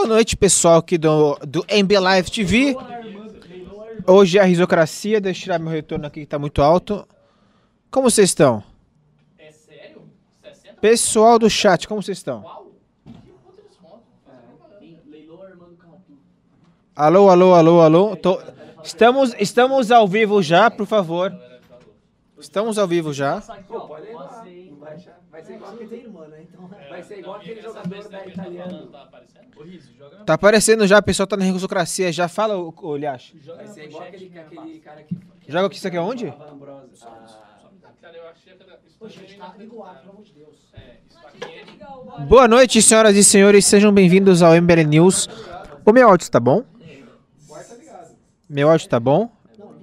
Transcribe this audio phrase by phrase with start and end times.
[0.00, 2.76] Boa noite, pessoal aqui do, do MB Live TV.
[4.06, 5.20] Hoje é a risocracia.
[5.20, 7.04] Deixa eu tirar meu retorno aqui que tá muito alto.
[7.90, 8.62] Como vocês estão?
[9.36, 10.02] É sério?
[10.40, 12.44] 60 Pessoal do chat, como vocês estão?
[16.94, 18.16] Alô, alô, alô, alô.
[18.16, 18.40] Tô-
[18.84, 21.36] Estamos, estamos ao vivo já, por favor.
[22.38, 23.40] Estamos ao vivo já.
[23.66, 24.44] Pô, pode levar.
[25.28, 25.72] Vai ser igual
[26.88, 28.86] vai ser igual aquele jogador da italiana.
[28.90, 29.46] Tá aparecendo?
[29.56, 32.12] Ô, Rizzo, joga na Tá aparecendo já, o pessoal tá na risocracia.
[32.12, 33.38] Já fala, ô, ô Lhache.
[33.44, 35.14] Vai ser igual aquele, aquele cara que.
[35.14, 36.26] que Joga aqui, isso aqui é onde?
[36.26, 36.54] aqui é tá.
[40.74, 41.44] É, isso aqui
[42.20, 42.24] é.
[42.26, 43.64] Boa noite, senhoras e senhores.
[43.64, 45.28] Sejam bem-vindos ao MBL News.
[45.84, 46.64] O meu áudio tá bom?
[48.48, 49.30] Meu áudio tá bom?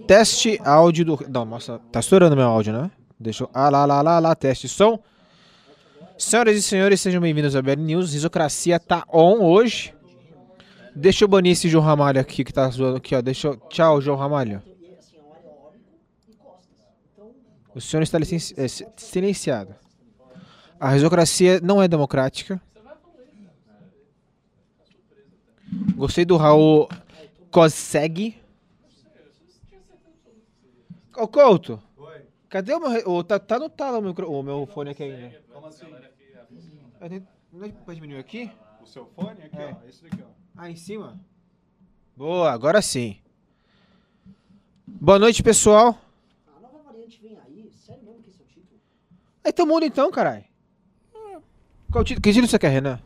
[0.08, 1.26] Teste áudio do.
[1.30, 2.92] Não, nossa, tá estourando meu áudio, né?
[3.20, 3.50] Deixa eu.
[3.54, 5.00] Ah, lá, lá, lá, lá, teste som.
[6.18, 8.14] Senhoras e senhores, sejam bem-vindos ao MBL News.
[8.14, 9.94] Risocracia tá on hoje.
[10.96, 13.22] Deixa eu banir esse João Ramalho aqui que tá zoando aqui, ó.
[13.22, 13.58] Deixa eu.
[13.70, 14.62] Tchau, João Ramalho.
[17.74, 18.54] O senhor está licenci...
[18.58, 19.76] é, si- silenciado.
[20.80, 22.62] A risocracia não é democrática.
[25.98, 26.88] Gostei do Raul
[27.52, 28.38] Consegue.
[31.18, 31.82] Ô Couto,
[32.56, 32.90] cadê o meu.
[32.90, 34.32] re- ô, tá, tá no talo o, micro...
[34.32, 35.42] o meu fone aqui ainda.
[35.52, 35.88] Como assim?
[37.00, 38.50] Tenho- Não é pra diminuir aqui?
[38.82, 39.76] O seu fone aqui, É.
[39.84, 39.88] ó.
[39.90, 40.28] Esse daqui, ó.
[40.56, 41.20] Ah, em cima?
[42.16, 43.18] Boa, agora sim.
[44.88, 46.00] Boa noite, pessoal.
[46.56, 47.70] A nova variante vem aí.
[47.74, 48.80] Sério mesmo que esse é o título?
[49.44, 50.46] Aí todo mundo então, caralho.
[51.92, 52.22] Qual título?
[52.22, 53.00] Que título você quer, Renan?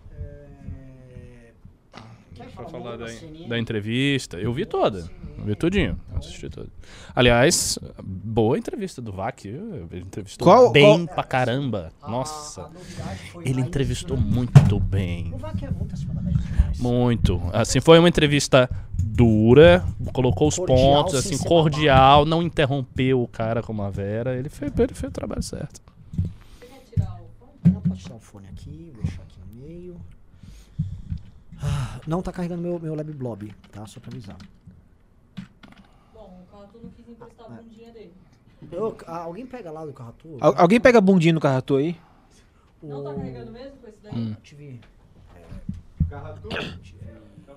[2.35, 3.05] Quer Pra falar falar da,
[3.47, 4.37] da entrevista.
[4.39, 5.09] Eu vi toda.
[5.39, 5.99] Eu vi tudinho.
[6.15, 6.69] Assisti tudo.
[7.15, 9.45] Aliás, boa entrevista do Vac.
[9.45, 11.91] Ele entrevistou Qual- bem pra caramba.
[12.07, 12.61] Nossa.
[12.61, 15.33] A novidade foi Ele entrevistou muito bem.
[15.33, 16.79] O VAC é muito acima da média demais.
[16.79, 17.41] Muito.
[17.53, 23.61] Assim, foi uma entrevista dura, colocou os Cordial, pontos, assim, cordial, não interrompeu o cara
[23.63, 24.35] como a Vera.
[24.37, 25.81] Ele fez, ele fez o trabalho certo.
[27.65, 29.95] Não pode tirar o fone aqui, vou deixar aqui no meio.
[31.61, 33.85] Ah, Não tá carregando meu, meu Lab Blob, tá?
[33.85, 34.37] Só pra avisar.
[36.81, 38.13] O Cato não quis emprestar a bundinha dele.
[38.71, 40.37] Eu- ah, alguém pega lá do Carratu?
[40.39, 41.95] Al- alguém pega a bundinha no carratu aí?
[42.83, 44.13] Não tá carregando mesmo com esse daí?
[44.17, 44.35] Hum.
[44.43, 44.79] Tive.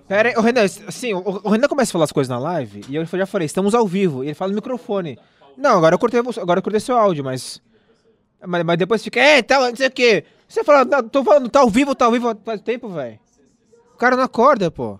[0.08, 2.82] Pera aí, ô Renan, assim, o, o Renan começa a falar as coisas na live
[2.88, 4.22] e eu já falei, estamos ao vivo.
[4.22, 5.18] E ele fala no microfone.
[5.56, 7.62] Não, agora eu cortei, agora eu cortei seu áudio, mas.
[8.44, 10.24] Mas, mas depois fica, é, tá, não sei o quê.
[10.48, 13.18] Você fala, "Não, tô falando, tá ao vivo, tá ao vivo faz tempo, velho.
[13.94, 14.98] O cara não acorda, pô.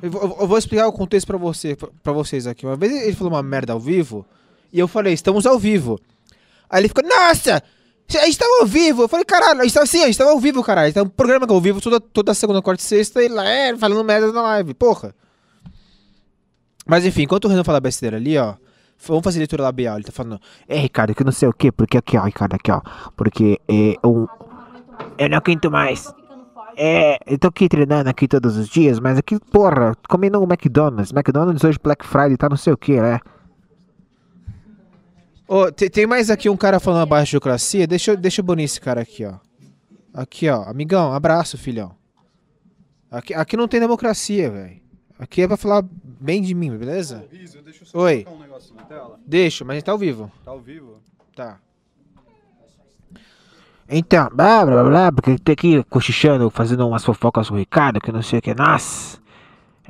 [0.00, 2.64] Eu vou, explicar o contexto pra, você, pra vocês aqui.
[2.64, 4.24] Uma vez ele falou uma merda ao vivo
[4.72, 6.00] e eu falei, estamos ao vivo.
[6.70, 7.62] Aí ele ficou, nossa!
[8.14, 9.02] A gente tava ao vivo.
[9.02, 10.92] Eu falei, caralho, a gente tava assim, a gente tava ao vivo, caralho.
[10.92, 13.44] Tem um programa que é ao vivo toda, toda segunda, quarta e sexta, e lá
[13.46, 15.14] é falando merda na live, porra.
[16.86, 18.54] Mas enfim, enquanto o Renan fala besteira ali, ó.
[19.06, 19.96] Vamos fazer leitura labial.
[19.96, 22.70] Ele tá falando, é, Ricardo, que não sei o quê, porque aqui, ó, Ricardo, aqui,
[22.70, 22.80] ó.
[23.16, 24.26] Porque é um.
[25.18, 26.12] Eu não aguento mais.
[26.76, 31.12] É, eu tô aqui treinando aqui todos os dias, mas aqui, porra, comendo um McDonald's.
[31.12, 33.20] McDonald's hoje Black Friday tá não sei o que, né?
[35.46, 37.86] Ô, te- tem mais aqui um cara falando abaixo de burocracia.
[37.86, 39.34] Deixa, eu- deixa eu banir esse cara aqui, ó.
[40.14, 40.62] Aqui, ó.
[40.64, 41.94] Amigão, abraço, filhão.
[43.10, 44.80] Aqui, aqui não tem democracia, velho.
[45.18, 45.84] Aqui é pra falar
[46.20, 47.24] bem de mim, beleza?
[47.94, 48.26] Oi.
[48.28, 49.16] um.
[49.26, 50.32] Deixa, mas a gente tá ao vivo.
[50.44, 50.96] Tá ao vivo?
[51.36, 51.58] Tá.
[53.94, 58.10] Então, blá blá blá, porque tem aqui cochichando, fazendo umas fofocas com o Ricardo, que
[58.10, 59.20] não sei o que, nossa,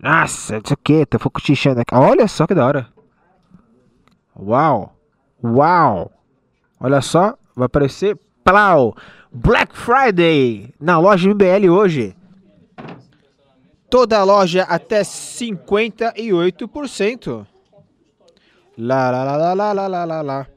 [0.03, 1.95] nossa, não sei o que, tô cochichando aqui.
[1.95, 2.89] Olha só que da hora.
[4.37, 4.97] Uau,
[5.45, 6.11] uau,
[6.81, 8.97] olha só, vai aparecer, plau,
[9.33, 12.17] Black Friday na loja MBL hoje.
[13.89, 17.47] Toda a loja até 58%.
[18.77, 20.49] Lá, lá, lá, lá, lá, lá, lá, lá.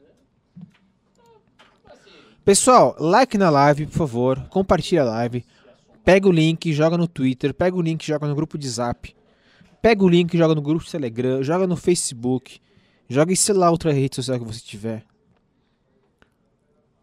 [2.46, 4.38] Pessoal, like na live, por favor.
[4.50, 5.44] Compartilha a live.
[6.04, 7.52] Pega o link, joga no Twitter.
[7.52, 9.12] Pega o link, joga no grupo de Zap.
[9.82, 11.42] Pega o link, joga no grupo de Telegram.
[11.42, 12.60] Joga no Facebook.
[13.08, 15.02] Joga em sei lá outra rede social que você tiver.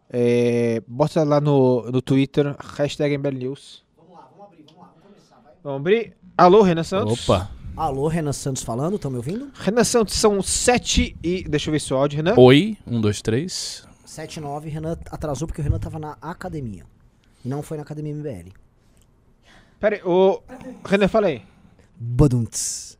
[0.09, 3.83] É, bota lá no, no Twitter, hashtag MBL News.
[3.97, 5.53] Vamos lá, vamos abrir, vamos lá, vamos começar, vai.
[5.61, 6.13] Vamos abrir.
[6.37, 7.29] Alô, Renan Santos.
[7.29, 7.51] Opa.
[7.75, 9.51] Alô, Renan Santos falando, estão me ouvindo?
[9.55, 11.43] Renan Santos, são 7 e...
[11.43, 12.35] Deixa eu ver seu áudio, Renan.
[12.37, 13.21] Oi, um, dois,
[14.15, 14.29] três.
[14.29, 16.83] 7-9, Renan atrasou porque o Renan tava na academia.
[17.43, 18.51] E não foi na academia MBL.
[19.79, 20.41] Pera aí, ô...
[20.85, 21.41] Renan, fala aí.
[21.99, 22.97] Badunts.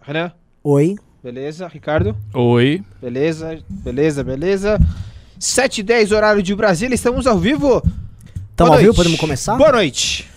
[0.00, 0.32] Renan,
[0.64, 0.96] Oi.
[1.22, 1.68] beleza.
[1.68, 2.16] Ricardo.
[2.34, 2.84] Oi.
[3.00, 4.78] Beleza, beleza, beleza.
[5.38, 7.82] 7 h 10 horário de Brasília, estamos ao vivo.
[8.54, 9.56] Tamo Boa ao vivo, podemos começar?
[9.56, 10.31] Boa noite.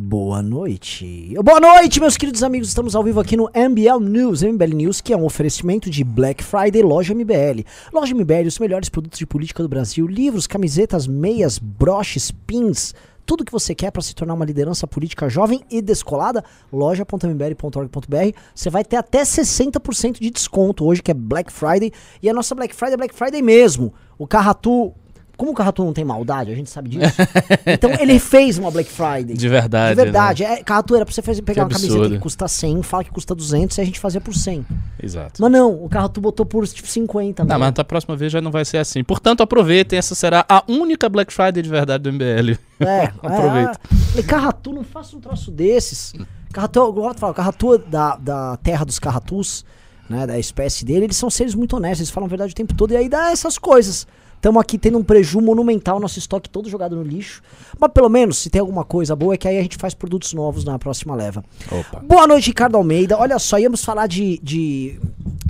[0.00, 1.34] Boa noite.
[1.44, 2.68] Boa noite, meus queridos amigos.
[2.68, 6.44] Estamos ao vivo aqui no MBL News, MBL News, que é um oferecimento de Black
[6.44, 7.64] Friday Loja MBL.
[7.92, 12.94] Loja MBL, os melhores produtos de política do Brasil, livros, camisetas, meias, broches, pins,
[13.26, 18.38] tudo que você quer para se tornar uma liderança política jovem e descolada, loja.mbl.org.br.
[18.54, 21.92] Você vai ter até 60% de desconto hoje, que é Black Friday.
[22.22, 23.92] E a nossa Black Friday é Black Friday mesmo.
[24.16, 24.94] O Carratu.
[25.38, 27.14] Como o Carratu não tem maldade, a gente sabe disso.
[27.64, 29.36] então ele fez uma Black Friday.
[29.36, 29.94] De verdade.
[29.94, 30.42] De verdade.
[30.42, 33.10] É, Carratu era pra você fazer, pegar Que uma camiseta que custa 100, fala que
[33.12, 34.58] custa 200 e a gente fazia por 100.
[34.58, 34.64] Né?
[35.00, 35.40] Exato.
[35.40, 37.44] Mas não, o Carratu botou por tipo 50.
[37.44, 37.60] Não, mano.
[37.60, 39.04] mas da próxima vez já não vai ser assim.
[39.04, 42.58] Portanto, aproveitem, essa será a única Black Friday de verdade do MBL.
[42.80, 43.80] É, Aproveita.
[44.16, 46.14] É, Carratu, não faça um troço desses.
[46.52, 49.64] Carratu, eu gosto de falar, o Carratu é da, da terra dos Carratus,
[50.08, 52.74] né, da espécie dele, eles são seres muito honestos, eles falam a verdade o tempo
[52.74, 54.06] todo, e aí dá essas coisas.
[54.38, 57.42] Estamos aqui tendo um preju monumental, nosso estoque todo jogado no lixo.
[57.76, 60.32] Mas pelo menos, se tem alguma coisa boa, é que aí a gente faz produtos
[60.32, 61.44] novos na próxima leva.
[61.70, 62.00] Opa.
[62.06, 63.18] Boa noite, Ricardo Almeida.
[63.18, 64.38] Olha só, íamos falar de.
[64.40, 65.00] de.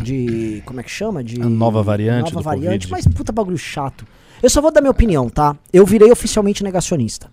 [0.02, 1.22] de como é que chama?
[1.22, 1.38] De.
[1.42, 3.06] A nova variante Nova variante, Covid.
[3.06, 4.06] mas puta bagulho chato.
[4.42, 5.54] Eu só vou dar minha opinião, tá?
[5.70, 7.30] Eu virei oficialmente negacionista.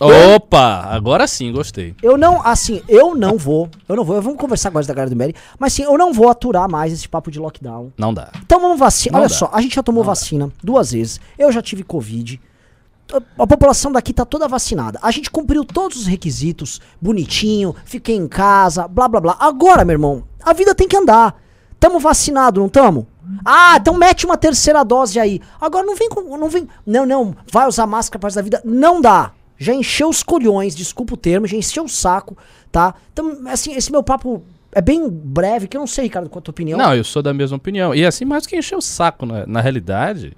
[0.00, 0.84] Opa!
[0.90, 1.94] Agora sim, gostei.
[2.02, 3.68] Eu não, assim, eu não vou.
[3.88, 4.20] Eu não vou.
[4.22, 5.34] Vamos conversar agora da galera do MBL.
[5.58, 7.92] Mas sim, eu não vou aturar mais esse papo de lockdown.
[7.98, 8.30] Não dá.
[8.42, 9.12] Então vamos vacina.
[9.12, 9.34] Não Olha dá.
[9.34, 11.20] só, a gente já tomou vacina duas vezes.
[11.38, 12.40] Eu já tive Covid.
[13.12, 14.98] A- A população daqui tá toda vacinada.
[15.02, 19.36] A gente cumpriu todos os requisitos, bonitinho, fiquei em casa, blá blá blá.
[19.40, 21.34] Agora, meu irmão, a vida tem que andar.
[21.78, 23.06] Tamo vacinado, não tamo?
[23.44, 25.40] Ah, então mete uma terceira dose aí.
[25.60, 26.36] Agora não vem com.
[26.36, 26.68] Não vem.
[26.86, 27.34] Não, não.
[27.50, 28.60] Vai usar máscara para da vida.
[28.64, 29.32] Não dá.
[29.62, 32.34] Já encheu os colhões, desculpa o termo, já encheu o saco,
[32.72, 32.94] tá?
[33.12, 34.42] Então, assim, esse meu papo
[34.72, 36.78] é bem breve, que eu não sei, Ricardo, qual a tua opinião.
[36.78, 37.94] Não, eu sou da mesma opinião.
[37.94, 40.32] E assim, mais do que encher o saco, na, na realidade,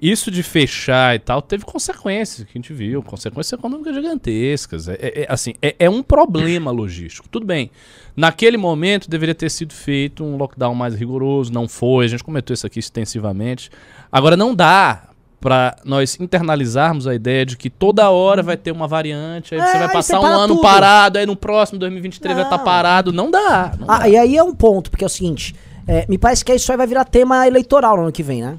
[0.00, 4.88] isso de fechar e tal teve consequências que a gente viu, consequências econômicas gigantescas.
[4.88, 7.28] É, é- é, assim, é, é um problema logístico.
[7.28, 7.70] Tudo bem.
[8.16, 12.06] Naquele momento deveria ter sido feito um lockdown mais rigoroso, não foi.
[12.06, 13.70] A gente comentou isso aqui extensivamente.
[14.10, 15.07] Agora não dá
[15.40, 19.64] pra nós internalizarmos a ideia de que toda hora vai ter uma variante, aí É,
[19.66, 20.62] você vai aí passar um separa ano tudo.
[20.62, 22.64] parado, aí no próximo 2023 vai estar Não.
[22.64, 23.12] parado.
[23.12, 23.72] Não dá.
[23.78, 23.98] Não dá.
[24.02, 25.54] Ah, e aí é um ponto, porque é o seguinte,
[25.86, 28.58] é, me parece que isso aí vai virar tema eleitoral no ano que vem, né?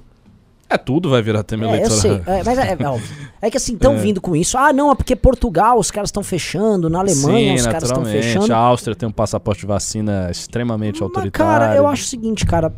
[0.71, 1.97] É, tudo vai virar tema É, eu eleitoral.
[1.99, 3.17] sei, é, mas é, é óbvio.
[3.41, 4.55] É que assim, estão vindo com isso.
[4.57, 8.53] Ah, não, é porque Portugal os caras estão fechando, na Alemanha os caras estão fechando.
[8.53, 11.31] A Áustria tem um passaporte de vacina extremamente Mas, autoritário.
[11.31, 12.71] cara, eu acho o seguinte, cara.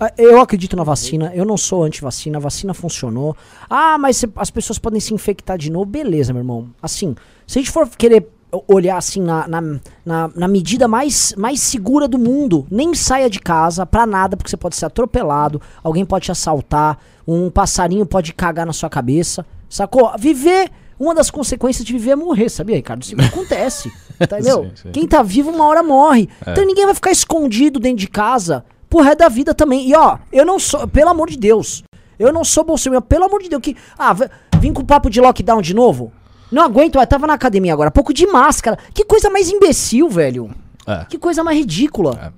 [0.00, 3.36] Ah, Eu acredito na vacina, eu não sou anti-vacina, a vacina funcionou.
[3.68, 5.86] Ah, mas as pessoas podem se infectar de novo.
[5.86, 6.68] Beleza, meu irmão.
[6.82, 7.14] Assim,
[7.46, 8.28] se a gente for querer
[8.66, 9.60] olhar assim na, na,
[10.04, 14.50] na, na medida mais, mais segura do mundo, nem saia de casa pra nada, porque
[14.50, 19.44] você pode ser atropelado, alguém pode te assaltar, um passarinho pode cagar na sua cabeça,
[19.68, 20.10] sacou?
[20.18, 20.70] Viver.
[20.98, 23.02] Uma das consequências de viver é morrer, sabia, Ricardo?
[23.02, 23.92] Isso acontece.
[24.20, 24.64] Entendeu?
[24.64, 24.90] Sim, sim.
[24.90, 26.28] Quem tá vivo uma hora morre.
[26.44, 29.88] Então ninguém vai ficar escondido dentro de casa pro resto da vida também.
[29.88, 31.82] E ó, eu não sou, pelo amor de Deus,
[32.18, 33.76] eu não sou bolsonaro, pelo amor de Deus, que.
[33.98, 34.14] Ah,
[34.58, 36.12] vim com papo de lockdown de novo?
[36.50, 38.78] Não aguento, eu tava na academia agora, pouco de máscara.
[38.94, 40.50] Que coisa mais imbecil, velho.
[40.86, 41.04] É.
[41.08, 42.32] Que coisa mais ridícula.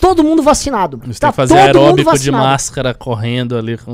[0.00, 1.00] Todo mundo vacinado.
[1.06, 3.92] Você tá tem que fazer todo mundo aeróbico de máscara correndo ali com.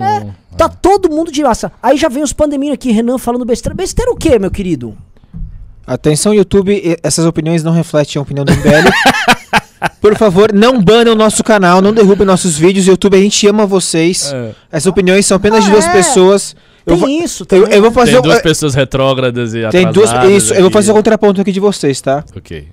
[0.56, 1.74] Tá todo mundo de máscara.
[1.82, 3.74] Aí já vem os pandemia aqui, Renan falando besteira.
[3.74, 4.96] Besteira o quê, meu querido?
[5.86, 8.88] Atenção, YouTube, e- essas opiniões não refletem a opinião do MBL.
[10.00, 12.86] Por favor, não banem o nosso canal, não derrubem nossos vídeos.
[12.86, 14.32] YouTube, a gente ama vocês.
[14.32, 14.54] É.
[14.72, 15.92] Essas opiniões são apenas de Ah, duas é.
[15.92, 16.56] pessoas.
[16.86, 17.74] Eu Tem vou- isso eu, também.
[17.74, 20.66] eu vou fazer Tem duas eh, pessoas retrógradas e tem duas, atrasadas isso, eu vou
[20.68, 20.72] aqui.
[20.74, 22.24] fazer o contraponto aqui de vocês, tá?
[22.36, 22.68] Ok.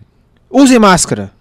[0.49, 1.31] Usem máscara.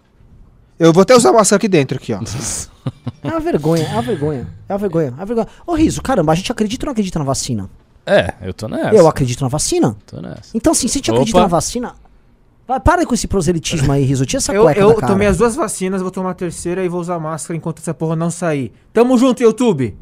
[0.78, 2.20] Eu vou até usar máscara aqui dentro, aqui, ó.
[3.22, 4.46] É uma vergonha, é uma vergonha.
[4.68, 5.46] É uma vergonha, é uma vergonha.
[5.66, 7.70] Ô, Riso, caramba, a gente acredita ou não acredita na vacina?
[8.04, 8.94] É, eu tô nessa.
[8.94, 9.96] Eu acredito na vacina.
[10.06, 10.50] Tô nessa.
[10.52, 11.20] Então, assim, se a gente Opa.
[11.20, 11.94] acredita na vacina.
[12.66, 14.24] Vai, para com esse proselitismo aí, Riso.
[14.24, 17.00] Tira essa Eu, cueca eu tomei as duas vacinas, vou tomar a terceira e vou
[17.00, 18.72] usar máscara enquanto essa porra não sair.
[18.92, 19.96] Tamo junto, YouTube!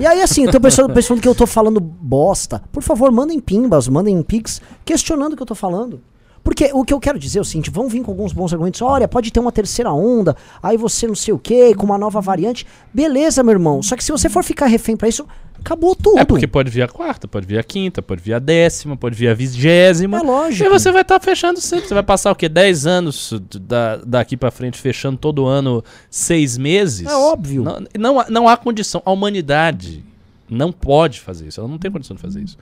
[0.00, 2.62] E aí, assim, tem pessoa pensando que eu tô falando bosta.
[2.72, 6.00] Por favor, mandem pimbas, mandem pics questionando o que eu tô falando.
[6.46, 8.80] Porque o que eu quero dizer é o seguinte, vão vir com alguns bons argumentos.
[8.80, 12.20] Olha, pode ter uma terceira onda, aí você não sei o que, com uma nova
[12.20, 12.64] variante.
[12.94, 13.82] Beleza, meu irmão.
[13.82, 15.26] Só que se você for ficar refém pra isso,
[15.58, 16.20] acabou tudo.
[16.20, 19.16] É porque pode vir a quarta, pode vir a quinta, pode vir a décima, pode
[19.16, 20.18] vir a vigésima.
[20.18, 20.64] É lógico.
[20.64, 21.88] E você vai estar fechando sempre.
[21.88, 22.48] Você vai passar o quê?
[22.48, 27.08] 10 anos da, daqui pra frente fechando todo ano seis meses?
[27.08, 27.64] É óbvio.
[27.64, 29.02] Não, não, não há condição.
[29.04, 30.04] A humanidade
[30.48, 31.58] não pode fazer isso.
[31.58, 32.56] Ela não tem condição de fazer isso.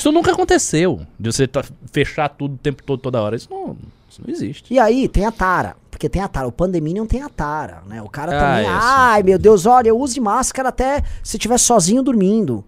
[0.00, 1.00] Isso nunca aconteceu.
[1.18, 3.36] De você tá- fechar tudo o tempo todo, toda hora.
[3.36, 3.76] Isso não,
[4.08, 4.72] isso não existe.
[4.72, 8.00] E aí tem a tara, porque tem a tara, o Pandeminium tem a tara, né?
[8.02, 12.02] O cara Ah, também, é, ai meu Deus, olha, use máscara até se estiver sozinho
[12.02, 12.64] dormindo.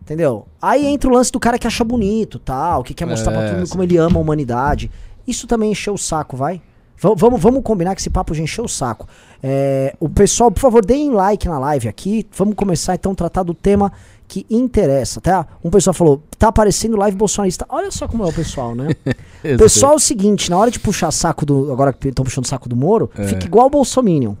[0.00, 0.46] Entendeu?
[0.62, 3.48] Aí entra o lance do cara que acha bonito, tal, que quer mostrar pra É,
[3.50, 4.90] todo mundo como ele ama a humanidade.
[5.26, 6.62] Isso também encheu o saco, vai?
[6.98, 9.06] Va- vamos, vamos combinar que esse papo já encheu o saco.
[9.42, 12.26] É, o pessoal, por favor, deem like na live aqui.
[12.34, 13.92] Vamos começar então a tratar do tema
[14.28, 15.46] que interessa, tá?
[15.64, 17.64] Um pessoal falou, tá aparecendo live bolsonarista.
[17.68, 18.88] Olha só como é o pessoal, né?
[19.54, 21.72] O pessoal é o seguinte, na hora de puxar saco do.
[21.72, 23.24] Agora que estão puxando saco do Moro, É.
[23.28, 24.34] fica igual o Bolsominion.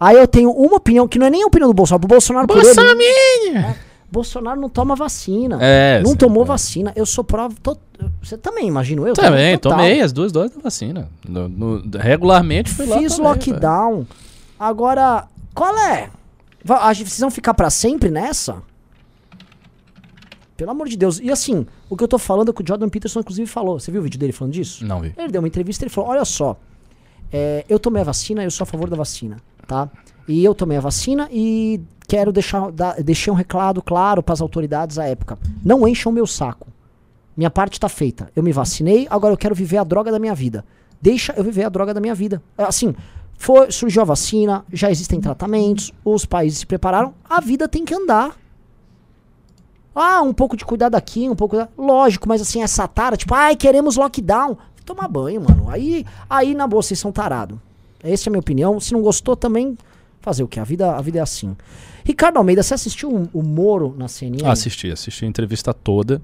[0.00, 2.04] Aí eu tenho uma opinião que não é nem a opinião do Bolsonaro.
[2.04, 2.72] O Bolsonaro por ele.
[2.72, 3.74] Bolsominion!
[4.10, 5.58] Bolsonaro não toma vacina.
[5.60, 6.46] É, não tomou é.
[6.46, 6.92] vacina.
[6.96, 7.52] Eu sou prova.
[7.62, 7.76] to-
[8.22, 9.12] Você também, imagino eu.
[9.12, 11.08] Também, tomei as duas doses da vacina.
[11.28, 12.96] No- no- regularmente fui lá.
[12.98, 14.06] Fiz lockdown.
[14.58, 16.08] Agora, qual é?
[16.64, 18.62] Vocês vão ficar pra sempre nessa?
[20.58, 21.20] Pelo amor de Deus.
[21.20, 23.78] E assim, o que eu tô falando é que o Jordan Peterson, inclusive, falou.
[23.78, 24.84] Você viu o vídeo dele falando disso?
[24.84, 25.14] Não vi.
[25.16, 26.56] Ele deu uma entrevista e ele falou: Olha só,
[27.32, 29.36] é, eu tomei a vacina, eu sou a favor da vacina,
[29.68, 29.88] tá?
[30.26, 34.40] E eu tomei a vacina e quero deixar, dar, deixei um recado claro para as
[34.40, 35.38] autoridades à época.
[35.64, 36.66] Não encham o meu saco.
[37.36, 38.28] Minha parte tá feita.
[38.34, 40.64] Eu me vacinei, agora eu quero viver a droga da minha vida.
[41.00, 42.42] Deixa eu viver a droga da minha vida.
[42.58, 42.96] É, Assim,
[43.38, 47.94] foi, surgiu a vacina, já existem tratamentos, os países se prepararam, a vida tem que
[47.94, 48.36] andar.
[49.94, 51.56] Ah, um pouco de cuidado aqui, um pouco.
[51.76, 54.56] Lógico, mas assim, essa tara, tipo, ai, queremos lockdown.
[54.84, 55.68] Tomar banho, mano.
[55.68, 57.60] Aí, aí na boa, vocês são tarado.
[58.02, 58.78] Essa é a minha opinião.
[58.80, 59.76] Se não gostou, também
[60.20, 60.60] fazer o que?
[60.60, 61.56] A vida, a vida é assim.
[62.04, 64.46] Ricardo Almeida, você assistiu o, Moro na CNN?
[64.46, 66.22] Assisti, assisti a entrevista toda.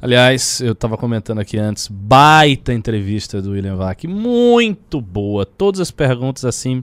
[0.00, 5.46] Aliás, eu tava comentando aqui antes, baita entrevista do William Vac, muito boa.
[5.46, 6.82] Todas as perguntas assim,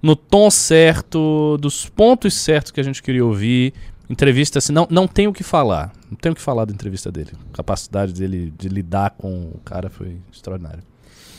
[0.00, 3.74] no tom certo, dos pontos certos que a gente queria ouvir.
[4.08, 5.92] Entrevista assim, não, não tem o que falar.
[6.10, 7.32] Não tem o que falar da entrevista dele.
[7.52, 10.82] A capacidade dele de lidar com o cara foi extraordinária.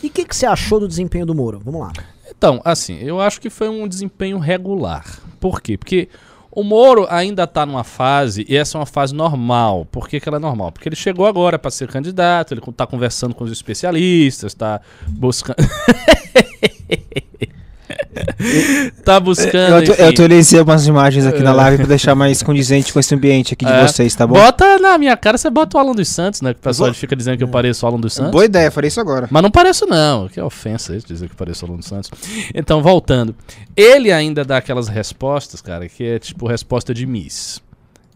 [0.03, 1.59] E o que, que você achou do desempenho do Moro?
[1.63, 1.91] Vamos lá.
[2.29, 5.19] Então, assim, eu acho que foi um desempenho regular.
[5.39, 5.77] Por quê?
[5.77, 6.07] Porque
[6.51, 9.85] o Moro ainda tá numa fase, e essa é uma fase normal.
[9.91, 10.71] Por que, que ela é normal?
[10.71, 15.57] Porque ele chegou agora para ser candidato, ele tá conversando com os especialistas, tá buscando.
[19.03, 19.83] tá buscando.
[19.83, 23.53] Eu, eu atualizei algumas imagens aqui na live pra deixar mais condizente com esse ambiente
[23.53, 23.87] aqui de É.
[23.87, 24.35] vocês, tá bom?
[24.35, 26.53] Bota na minha cara, você bota o Alan dos Santos, né?
[26.53, 28.31] Que o pessoal fica dizendo que eu pareço o Alan dos Santos.
[28.31, 29.27] Boa ideia, farei isso agora.
[29.31, 32.09] Mas não pareço não, que ofensa isso dizer que pareço o Alan dos Santos.
[32.53, 33.35] Então, voltando.
[33.75, 37.61] Ele ainda dá aquelas respostas, cara, que é tipo resposta de Miss.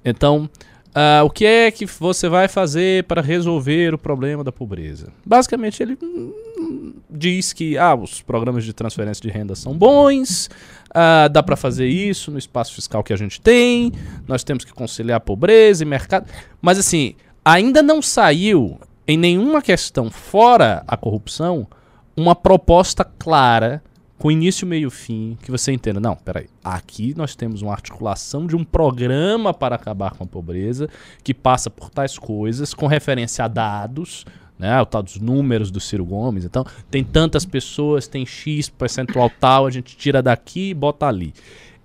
[0.05, 0.49] Então,
[0.95, 5.11] ah, o que é que você vai fazer para resolver o problema da pobreza?
[5.25, 10.49] Basicamente, ele hum, diz que ah, os programas de transferência de renda são bons,
[10.93, 13.91] ah, dá para fazer isso no espaço fiscal que a gente tem,
[14.27, 16.27] nós temos que conciliar pobreza e mercado.
[16.61, 21.67] Mas assim, ainda não saiu em nenhuma questão fora a corrupção
[22.15, 23.81] uma proposta clara
[24.23, 25.99] com início, meio e fim, que você entenda.
[25.99, 26.47] Não, peraí.
[26.63, 30.87] Aqui nós temos uma articulação de um programa para acabar com a pobreza
[31.21, 34.25] que passa por tais coisas, com referência a dados,
[34.57, 34.81] né?
[34.81, 36.45] O tal dos números do Ciro Gomes.
[36.45, 41.33] Então, tem tantas pessoas, tem X percentual tal, a gente tira daqui e bota ali.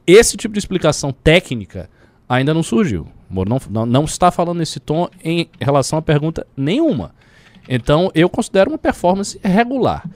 [0.07, 1.91] Esse tipo de explicação técnica
[2.29, 3.09] ainda não surgiu.
[3.29, 7.13] Não, não, não está falando nesse tom em relação à pergunta nenhuma.
[7.69, 10.09] Então, eu considero uma performance regular.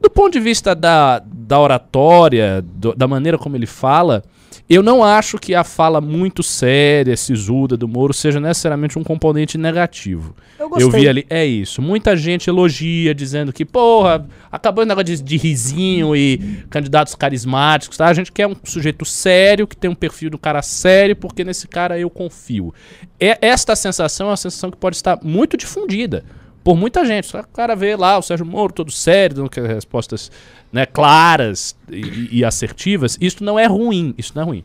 [0.00, 4.22] Do ponto de vista da, da oratória, do- da maneira como ele fala,
[4.68, 9.56] eu não acho que a fala muito séria, sisuda do Moro seja necessariamente um componente
[9.56, 10.34] negativo.
[10.58, 11.00] Eu Eu gostei.
[11.02, 11.80] vi ali, é isso.
[11.80, 17.96] Muita gente elogia, dizendo que, porra, acabou o negócio de, de risinho e candidatos carismáticos,
[17.96, 18.06] tá?
[18.06, 21.68] A gente quer um sujeito sério, que tem um perfil do cara sério, porque nesse
[21.68, 22.74] cara eu confio.
[23.20, 26.24] É, esta sensação é uma sensação que pode estar muito difundida
[26.66, 27.28] por muita gente.
[27.28, 30.32] Só que O cara vê lá o Sérgio Moro todo sério, dando respostas
[30.72, 33.16] né, claras e, e assertivas.
[33.20, 34.64] Isso não é ruim, isso não é ruim.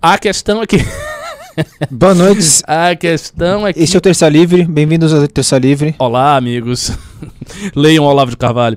[0.00, 0.76] A questão é que...
[1.90, 2.62] Boa noite.
[2.66, 3.80] A questão é que...
[3.80, 4.62] Esse é o Terça Livre.
[4.64, 5.94] Bem-vindos ao Terça Livre.
[5.98, 6.92] Olá, amigos.
[7.74, 8.76] Leiam Olavo de Carvalho.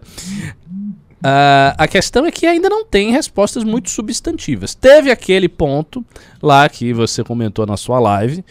[1.22, 4.74] Ah, a questão é que ainda não tem respostas muito substantivas.
[4.74, 6.06] Teve aquele ponto
[6.42, 8.46] lá que você comentou na sua live.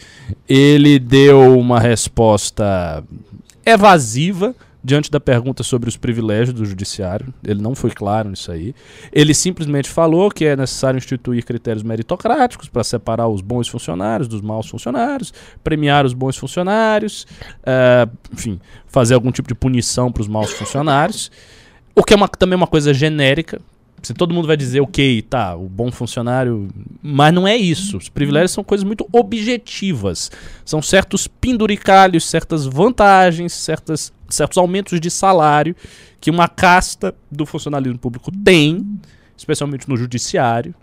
[0.47, 3.03] Ele deu uma resposta
[3.65, 7.31] evasiva diante da pergunta sobre os privilégios do judiciário.
[7.45, 8.73] Ele não foi claro nisso aí.
[9.11, 14.41] Ele simplesmente falou que é necessário instituir critérios meritocráticos para separar os bons funcionários dos
[14.41, 15.31] maus funcionários,
[15.63, 17.27] premiar os bons funcionários,
[17.63, 21.29] eh, enfim, fazer algum tipo de punição para os maus funcionários.
[21.93, 23.61] O que é uma- também uma coisa genérica.
[24.01, 26.69] Se todo mundo vai dizer, ok, tá, o bom funcionário.
[27.01, 27.97] Mas não é isso.
[27.97, 30.31] Os privilégios são coisas muito objetivas.
[30.65, 35.75] São certos penduricalhos, certas vantagens, certas, certos aumentos de salário
[36.19, 38.99] que uma casta do funcionalismo público tem,
[39.35, 40.73] especialmente no judiciário,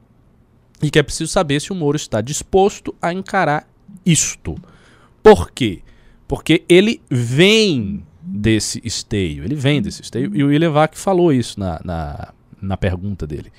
[0.83, 3.67] e que é preciso saber se o Moro está disposto a encarar
[4.05, 4.57] isto.
[5.23, 5.81] Por quê?
[6.27, 9.45] Porque ele vem desse esteio.
[9.45, 10.35] Ele vem desse esteio.
[10.35, 13.53] E o William Vac falou isso na, na, na pergunta dele.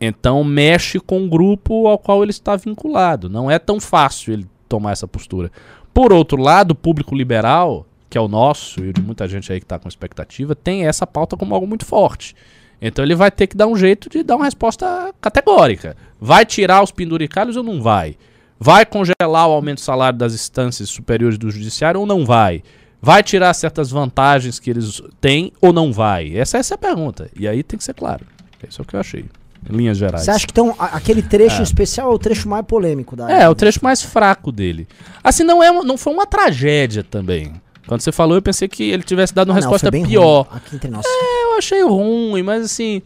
[0.00, 3.28] Então mexe com o grupo ao qual ele está vinculado.
[3.28, 5.50] Não é tão fácil ele tomar essa postura.
[5.94, 9.60] Por outro lado, o público liberal, que é o nosso e de muita gente aí
[9.60, 12.34] que está com expectativa, tem essa pauta como algo muito forte.
[12.80, 15.96] Então ele vai ter que dar um jeito de dar uma resposta categórica.
[16.20, 18.16] Vai tirar os penduricalhos ou não vai?
[18.58, 22.62] Vai congelar o aumento do salário das instâncias superiores do judiciário ou não vai?
[23.00, 26.36] Vai tirar certas vantagens que eles têm ou não vai?
[26.36, 27.30] Essa, essa é a pergunta.
[27.38, 28.24] E aí tem que ser claro.
[28.68, 29.24] Isso é o que eu achei.
[29.70, 30.24] Em linhas gerais.
[30.24, 31.62] Você acha que então, a- aquele trecho É.
[31.62, 34.88] especial é o trecho mais polêmico da É, o trecho mais fraco dele.
[35.22, 37.52] Assim, não, é, uma- não foi uma tragédia também.
[37.86, 40.48] Quando você falou, eu pensei que ele tivesse dado uma Ah, resposta pior.
[40.50, 41.04] aqui entre nós.
[41.06, 43.02] Eu achei ruim, mas assim.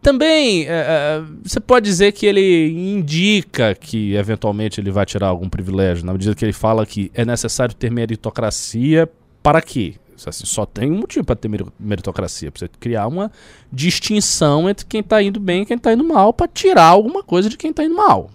[0.00, 5.48] Também, é, é, você pode dizer que ele indica que eventualmente ele vai tirar algum
[5.48, 9.08] privilégio, na medida que ele fala que é necessário ter meritocracia
[9.42, 9.94] para quê?
[10.26, 13.30] Assim, só tem um motivo para ter meri- meritocracia, para você criar uma
[13.72, 17.48] distinção entre quem tá indo bem e quem tá indo mal, para tirar alguma coisa
[17.48, 18.30] de quem tá indo mal.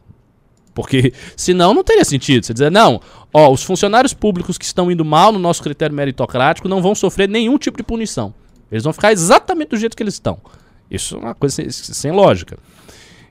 [0.73, 2.45] Porque senão não teria sentido.
[2.45, 2.99] Você dizer, não,
[3.33, 7.29] ó, os funcionários públicos que estão indo mal no nosso critério meritocrático não vão sofrer
[7.29, 8.33] nenhum tipo de punição.
[8.71, 10.39] Eles vão ficar exatamente do jeito que eles estão.
[10.89, 12.57] Isso é uma coisa sem, sem lógica.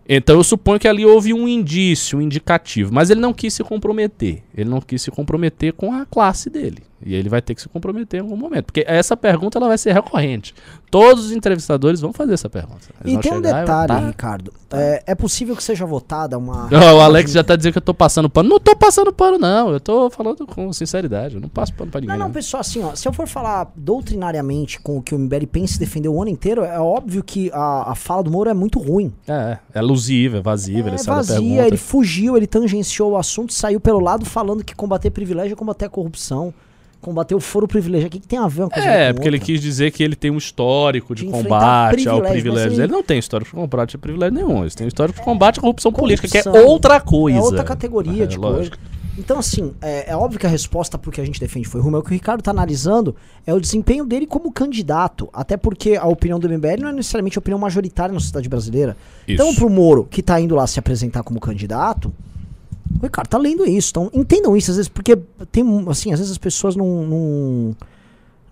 [0.08, 3.64] Então eu suponho que ali houve um indício, um indicativo, mas ele não quis se
[3.64, 4.42] comprometer.
[4.56, 6.82] Ele não quis se comprometer com a classe dele.
[7.04, 8.66] E ele vai ter que se comprometer em algum momento.
[8.66, 10.54] Porque essa pergunta ela vai ser recorrente.
[10.90, 12.82] Todos os entrevistadores vão fazer essa pergunta.
[13.04, 14.52] Eles E tem um detalhe, "Tá, Ricardo.
[14.70, 16.68] É, é possível que seja votada uma.
[16.92, 18.48] O Alex já tá dizendo que eu tô passando pano.
[18.48, 19.70] Não tô passando pano, não.
[19.70, 21.36] Eu tô falando com sinceridade.
[21.36, 22.16] Eu não passo pano pra ninguém.
[22.16, 25.46] Não, não, pessoal, assim, ó, se eu for falar doutrinariamente com o que o MBL
[25.50, 28.54] pensa e defendeu o ano inteiro, é óbvio que a, a fala do Moro é
[28.54, 29.12] muito ruim.
[29.26, 33.52] É, é alusiva, é vazia, ele é da vazia, ele fugiu, ele tangenciou o assunto,
[33.52, 36.52] saiu pelo lado falando que combater privilégio é combater a corrupção.
[37.02, 38.06] Combater o foro privilégio.
[38.06, 39.46] O que, que tem a ver uma coisa É, porque ele outra?
[39.46, 42.72] quis dizer que ele tem um histórico de De combate ao privilégio, mas privilégio.
[42.74, 44.60] ele- Ele não tem histórico de combate a privilégio nenhum.
[44.62, 46.68] Ele tem histórico de combate à corrupção, política, que é Corrupção.
[46.70, 47.38] outra coisa.
[47.38, 48.76] É outra categoria É, de lógico.
[48.78, 48.92] coisa.
[49.18, 52.00] Então, assim, é, é óbvio que a resposta pro que a gente defende foi mas
[52.00, 53.14] o que o Ricardo tá analisando
[53.46, 55.28] é o desempenho dele como candidato.
[55.34, 58.96] Até porque a opinião do MBL não é necessariamente a opinião majoritária na sociedade brasileira.
[59.28, 59.34] Isso.
[59.42, 62.10] Então, pro Moro, que tá indo lá se apresentar como candidato,
[63.02, 63.90] o Ricardo tá lendo isso.
[63.90, 65.16] Então, entendam isso, às vezes, porque
[65.50, 67.04] tem, assim, às vezes as pessoas não.
[67.04, 67.76] não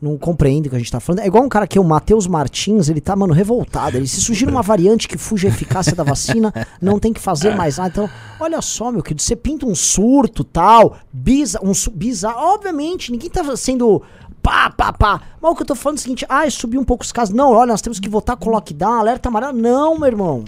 [0.02, 1.20] não compreendem o que a gente tá falando.
[1.20, 3.98] É igual um cara que é o Matheus Martins, ele tá, mano, revoltado.
[3.98, 7.54] Ele se surgir uma variante que fuja a eficácia da vacina, não tem que fazer
[7.54, 7.90] mais nada.
[7.90, 8.10] Então,
[8.40, 12.54] olha só, meu querido, você pinta um surto, tal, bisa, um bizarro.
[12.54, 14.00] Obviamente, ninguém tá sendo
[14.42, 15.20] pá, pá, pá.
[15.38, 17.34] Mas o que eu tô falando é o seguinte, ah, subiu um pouco os casos.
[17.34, 19.52] Não, olha, nós temos que votar com lockdown, alerta amarelo.
[19.52, 20.44] Não, meu irmão.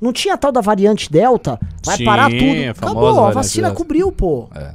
[0.00, 1.58] Não tinha tal da variante Delta?
[1.84, 2.70] Vai parar Sim, tudo.
[2.70, 3.78] a famosa Acabou, a vacina Delta.
[3.82, 4.48] cobriu, pô.
[4.54, 4.74] É.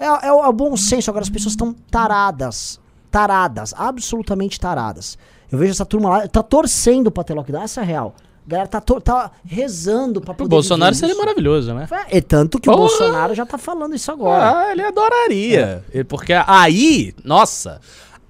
[0.00, 1.10] É, é o, é o bom senso.
[1.10, 2.80] Agora as pessoas estão taradas.
[3.10, 3.72] Taradas.
[3.76, 5.16] Absolutamente taradas.
[5.50, 7.62] Eu vejo essa turma lá, tá torcendo pra ter lockdown.
[7.62, 8.14] Essa é a real.
[8.46, 10.48] A galera tá, tá rezando pra O poder.
[10.48, 11.86] Bolsonaro viver seria maravilhoso, né?
[12.10, 12.86] É, tanto que o Porra!
[12.88, 14.58] Bolsonaro já tá falando isso agora.
[14.58, 15.84] Ah, ele adoraria.
[15.92, 17.80] Ele- Porque aí, nossa,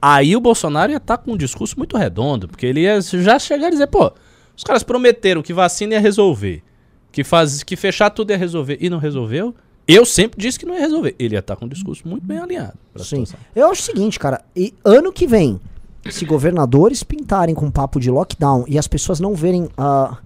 [0.00, 3.68] aí o Bolsonaro ia estar com um discurso muito redondo, porque ele ia já chegar
[3.68, 4.12] a dizer, pô,
[4.56, 6.62] os caras prometeram que vacina ia resolver,
[7.10, 9.54] que, faz, que fechar tudo ia resolver, e não resolveu.
[9.86, 11.14] Eu sempre disse que não ia resolver.
[11.18, 12.78] Ele ia estar com um discurso muito bem alinhado.
[12.96, 13.24] Sim.
[13.24, 13.40] situação.
[13.54, 14.40] Eu acho o seguinte, cara.
[14.54, 15.60] E ano que vem,
[16.08, 19.68] se governadores pintarem com papo de lockdown e as pessoas não verem.
[19.76, 20.18] ah,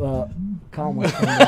[0.00, 0.28] ah,
[0.70, 1.46] calma, calma.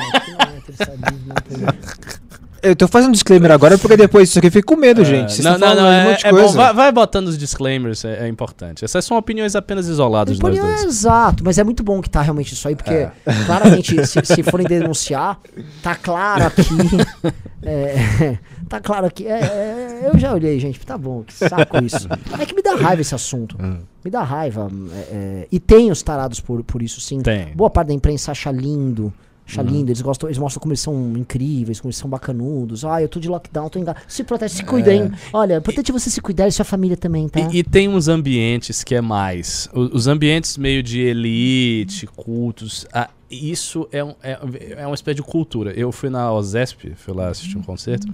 [2.66, 2.70] É?
[2.70, 5.32] Eu tô fazendo um disclaimer agora porque depois disso aqui eu fico com medo, gente.
[5.32, 8.04] Vocês não, não, não, um é, monte de é bom, vai, vai botando os disclaimers,
[8.04, 8.84] é, é importante.
[8.84, 10.84] Essas são opiniões apenas isoladas nós Opinião é dois.
[10.86, 13.12] exato, mas é muito bom que tá realmente isso aí, porque É.
[13.46, 15.38] claramente, se, se forem denunciar,
[15.82, 16.62] tá claro aqui.
[17.62, 19.26] é, tá claro aqui.
[19.26, 22.08] é, é, eu já olhei, gente, tá bom, que saco isso.
[22.38, 23.56] É que me dá raiva esse assunto.
[23.60, 23.78] Hum.
[24.04, 24.68] Me dá raiva.
[24.92, 27.20] é, é, e tem os tarados por, por isso, sim.
[27.20, 27.54] Tem.
[27.54, 29.12] Boa parte da imprensa acha lindo.
[29.48, 29.68] Acha Uhum.
[29.68, 32.84] lindo, eles gostam, eles mostram como eles são incríveis, como eles são bacanudos.
[32.84, 34.04] Ah, eu tô de lockdown, tô enganado.
[34.08, 35.12] Se protege, se cuida, hein?
[35.32, 37.40] Olha, é importante você se cuidar e sua família também, tá?
[37.52, 39.68] E, e tem uns ambientes que é mais.
[39.72, 42.86] o- Os ambientes meio de elite, cultos.
[42.92, 44.38] ah, isso é, um, é,
[44.78, 45.72] é uma espécie de cultura.
[45.72, 48.06] Eu fui na OSESP, fui lá assistir um concerto.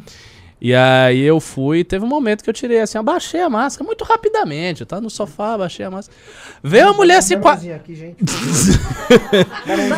[0.65, 4.05] E aí eu fui, teve um momento que eu tirei assim, abaixei a máscara muito
[4.05, 4.83] rapidamente.
[4.83, 6.17] Eu tava no sofá, abaixei a máscara.
[6.63, 7.59] Veio a mulher se qua...
[7.59, 7.81] Sai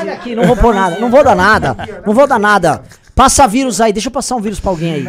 [0.06, 2.82] daqui, não vou pôr nada, não vou dar nada, não vou dar nada.
[3.14, 5.04] Passa vírus aí, deixa eu passar um vírus pra alguém aí.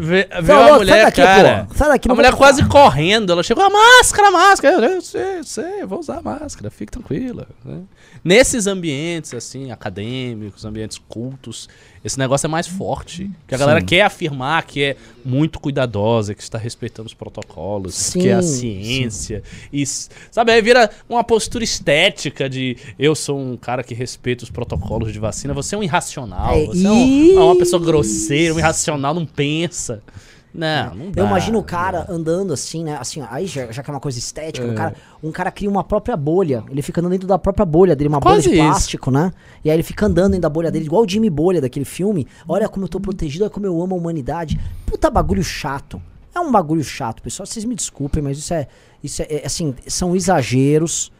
[0.00, 1.66] Vê, Falou, a sai mulher, daqui, cara.
[1.68, 1.74] pô.
[1.74, 3.32] Sai daqui, a mulher quase correndo.
[3.32, 4.74] Ela chegou, a máscara, a máscara.
[4.76, 7.46] Eu, eu sei, eu sei, eu vou usar a máscara, fique tranquila.
[7.64, 7.78] né?
[8.22, 11.66] Nesses ambientes, assim, acadêmicos, ambientes cultos,
[12.04, 13.30] esse negócio é mais forte.
[13.46, 18.20] Que a galera quer afirmar que é muito cuidadosa, que está respeitando os protocolos, Sim,
[18.20, 19.42] que é a ciência.
[19.72, 19.84] E,
[20.30, 25.12] sabe, aí vira uma postura estética de eu sou um cara que respeita os protocolos
[25.12, 28.58] de vacina, você é um irracional, É, você é, um- é uma pessoa grosseira, um
[28.58, 30.02] irracional, não pensa.
[30.52, 31.22] Não, não dá.
[31.22, 32.96] Eu imagino o cara andando assim, né?
[33.00, 35.84] Assim, aí já, já que é uma coisa estética, o cara, um cara cria uma
[35.84, 36.64] própria bolha.
[36.68, 38.68] Ele fica andando dentro da própria bolha dele, uma Quase bolha de isso.
[38.68, 39.32] plástico, né?
[39.64, 42.26] E aí ele fica andando dentro da bolha dele, igual o Jimmy Bolha daquele filme.
[42.48, 44.58] Olha como eu tô protegido, olha como eu amo a humanidade.
[44.86, 46.02] Puta bagulho chato.
[46.34, 47.46] É um bagulho chato, pessoal.
[47.46, 48.66] Vocês me desculpem, mas isso é.
[49.02, 51.12] Isso é, é, assim, são exageros.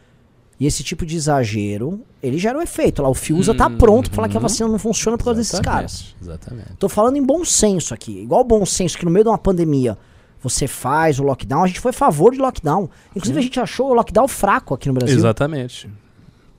[0.61, 3.01] E esse tipo de exagero, ele gera um efeito.
[3.01, 5.59] Lá, o Fiuza tá pronto pra falar que a vacina não funciona por causa desses
[5.59, 6.13] caras.
[6.21, 6.73] Exatamente.
[6.77, 8.21] Tô falando em bom senso aqui.
[8.21, 9.97] Igual bom senso que no meio de uma pandemia
[10.39, 11.63] você faz o lockdown.
[11.63, 12.87] A gente foi a favor de lockdown.
[13.15, 15.17] Inclusive a gente achou o lockdown fraco aqui no Brasil.
[15.17, 15.89] Exatamente.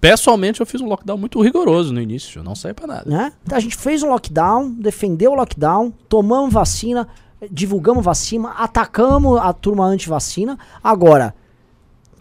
[0.01, 2.41] Pessoalmente, eu fiz um lockdown muito rigoroso no início.
[2.41, 3.09] Eu não saí pra nada.
[3.09, 3.33] Né?
[3.45, 7.07] Então a gente fez um lockdown, defendeu o lockdown, tomamos vacina,
[7.49, 10.59] divulgamos vacina, atacamos a turma anti-vacina.
[10.83, 11.33] Agora,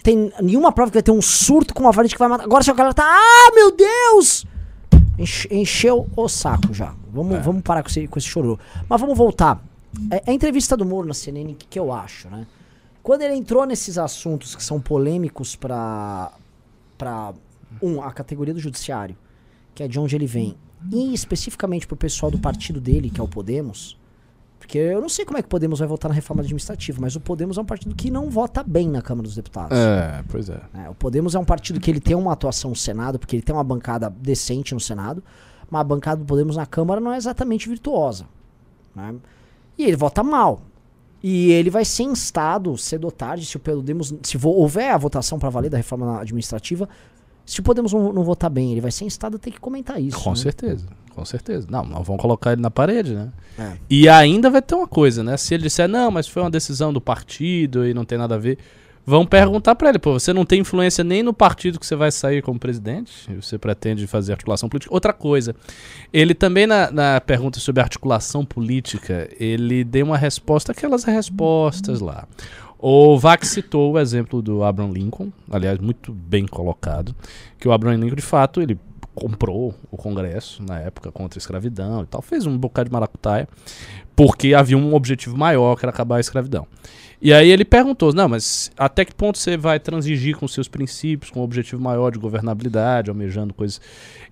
[0.04, 2.44] tem nenhuma prova que vai ter um surto com uma variante que vai matar.
[2.44, 4.46] Agora se a galera tá, ah, meu Deus!
[5.18, 6.94] Enche- encheu o saco já.
[7.14, 8.58] Vamos, vamos parar com esse, com esse chororô.
[8.90, 9.64] Mas vamos voltar.
[10.10, 12.48] É, a entrevista do Moro na CNN, o que, que eu acho, né?
[13.04, 16.32] Quando ele entrou nesses assuntos que são polêmicos pra,
[16.98, 17.34] pra
[17.82, 19.18] um, a categoria do judiciário,
[19.76, 20.56] que é de onde ele vem,
[20.92, 23.98] e especificamente pro pessoal do partido dele, que é o Podemos,
[24.62, 27.16] porque eu não sei como é que o Podemos vai votar na reforma administrativa, mas
[27.16, 29.76] o Podemos é um partido que não vota bem na Câmara dos Deputados.
[29.76, 30.62] É, pois é.
[30.72, 30.88] né?
[30.88, 33.56] O Podemos é um partido que ele tem uma atuação no Senado, porque ele tem
[33.56, 35.24] uma bancada decente no Senado,
[35.68, 38.26] mas a bancada do Podemos na Câmara não é exatamente virtuosa.
[38.96, 39.16] né?
[39.80, 40.62] E ele vota mal.
[41.24, 44.14] E ele vai ser instado cedo ou tarde, se o Podemos.
[44.22, 46.88] Se houver a votação para valer da reforma administrativa,
[47.44, 50.00] se o Podemos não, não votar bem, ele vai ser instado a ter que comentar
[50.00, 50.20] isso.
[50.20, 50.36] Com né?
[50.36, 51.68] certeza, com certeza.
[51.70, 53.30] Não, não vão colocar ele na parede, né?
[53.58, 53.74] É.
[53.90, 55.38] E ainda vai ter uma coisa, né?
[55.38, 58.38] Se ele disser, não, mas foi uma decisão do partido e não tem nada a
[58.38, 58.58] ver,
[59.06, 62.12] vão perguntar pra ele, pô, você não tem influência nem no partido que você vai
[62.12, 64.94] sair como presidente, você pretende fazer articulação política.
[64.94, 65.56] Outra coisa,
[66.14, 72.28] ele também na, na pergunta sobre articulação política, ele deu uma resposta, aquelas respostas lá.
[72.78, 77.16] O Vax citou o exemplo do Abraham Lincoln, aliás, muito bem colocado,
[77.60, 78.80] que o Abraham Lincoln, de fato, ele
[79.14, 83.48] comprou o Congresso na época contra a escravidão e tal, fez um bocado de maracutaia,
[84.16, 86.66] porque havia um objetivo maior, que era acabar a escravidão.
[87.22, 91.30] E aí ele perguntou, não, mas até que ponto você vai transigir com seus princípios,
[91.30, 93.80] com um objetivo maior de governabilidade, almejando coisas...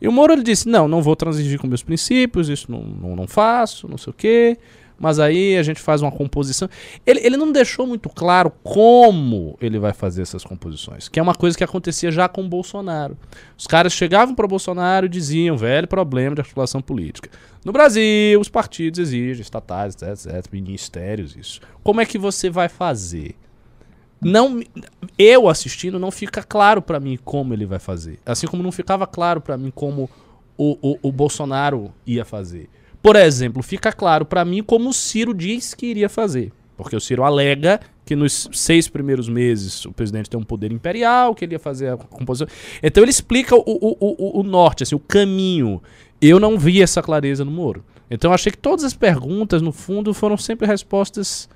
[0.01, 3.15] E o Moro ele disse, não, não vou transigir com meus princípios, isso não, não,
[3.15, 4.57] não faço, não sei o quê,
[4.99, 6.69] mas aí a gente faz uma composição.
[7.05, 11.33] Ele, ele não deixou muito claro como ele vai fazer essas composições, que é uma
[11.33, 13.17] coisa que acontecia já com o Bolsonaro.
[13.57, 17.29] Os caras chegavam para o Bolsonaro e diziam, velho problema de articulação política.
[17.63, 21.61] No Brasil, os partidos exigem, estatais, etc, etc, ministérios, isso.
[21.83, 23.35] Como é que você vai fazer?
[24.21, 24.61] Não,
[25.17, 28.19] eu assistindo não fica claro pra mim como ele vai fazer.
[28.25, 30.09] Assim como não ficava claro pra mim como
[30.57, 32.69] o, o, o Bolsonaro ia fazer.
[33.01, 36.51] Por exemplo, fica claro pra mim como o Ciro diz que iria fazer.
[36.75, 41.35] Porque o Ciro alega que nos seis primeiros meses o presidente tem um poder imperial,
[41.35, 42.47] que ele ia fazer a composição.
[42.81, 45.81] Então ele explica o, o, o, o norte, assim, o caminho.
[46.21, 47.83] Eu não vi essa clareza no Moro.
[48.09, 51.47] Então eu achei que todas as perguntas, no fundo, foram sempre respostas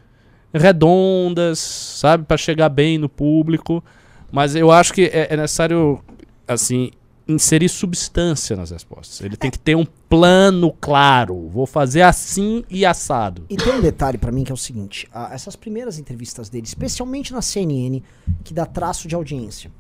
[0.53, 3.84] redondas, sabe, Pra chegar bem no público.
[4.32, 5.99] Mas eu acho que é, é necessário,
[6.47, 6.91] assim,
[7.28, 9.22] inserir substância nas respostas.
[9.22, 11.48] Ele tem que ter um plano claro.
[11.50, 13.46] Vou fazer assim e assado.
[13.50, 16.66] E tem um detalhe pra mim que é o seguinte: ah, essas primeiras entrevistas dele,
[16.66, 18.02] especialmente na CNN,
[18.44, 19.72] que dá traço de audiência.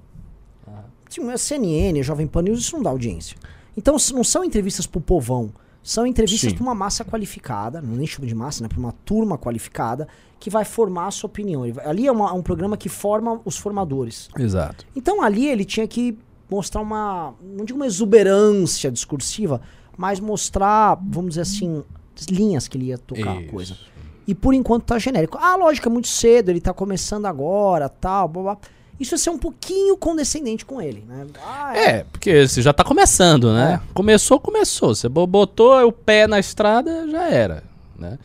[1.09, 3.37] Sim, a CNN, a Jovem Pan News, isso não dá audiência.
[3.77, 5.51] Então não são entrevistas pro povão,
[5.83, 8.67] são entrevistas pra uma massa qualificada, não nem chamo de massa, né?
[8.69, 10.07] Pra uma turma qualificada
[10.39, 11.71] que vai formar a sua opinião.
[11.71, 14.27] Vai- ali é uma- um programa que forma os formadores.
[14.39, 14.85] Exato.
[14.95, 16.17] Então ali ele tinha que
[16.55, 19.61] mostrar uma, não digo uma exuberância discursiva,
[19.97, 21.83] mas mostrar, vamos dizer assim,
[22.17, 23.49] as linhas que ele ia tocar a Isso.
[23.51, 23.77] coisa.
[24.25, 25.37] E por enquanto tá genérico.
[25.41, 28.57] Ah, lógico, é muito cedo, ele tá começando agora, tal, blá, blá.
[28.99, 31.25] Isso é ser um pouquinho condescendente com ele, né?
[31.45, 33.81] Ah, É, porque você já tá começando, né?
[33.93, 34.95] Começou, começou.
[34.95, 37.63] Você bo- botou o pé na estrada, já era,
[37.99, 38.17] né?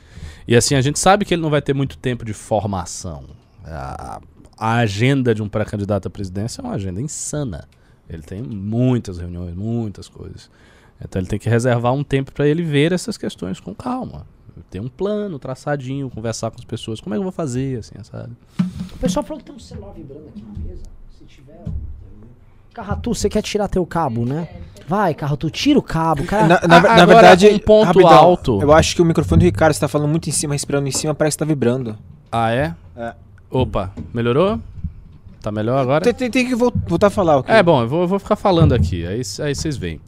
[0.46, 3.24] E assim, a gente sabe que ele não vai ter muito tempo de formação.
[3.64, 4.20] A,
[4.56, 7.66] a agenda de um pré-candidato à presidência é uma agenda insana.
[8.08, 10.50] Ele tem muitas reuniões, muitas coisas.
[11.02, 14.26] Então ele tem que reservar um tempo para ele ver essas questões com calma.
[14.70, 17.00] Ter um plano, traçadinho, conversar com as pessoas.
[17.00, 18.32] Como é que eu vou fazer, assim, sabe?
[18.92, 20.82] O pessoal falou que tem um celular vibrando aqui na mesa.
[21.16, 21.64] Se tiver.
[22.74, 24.48] Carratu, você quer tirar teu cabo, né?
[24.86, 26.46] Vai, Carratu, tira o cabo, cara.
[26.48, 28.58] Na, na- agora, verdade, um ponto rapidão, alto.
[28.60, 31.14] Eu acho que o microfone do Ricardo está falando muito em cima, respirando em cima,
[31.14, 31.96] parece que tá vibrando.
[32.32, 32.74] Ah, é?
[32.96, 33.14] É.
[33.50, 34.60] Opa, melhorou?
[35.40, 36.04] Tá melhor agora?
[36.04, 37.54] Tem, tem- tem que vol- voltar a falar, ok?
[37.54, 40.00] É, bom, eu vou, eu vou ficar falando aqui, aí aí vocês veem.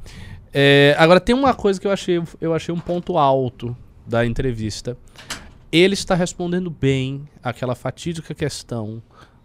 [0.53, 4.97] É, agora, tem uma coisa que eu achei, eu achei um ponto alto da entrevista.
[5.71, 9.01] Ele está respondendo bem aquela fatídica questão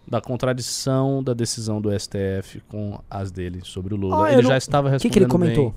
[0.07, 4.25] da contradição da decisão do STF com as dele sobre o Lula.
[4.27, 5.75] Ah, ele não- já estava que respondendo que ele comentou?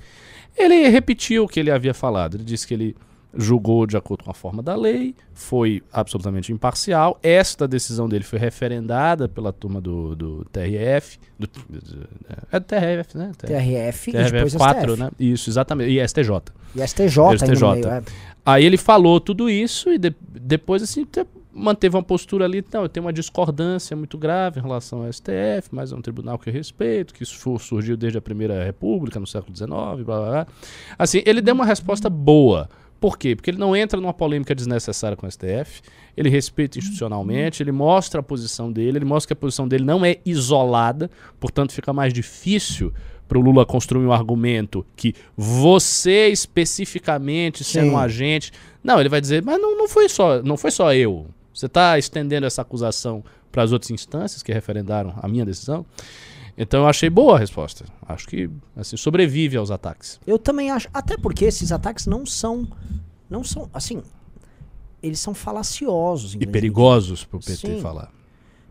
[0.56, 0.64] bem.
[0.64, 2.36] Ele repetiu o que ele havia falado.
[2.36, 2.96] Ele disse que ele
[3.36, 7.18] julgou de acordo com a forma da lei, foi absolutamente imparcial.
[7.22, 11.18] Esta decisão dele foi referendada pela turma do, do TRF.
[11.38, 11.48] Do,
[12.50, 13.32] é do TRF, né?
[13.36, 15.00] TRF e depois TRF 4, STF.
[15.02, 15.10] né?
[15.20, 15.90] Isso, exatamente.
[15.90, 16.30] E STJ.
[16.74, 17.72] E STJ, no STJ.
[17.74, 18.02] meio, é.
[18.44, 22.64] Aí ele falou tudo isso e de- depois, assim, te- manteve uma postura ali.
[22.72, 26.38] Não, eu tenho uma discordância muito grave em relação ao STF, mas é um tribunal
[26.38, 30.20] que eu respeito, que isso surgiu desde a Primeira República, no século XIX, blá blá
[30.30, 30.46] blá.
[30.98, 32.68] Assim, ele deu uma resposta boa.
[33.00, 33.36] Por quê?
[33.36, 35.82] Porque ele não entra numa polêmica desnecessária com o STF,
[36.16, 40.04] ele respeita institucionalmente, ele mostra a posição dele, ele mostra que a posição dele não
[40.04, 42.92] é isolada, portanto fica mais difícil
[43.28, 47.90] para o Lula construir um argumento que você especificamente sendo Sim.
[47.90, 51.26] um agente, não, ele vai dizer, mas não, não foi só, não foi só eu.
[51.52, 55.84] Você está estendendo essa acusação para as outras instâncias que referendaram a minha decisão.
[56.58, 57.84] Então eu achei boa a resposta.
[58.06, 60.18] Acho que assim sobrevive aos ataques.
[60.26, 60.88] Eu também acho.
[60.92, 62.66] Até porque esses ataques não são.
[63.30, 63.70] Não são.
[63.72, 64.02] Assim.
[65.00, 66.34] Eles são falaciosos.
[66.34, 67.80] E perigosos pro PT Sim.
[67.80, 68.10] falar.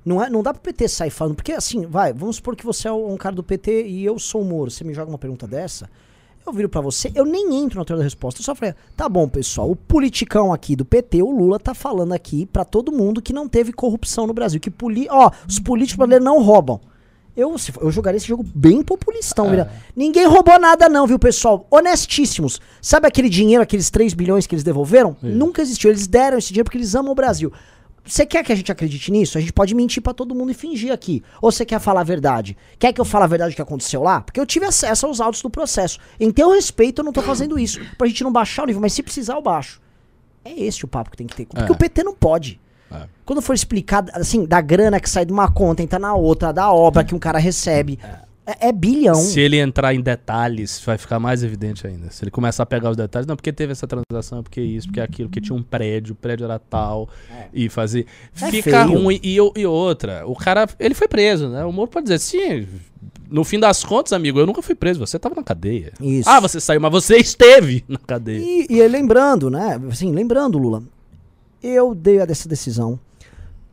[0.03, 1.35] Não, é, não dá pro PT sair falando.
[1.35, 4.41] Porque assim, vai, vamos supor que você é um cara do PT e eu sou
[4.41, 4.69] o Moro.
[4.69, 5.89] Você me joga uma pergunta dessa.
[6.45, 8.39] Eu viro pra você, eu nem entro na teoria da resposta.
[8.39, 12.13] Eu só falei, tá bom, pessoal, o politicão aqui do PT, o Lula, tá falando
[12.13, 14.57] aqui pra todo mundo que não teve corrupção no Brasil.
[14.57, 16.79] Que poli ó, os políticos brasileiros não roubam.
[17.37, 19.49] Eu, se eu jogaria esse jogo bem populistão.
[19.51, 21.67] vira- Ninguém roubou nada, não, viu, pessoal?
[21.69, 22.59] Honestíssimos.
[22.81, 25.15] Sabe aquele dinheiro, aqueles 3 bilhões que eles devolveram?
[25.21, 25.91] Nunca existiu.
[25.91, 27.53] Eles deram esse dinheiro porque eles amam o Brasil.
[28.03, 29.37] Você quer que a gente acredite nisso?
[29.37, 31.21] A gente pode mentir pra todo mundo e fingir aqui.
[31.41, 32.57] Ou você quer falar a verdade?
[32.79, 34.21] Quer que eu fale a verdade do que aconteceu lá?
[34.21, 35.99] Porque eu tive acesso aos autos do processo.
[36.19, 37.79] Em teu respeito, eu não tô fazendo isso.
[37.97, 39.79] Pra gente não baixar o nível, mas se precisar, eu baixo.
[40.45, 41.45] É esse o papo que tem que ter.
[41.45, 41.75] Porque É.
[41.75, 42.59] o PT não pode.
[42.91, 43.07] É.
[43.25, 46.71] Quando for explicado, assim, da grana que sai de uma conta, entra na outra, da
[46.71, 47.99] obra que um cara recebe.
[48.47, 49.15] É, é bilhão.
[49.15, 52.09] Se ele entrar em detalhes, vai ficar mais evidente ainda.
[52.09, 55.01] Se ele começar a pegar os detalhes, não, porque teve essa transação, porque isso, porque
[55.01, 57.09] aquilo, porque tinha um prédio, o prédio era tal,
[57.53, 58.05] e fazer.
[58.41, 59.01] É Fica feio.
[59.01, 59.19] ruim.
[59.21, 61.65] E, e outra, o cara, ele foi preso, né?
[61.65, 62.65] O Moro pode dizer, sim,
[63.29, 65.91] no fim das contas, amigo, eu nunca fui preso, você tava na cadeia.
[65.99, 66.29] Isso.
[66.29, 68.39] Ah, você saiu, mas você esteve na cadeia.
[68.39, 69.77] E, e aí, lembrando, né?
[69.91, 70.83] Assim, lembrando, Lula,
[71.61, 72.99] eu dei essa decisão.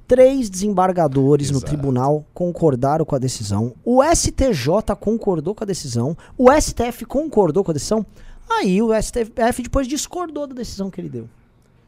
[0.07, 1.73] Três desembargadores no Exato.
[1.73, 3.75] tribunal concordaram com a decisão.
[3.83, 6.15] O STJ concordou com a decisão.
[6.37, 8.05] O STF concordou com a decisão.
[8.49, 11.29] Aí o STF depois discordou da decisão que ele deu.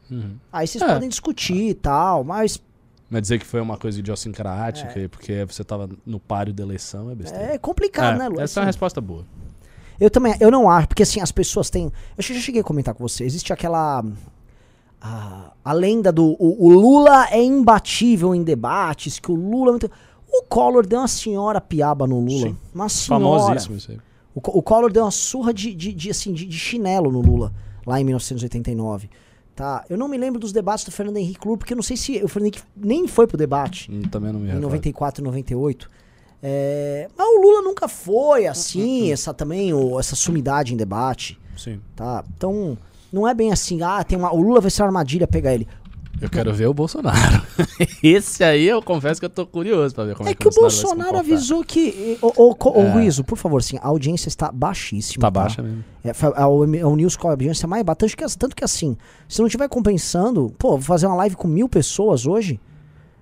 [0.09, 0.35] Uhum.
[0.51, 0.87] Aí vocês É.
[0.87, 2.59] podem discutir e tal, mas
[3.09, 7.09] Mas dizer que foi uma coisa idiosincrática, e porque você tava no páreo da eleição,
[7.11, 7.53] é besteira.
[7.53, 8.41] é complicado, É, né, Lula?
[8.43, 9.23] essa é uma resposta boa.
[9.99, 11.85] Eu também, eu não acho, porque assim, as pessoas têm.
[12.17, 14.03] Eu já cheguei a comentar com você, existe aquela.
[15.01, 16.35] A, a lenda do.
[16.39, 19.69] O, o Lula é imbatível em debates, que o Lula.
[19.69, 19.91] é muito-
[20.31, 22.47] O Collor deu uma senhora piaba no Lula.
[22.49, 22.57] Sim.
[22.73, 23.23] Uma senhora.
[23.23, 23.97] Famosíssimo isso aí.
[24.35, 27.53] O, o Collor deu uma surra de, de, de, assim, de, de chinelo no Lula,
[27.85, 29.09] lá em 1989.
[29.55, 29.83] Tá?
[29.89, 32.23] Eu não me lembro dos debates do Fernando Henrique Lula, porque eu não sei se
[32.23, 34.63] o Fernando Henrique nem foi pro debate Hum, Também não me em recordo.
[34.67, 35.89] 94 e 98.
[36.43, 41.81] É, mas o Lula nunca foi assim, essa também, o- essa sumidade em debate, Sim.
[41.95, 42.23] tá?
[42.35, 42.77] Então,
[43.11, 45.67] não é bem assim, ah, tem uma, o Lula vai ser uma armadilha pegar ele.
[46.19, 47.43] Eu quero ver o Bolsonaro.
[48.01, 50.51] Esse aí eu confesso que eu tô curioso pra ver como é, é que o
[50.51, 51.19] Bolsonaro comportar.
[51.19, 52.17] avisou que.
[52.21, 53.23] Ô, ô, co- ô, É.
[53.23, 55.21] Por favor, sim, a audiência está baixíssima.
[55.21, 55.83] Tá baixa mesmo.
[56.03, 57.97] É, a, o, o News com a audiência mais baixa.
[57.97, 58.97] Tanto que, tanto que assim,
[59.29, 62.59] se não estiver compensando, pô, vou fazer uma live com mil pessoas hoje.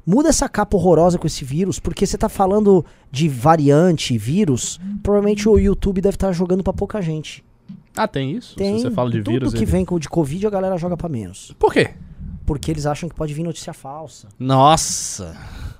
[0.07, 4.79] Muda essa capa horrorosa com esse vírus, porque você tá falando de variante, vírus.
[5.03, 7.43] Provavelmente o YouTube deve estar jogando pra pouca gente.
[7.95, 8.55] Ah, tem isso?
[8.55, 8.77] Tem.
[8.77, 9.53] Se você fala de tudo vírus.
[9.53, 11.53] que ele- vem com de Covid a galera joga pra menos.
[11.59, 11.91] Por quê?
[12.45, 14.27] Porque eles acham que pode vir notícia falsa.
[14.39, 15.35] Nossa!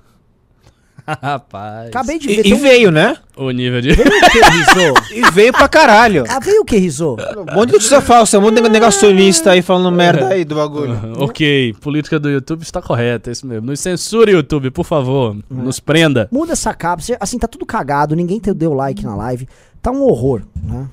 [1.06, 1.88] Rapaz.
[1.88, 2.46] Acabei de ver.
[2.46, 3.16] E, e um- veio, né?
[3.36, 3.92] O nível de.
[3.92, 4.94] Veio o que, Rizô?
[5.14, 6.24] E veio pra caralho.
[6.28, 7.14] Ah, veio o que, Rizô?
[7.48, 10.98] Um monte de notícia falsa, um monte de negacionista aí falando merda aí do bagulho.
[11.22, 13.66] ok, política do YouTube está correta, é isso mesmo.
[13.66, 15.36] Nos censure, YouTube, por favor.
[15.48, 16.28] Nos prenda.
[16.32, 17.00] Muda essa capa.
[17.20, 19.46] Assim, tá tudo cagado, ninguém deu like na live.
[19.80, 20.88] Tá um horror, né?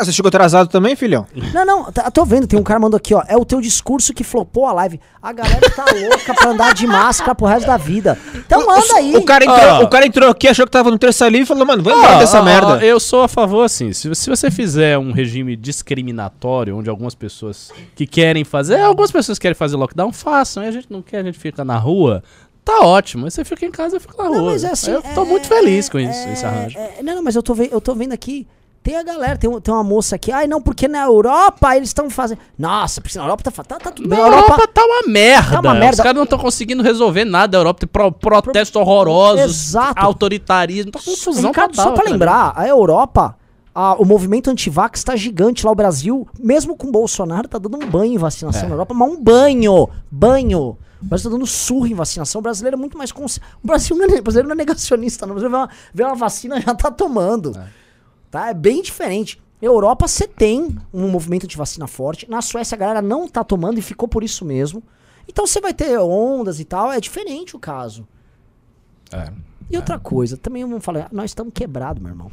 [0.00, 1.26] Ah, você chegou atrasado também, filhão?
[1.52, 3.22] Não, não, tá- tô vendo, tem um cara mandou aqui, ó.
[3.28, 4.98] É o teu discurso que flopou a live.
[5.22, 8.18] A galera tá louca pra andar de máscara pro resto da vida.
[8.34, 9.14] Então manda aí.
[9.16, 9.80] O cara, entrou, Ah.
[9.80, 12.18] o cara entrou aqui, achou que tava no terça livre e falou, mano, Ó, embora
[12.18, 12.84] dessa ó, merda.
[12.84, 17.70] eu sou a favor, assim, se, se você fizer um regime discriminatório, onde algumas pessoas
[17.94, 21.18] que querem fazer, é, algumas pessoas querem fazer lockdown, façam, e a gente não quer,
[21.18, 22.22] a gente fica na rua,
[22.64, 23.26] tá ótimo.
[23.26, 24.52] Aí você fica em casa, eu fico na Não, rua.
[24.52, 26.78] mas é assim, eu tô é- muito feliz com é- isso, esse arranjo.
[26.78, 28.46] é- não, não, mas eu tô, ve- eu tô vendo aqui.
[28.82, 30.32] Tem a galera, tem, tem uma moça aqui.
[30.32, 32.38] Ai, não, porque na Europa eles estão fazendo.
[32.58, 34.24] Nossa, porque na Europa tá, tá, tá tudo Na bem.
[34.24, 35.50] Europa, tá uma merda.
[35.52, 35.96] Tá uma merda.
[35.96, 37.58] Os caras não estão conseguindo resolver nada.
[37.58, 40.00] A Europa tem pro- protestos horrorosos, Exato.
[40.02, 41.84] autoritarismo, tá confusão Ricardo, total.
[41.84, 42.10] só pra cara.
[42.10, 43.36] lembrar, a Europa,
[43.74, 45.72] a- o movimento antivax tá gigante lá.
[45.72, 48.66] O Brasil, mesmo com o Bolsonaro, tá dando um banho em vacinação É.
[48.66, 50.78] na Europa, mas um banho, banho.
[51.02, 52.38] O Brasil tá dando surra em vacinação.
[52.38, 53.46] O brasileiro é muito mais consciente.
[53.62, 55.32] O Brasil não é, o brasileiro não é negacionista, não.
[55.34, 57.52] O brasileiro vê uma, vê uma vacina já tá tomando.
[58.30, 58.48] Tá?
[58.50, 59.40] É bem diferente.
[59.60, 62.28] Europa você tem um movimento de vacina forte.
[62.30, 64.82] Na Suécia a galera não tá tomando e ficou por isso mesmo.
[65.28, 66.90] Então você vai ter ondas e tal.
[66.90, 68.06] É diferente o caso.
[69.12, 69.30] É,
[69.70, 72.30] E outra coisa, também vamos falar, nós estamos quebrados, meu irmão.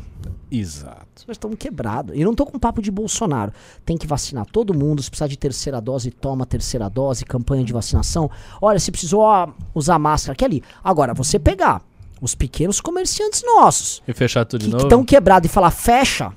[0.50, 1.24] exato.
[1.28, 2.16] Nós estamos quebrados.
[2.16, 3.52] E não tô com papo de Bolsonaro.
[3.84, 5.02] Tem que vacinar todo mundo.
[5.04, 8.30] Se precisar de terceira dose, toma terceira dose, campanha de vacinação.
[8.62, 10.64] Olha, se precisou ó, usar máscara aqui ali.
[10.84, 11.82] Agora, você pegar
[12.22, 14.86] os pequenos comerciantes nossos, E fechar tudo de que novo.
[14.86, 16.34] estão quebrados e falar fecha,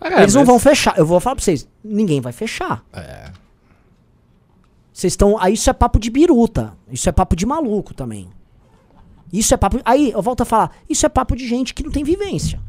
[0.00, 0.98] Ah, cara, eles não mas- vão fechar.
[0.98, 2.84] Eu vou falar pra vocês, ninguém vai fechar.
[2.92, 3.30] É.
[4.92, 5.36] Vocês estão.
[5.40, 6.76] Aí isso é papo de biruta.
[6.90, 8.28] Isso é papo de maluco também.
[9.32, 9.80] Isso é papo.
[9.84, 10.70] Aí eu volto a falar.
[10.88, 12.60] Isso é papo de gente que não tem vivência.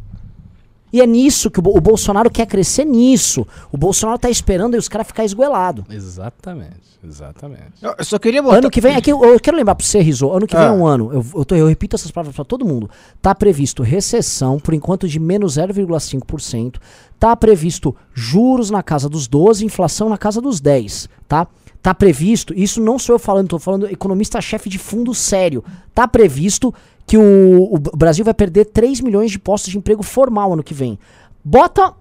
[0.94, 3.46] E é nisso que o, o Bolsonaro quer crescer nisso.
[3.72, 5.86] O Bolsonaro tá esperando aí os caras ficar esgoelado.
[5.90, 7.74] Exatamente, exatamente.
[7.82, 8.58] Eu eu só queria botar...
[8.58, 10.70] Ano que vem, aqui eu, eu quero lembrar pra você, Rizzo, ano que vem é
[10.70, 10.74] Ah.
[10.74, 12.90] um ano, eu, eu, tô- eu repito essas palavras pra todo mundo.
[13.22, 16.76] Tá previsto recessão, por enquanto, de menos 0,5%.
[17.20, 21.48] Tá previsto juros na casa dos 12, inflação na casa dos 10, tá?
[21.86, 25.64] Tá previsto, isso não sou eu falando, tô falando economista-chefe de fundo sério.
[25.94, 26.74] Tá previsto
[27.06, 30.74] que o, o Brasil vai perder 3 milhões de postos de emprego formal ano que
[30.74, 30.98] vem.
[31.44, 31.94] Bota,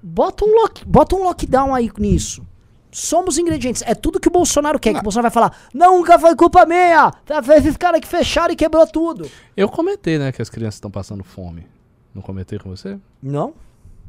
[0.00, 2.46] bota, um, lock, bota um lockdown aí nisso.
[2.92, 3.82] Somos ingredientes.
[3.84, 4.92] É tudo que o Bolsonaro quer.
[4.94, 7.10] Que o Bolsonaro vai falar: nunca foi culpa minha.
[7.26, 9.28] Tá, esses caras que fecharam e quebrou tudo.
[9.56, 11.66] Eu comentei, né, que as crianças estão passando fome.
[12.14, 12.96] Não comentei com você?
[13.20, 13.54] Não?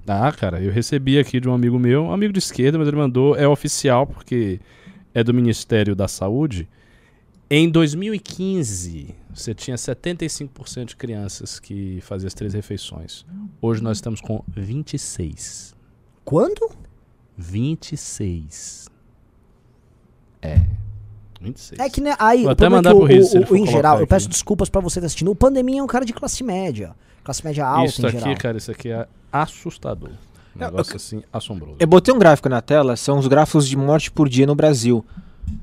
[0.08, 2.98] Ah, cara, eu recebi aqui de um amigo meu, um amigo de esquerda, mas ele
[2.98, 4.60] mandou, é oficial, porque
[5.14, 6.68] é do Ministério da Saúde.
[7.50, 13.26] Em 2015, você tinha 75% de crianças que faziam as três refeições.
[13.62, 15.76] Hoje nós estamos com 26.
[16.26, 16.72] Quando?
[17.38, 18.88] 26.
[20.42, 20.62] É.
[21.42, 21.80] 26.
[21.80, 23.98] É que né, aí Vou até é mandar pro Riz, ele o- o- em geral,
[23.98, 24.10] eu aqui.
[24.10, 25.30] peço desculpas pra você que tá assistindo.
[25.32, 26.96] O Pandeminha é um cara de classe média.
[27.24, 28.38] Classe média alta Isso em aqui, geral.
[28.38, 30.12] cara, isso aqui é assustador.
[30.56, 31.76] Um Eu- negócio assim, assombroso.
[31.80, 35.04] Eu botei um gráfico na tela, são os gráficos de morte por dia no Brasil.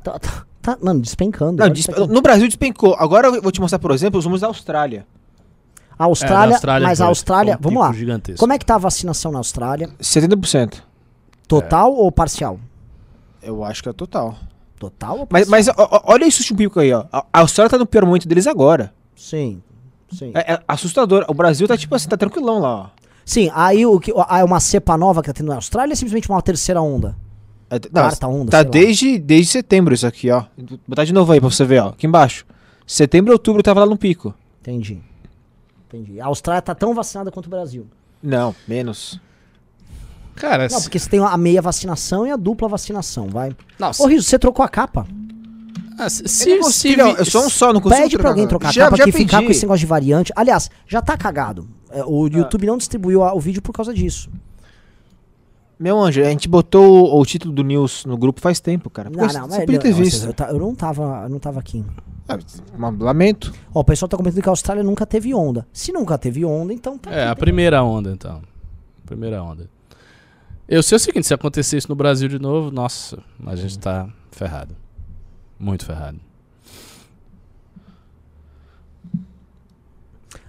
[0.03, 1.63] Tá, tá- tá, mano, despencando.
[1.63, 2.07] Não, despe- aqui.
[2.07, 2.95] no Brasil despencou.
[2.99, 5.07] Agora eu vou te mostrar, por exemplo, os números da Austrália.
[5.99, 7.93] A Austrália, É, na mas a Austrália, um vamos lá.
[7.93, 8.41] gigantesco.
[8.41, 9.91] Como é que tá a vacinação na Austrália?
[10.01, 10.83] 70%.
[11.47, 12.59] Total ou parcial?
[13.43, 14.35] Eu acho que é total.
[14.79, 15.75] Total ou Mas, parcial?
[15.79, 17.05] mas ó, ó, olha isso pico aí, ó.
[17.13, 18.93] A a Austrália tá no pior momento deles agora.
[19.15, 19.63] Sim.
[20.11, 20.33] Sim.
[20.35, 21.25] É, é assustador.
[21.29, 22.87] O Brasil tá tipo assim, tá tranquilão lá, ó.
[23.31, 25.95] Sim, aí o que é uma cepa nova que tá tendo na Austrália ou é
[25.95, 27.17] simplesmente uma terceira onda?
[27.71, 28.71] É, não, Quarta onda, tá sei lá.
[28.73, 30.47] desde, desde setembro isso aqui, ó.
[30.59, 31.89] Vou botar de novo aí pra você ver, ó.
[31.91, 32.45] Aqui embaixo.
[32.85, 34.35] Setembro e outubro tava lá no pico.
[34.61, 34.99] Entendi.
[35.87, 36.21] Entendi.
[36.21, 37.87] A Austrália tá tão vacinada quanto o Brasil.
[38.21, 39.21] Não, menos.
[40.35, 43.55] Cara, Não, se- porque você tem a meia vacinação e a dupla vacinação, vai.
[43.79, 45.07] não, Ô, Riso, você trocou a capa?
[45.97, 48.49] Ah, se, Eu, se, não se eu sou um só, não consigo Pede pra alguém
[48.49, 49.45] trocar a já, capa já que ficar pedi.
[49.47, 50.33] com esse negócio de variante.
[50.35, 51.69] Aliás, já tá cagado.
[51.91, 54.31] É, O YouTube não distribuiu a- o vídeo por causa disso.
[55.79, 59.09] Meu anjo, a gente botou o, o título do News no grupo faz tempo, cara.
[59.09, 60.27] Não, não, você mas podia não, ter não, visto.
[60.39, 61.83] eu, eu não tava, eu não tava aqui.
[62.29, 62.39] Ah,
[62.99, 63.53] lamento.
[63.75, 65.67] Ó, o pessoal tá comentando que a Austrália nunca teve onda.
[65.73, 68.43] Se nunca teve onda, então tá É, a aqui, primeira onda, então.
[69.07, 69.69] Primeira onda.
[70.69, 74.07] Eu sei o seguinte, se acontecer isso no Brasil de novo, nossa, a gente tá
[74.31, 74.77] ferrado.
[75.59, 76.21] Muito ferrado.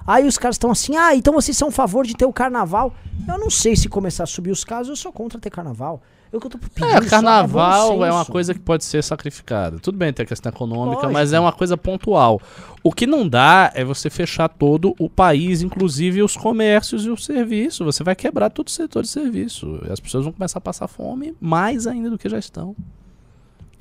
[0.06, 2.94] Aí os caras estão assim, ah, então vocês são a favor de ter o carnaval.
[3.28, 6.02] Eu não sei se começar a subir os casos, eu sou contra ter carnaval.
[6.32, 9.80] Eu que eu tô pedindo É, carnaval bom é uma coisa que pode ser sacrificada.
[9.80, 11.14] Tudo bem, tem a questão econômica, Lógico.
[11.14, 12.39] mas é uma coisa pontual.
[12.82, 17.18] O que não dá é você fechar todo o país, inclusive os comércios e o
[17.18, 17.84] serviço.
[17.84, 19.82] Você vai quebrar todo o setor de serviço.
[19.86, 22.76] E as pessoas vão começar a passar fome mais ainda do que já estão.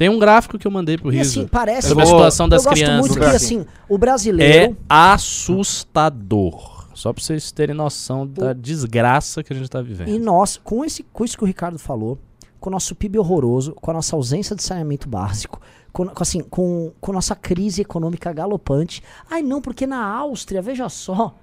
[0.01, 2.71] Tem um gráfico que eu mandei pro Riso assim, parece sobre a situação das eu
[2.71, 3.11] gosto crianças.
[3.11, 4.77] muito que assim, o É brasileiro.
[4.89, 6.87] assustador.
[6.95, 10.09] Só pra vocês terem noção da desgraça que a gente tá vivendo.
[10.09, 12.19] E nós, com, esse, com isso que o Ricardo falou,
[12.59, 15.61] com o nosso PIB horroroso, com a nossa ausência de saneamento básico,
[15.93, 19.03] com, com, assim, com, com a nossa crise econômica galopante.
[19.31, 21.35] Ai, não, porque na Áustria, veja só.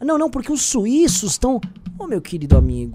[0.00, 1.60] Não, não, porque os suíços estão.
[1.98, 2.92] Ô, meu querido amigo.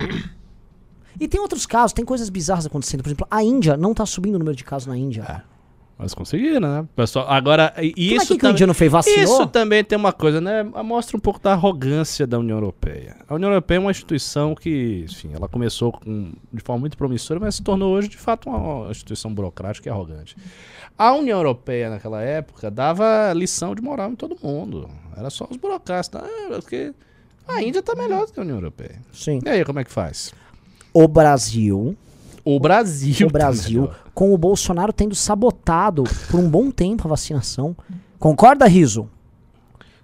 [1.19, 3.01] E tem outros casos, tem coisas bizarras acontecendo.
[3.03, 5.43] Por exemplo, a Índia não tá subindo o número de casos na Índia.
[5.95, 6.87] Mas conseguiram, né?
[6.95, 8.91] Pessoal, agora, e- Como isso é que, o também- indiano fez?
[8.91, 9.23] Vacinou?
[9.23, 10.63] Isso também tem uma coisa, né?
[10.63, 13.15] Mostra um pouco da arrogância da União Europeia.
[13.27, 17.39] A União Europeia é uma instituição que, enfim, ela começou com- de forma muito promissora,
[17.39, 20.35] mas se tornou hoje, de fato, uma instituição burocrática e arrogante.
[20.97, 24.89] A União Europeia, naquela época, dava lição de moral em todo mundo.
[25.15, 26.09] Era só os burocratas.
[26.15, 26.91] Ah, porque
[27.47, 28.99] a Índia tá melhor do que a União Europeia.
[29.13, 29.39] Sim.
[29.45, 30.33] E aí, como é que faz?
[30.93, 31.95] O Brasil,
[32.45, 33.27] O Brasil.
[33.27, 37.75] o Brasil, tá com o Bolsonaro tendo sabotado por um bom tempo a vacinação.
[38.19, 39.09] Concorda, Riso?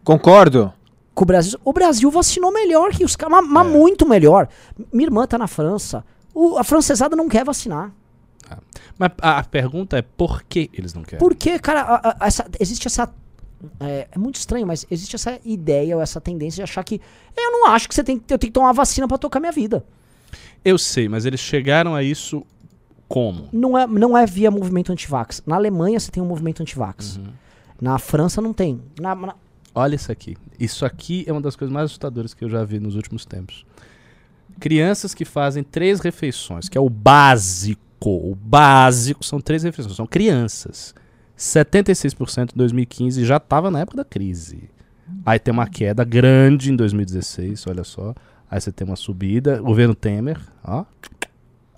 [0.04, 0.74] Concordo.
[1.14, 3.70] Com o Brasil, o Brasil vacinou melhor que os caras, mas, mas É.
[3.70, 4.48] muito melhor.
[4.92, 6.04] Minha irmã tá na França.
[6.34, 7.92] O- a francesada não quer vacinar.
[8.98, 11.20] Mas a a pergunta é por que eles não querem?
[11.20, 13.10] Porque, cara, a- a- essa- existe essa.
[13.80, 17.00] É, é muito estranho, mas existe essa ideia ou essa tendência de achar que.
[17.38, 19.40] Eu não acho que você tem, que- eu tenho que tomar uma vacina pra tocar
[19.40, 19.84] minha vida.
[20.64, 22.46] Eu sei, mas eles chegaram a isso
[23.08, 23.48] como?
[23.52, 25.42] Não é, não é via movimento antivax.
[25.46, 27.18] Na Alemanha você tem um movimento antivax.
[27.18, 27.28] Uhum.
[27.82, 28.82] Na França não tem.
[29.00, 29.36] Na- na-
[29.74, 30.36] Olha isso aqui.
[30.60, 33.66] Isso aqui é uma das coisas mais assustadoras que eu já vi nos últimos tempos.
[34.60, 37.80] Crianças que fazem três refeições, que é o básico.
[38.02, 39.96] O básico são três refeições.
[39.96, 40.94] São crianças.
[41.38, 44.70] 76% em 2015 já estava na época da crise.
[45.26, 48.14] Aí tem uma queda grande em 2016, olha só.
[48.50, 49.62] Aí você tem uma subida.
[49.62, 50.86] Governo Temer, ó.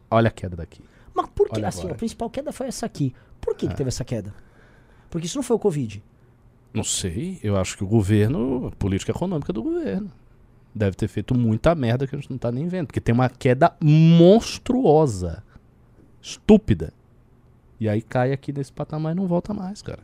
[0.10, 0.82] Olha a queda daqui.
[1.14, 1.58] Mas por que?
[1.58, 1.94] Olha Assim, agora.
[1.94, 1.96] É.
[1.96, 3.14] a principal queda foi essa aqui.
[3.40, 4.34] Por que, que teve essa queda?
[5.10, 6.02] Porque isso não foi o Covid.
[6.74, 10.10] Não sei, eu acho que o governo, a política econômica do governo,
[10.74, 12.88] deve ter feito muita merda que a gente não tá nem vendo.
[12.88, 15.44] Porque tem uma queda monstruosa,
[16.22, 16.94] estúpida.
[17.80, 20.00] E aí cai aqui nesse patamar e não volta mais, cara.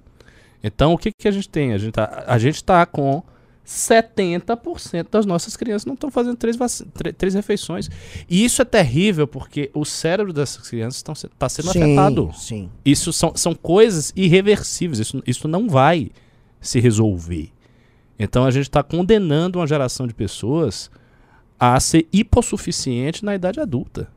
[0.62, 1.74] Então o que, que a gente tem?
[1.74, 3.24] A gente tá, a gente tá com
[3.68, 6.58] 70% das nossas crianças não estão fazendo três,
[7.18, 7.90] três refeições.
[8.30, 12.32] E isso é terrível porque o cérebro dessas crianças está sendo afetado.
[12.34, 12.70] sim.
[12.86, 15.00] Isso são, são coisas irreversíveis.
[15.00, 16.10] Isso, isso não vai
[16.62, 17.52] se resolver.
[18.18, 20.90] Então a gente está condenando uma geração de pessoas
[21.60, 24.08] a ser hipossuficiente na idade adulta.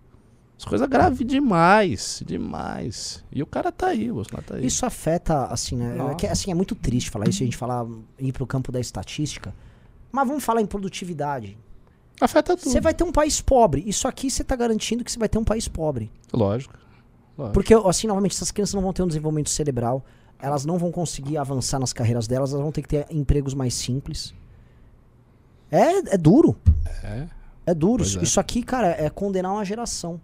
[0.61, 3.25] Isso é coisa grave demais, demais.
[3.33, 4.67] E o cara tá aí, o Bolsonaro tá aí.
[4.67, 5.97] Isso afeta, assim, né?
[6.13, 7.87] É, que, assim, é muito triste falar isso, a gente falar,
[8.19, 9.55] ir pro campo da estatística.
[10.13, 11.57] Mas vamos falar em produtividade.
[12.21, 12.71] afeta tudo.
[12.71, 13.83] Você vai ter um país pobre.
[13.87, 16.11] Isso aqui você tá garantindo que você vai ter um país pobre.
[16.31, 16.77] Lógico.
[17.39, 17.55] lógico.
[17.55, 20.05] Porque, assim, novamente, essas crianças não vão ter um desenvolvimento cerebral.
[20.39, 22.53] Elas não vão conseguir avançar nas carreiras delas.
[22.53, 24.35] Elas vão ter que ter empregos mais simples.
[25.71, 26.55] É, é duro.
[27.03, 27.27] É.
[27.65, 28.03] É duro.
[28.03, 28.23] Pois Isso, é.
[28.25, 30.21] isso aqui, cara, é condenar uma geração.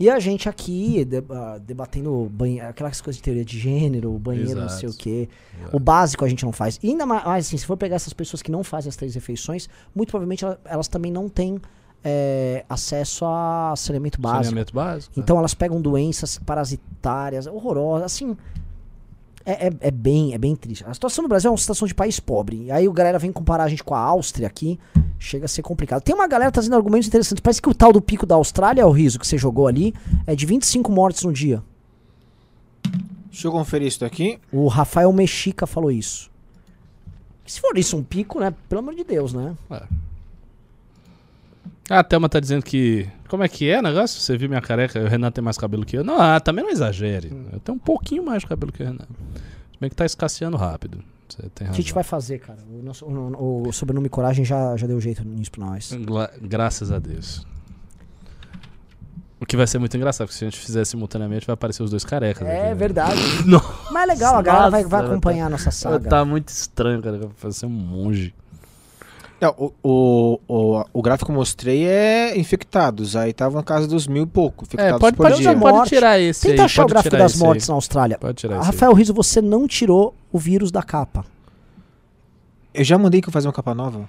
[0.00, 2.30] E a gente aqui ah, debatendo
[2.68, 5.02] aquelas coisas de teoria de gênero, banheiro, não sei o Exato.
[5.02, 5.28] quê.
[5.72, 6.78] O básico a gente não faz.
[6.82, 9.68] E ainda mais, assim, se for pegar essas pessoas que não fazem as três refeições,
[9.94, 11.60] muito provavelmente ela- elas também não têm
[12.04, 14.44] é, acesso a saneamento básico.
[14.44, 15.18] Saneamento básico.
[15.18, 18.36] Então elas pegam doenças parasitárias, horrorosas, assim.
[19.50, 20.84] É, é- é bem, é bem triste.
[20.86, 22.64] A situação do Brasil é uma situação de país pobre.
[22.64, 24.78] E aí o galera vem comparar a gente com a Áustria aqui,
[25.18, 26.02] chega a ser complicado.
[26.02, 27.40] Tem uma galera trazendo argumentos interessantes.
[27.40, 29.94] Parece que o tal do pico da Austrália, o riso que você jogou ali,
[30.26, 31.62] é de 25 mortes no dia.
[33.30, 34.38] Deixa eu conferir isso daqui.
[34.52, 36.30] O Rafael Mexica falou isso.
[37.46, 38.52] Se for isso um pico, né?
[38.68, 39.54] Pelo amor de Deus, né?
[41.90, 43.08] Ah, a Thelma tá dizendo que.
[43.28, 44.20] Como é que é o negócio?
[44.20, 45.00] Você viu minha careca?
[45.00, 46.04] O Renan tem mais cabelo que eu.
[46.04, 47.32] Não, ah, também não exagere.
[47.52, 49.06] Eu tenho um pouquinho mais de cabelo que o Renan.
[49.72, 51.02] Se bem que tá escasseando rápido.
[51.28, 51.74] Você tem O razão.
[51.74, 52.58] que a gente vai fazer, cara?
[52.70, 55.92] O, nosso, o, o sobrenome Coragem já, já deu jeito nisso pra nós.
[55.92, 57.46] Gla- graças a Deus.
[59.40, 61.90] O que vai ser muito engraçado, porque se a gente fizer simultaneamente, vai aparecer os
[61.90, 62.46] dois carecas.
[62.46, 62.74] É aqui, né?
[62.74, 63.20] verdade.
[63.92, 66.08] Mas é legal, a galera vai, vai acompanhar a nossa saga.
[66.08, 67.18] Tá muito estranho, cara.
[67.18, 68.34] Vai parecer um monge.
[69.40, 73.14] Não, o, o, o, o gráfico que eu mostrei é infectados.
[73.14, 75.56] Aí tava na casa dos mil e pouco infectados É, pode, por pode, dia.
[75.56, 76.64] pode tirar esse Tenta aí.
[76.66, 77.46] achar o gráfico das esse aí.
[77.46, 78.18] mortes na Austrália.
[78.18, 81.24] Pode tirar esse Rafael Riso, você não tirou o vírus da capa.
[82.74, 84.08] Eu já mandei que eu fazer uma capa nova.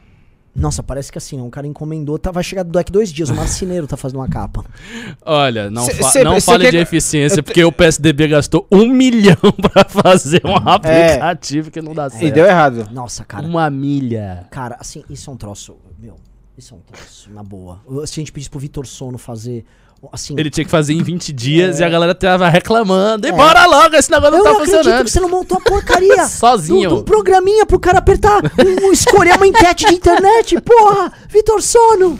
[0.55, 3.87] Nossa, parece que assim, um cara encomendou, tá, vai chegar daqui dois dias, o marceneiro
[3.87, 4.65] tá fazendo uma capa.
[5.25, 7.71] Olha, não, Cê- fa- cê- não cê fale quer de eficiência, eu te- porque o
[7.71, 12.25] PSDB gastou um milhão pra fazer um aplicativo que não dá certo.
[12.25, 12.89] E deu errado.
[12.91, 13.45] Nossa, cara.
[13.45, 14.47] Uma milha.
[14.51, 16.15] Cara, assim, isso é um troço, meu.
[16.57, 17.79] Isso é um troço, na boa.
[18.05, 19.63] Se a gente pedisse pro Vitor Sono fazer.
[20.11, 23.27] Assim, Ele tinha que fazer em 20 dias e a galera tava reclamando.
[23.27, 24.39] E bora logo, esse negócio É.
[24.39, 25.03] eu não tá não funcionando.
[25.05, 26.89] que você não montou a porcaria Sozinho.
[26.89, 30.59] do, do programinha pro cara apertar, um- escolher uma enquete de internet.
[30.61, 32.19] Porra, Vitor Sono.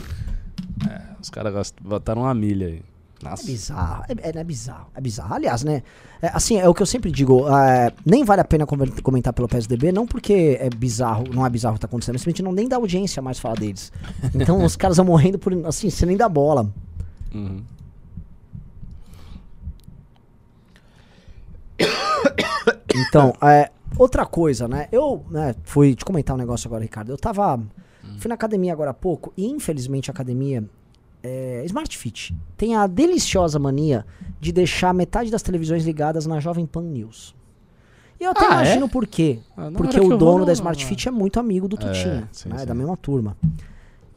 [1.22, 2.82] Os caras botaram uma milha aí.
[3.22, 3.44] É Nossa.
[3.44, 5.34] bizarro, é, é, é bizarro, é bizarro.
[5.34, 5.82] Aliás, né?
[6.22, 8.64] é, assim, é o que eu sempre digo, é, nem vale a pena
[9.02, 12.42] comentar pelo PSDB, não porque é bizarro, não é bizarro o que tá acontecendo, simplesmente
[12.42, 13.92] não nem dá audiência mais falar deles.
[14.34, 16.72] Então os caras vão morrendo por, assim, você nem dá bola.
[17.34, 17.62] Uhum.
[22.94, 24.88] Então, é, outra coisa, né?
[24.92, 27.10] Eu né, fui te comentar um negócio agora, Ricardo.
[27.10, 27.60] Eu tava.
[28.18, 30.64] Fui na academia agora há pouco e, infelizmente, a academia.
[31.22, 34.06] É, Smart Fit tem a deliciosa mania
[34.40, 37.34] de deixar metade das televisões ligadas na Jovem Pan News.
[38.18, 38.88] E eu até Ah, imagino é?
[38.88, 39.38] por quê.
[39.54, 42.48] Ah, Porque o dono vou, da não- Smart Fit é muito amigo do Tutinha, sim,
[42.48, 42.56] né?
[42.58, 42.66] sim.
[42.66, 43.36] Da mesma turma.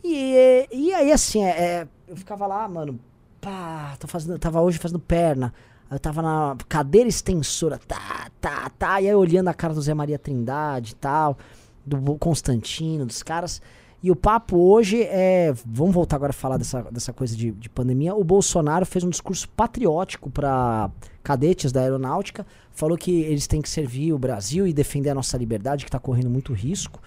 [0.03, 2.99] E, e aí, assim, é, é, eu ficava lá, mano,
[3.41, 5.53] pá, tô fazendo, tava hoje fazendo perna.
[5.91, 9.01] Eu tava na cadeira extensora, tá, tá, tá.
[9.01, 11.37] E aí olhando a cara do Zé Maria Trindade e tal,
[11.85, 13.61] do Constantino, dos caras.
[14.01, 15.53] E o papo hoje é.
[15.65, 18.15] Vamos voltar agora a falar dessa, dessa coisa de, de pandemia.
[18.15, 20.89] O Bolsonaro fez um discurso patriótico para
[21.23, 22.45] cadetes da aeronáutica.
[22.71, 25.99] Falou que eles têm que servir o Brasil e defender a nossa liberdade, que tá
[25.99, 26.99] correndo muito risco.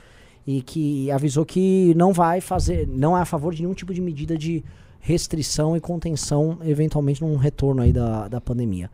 [0.46, 2.86] E que avisou que não vai fazer.
[2.88, 4.64] Não é a favor de nenhum tipo de medida de
[5.06, 8.90] restrição e contenção, eventualmente, num retorno aí da, da pandemia.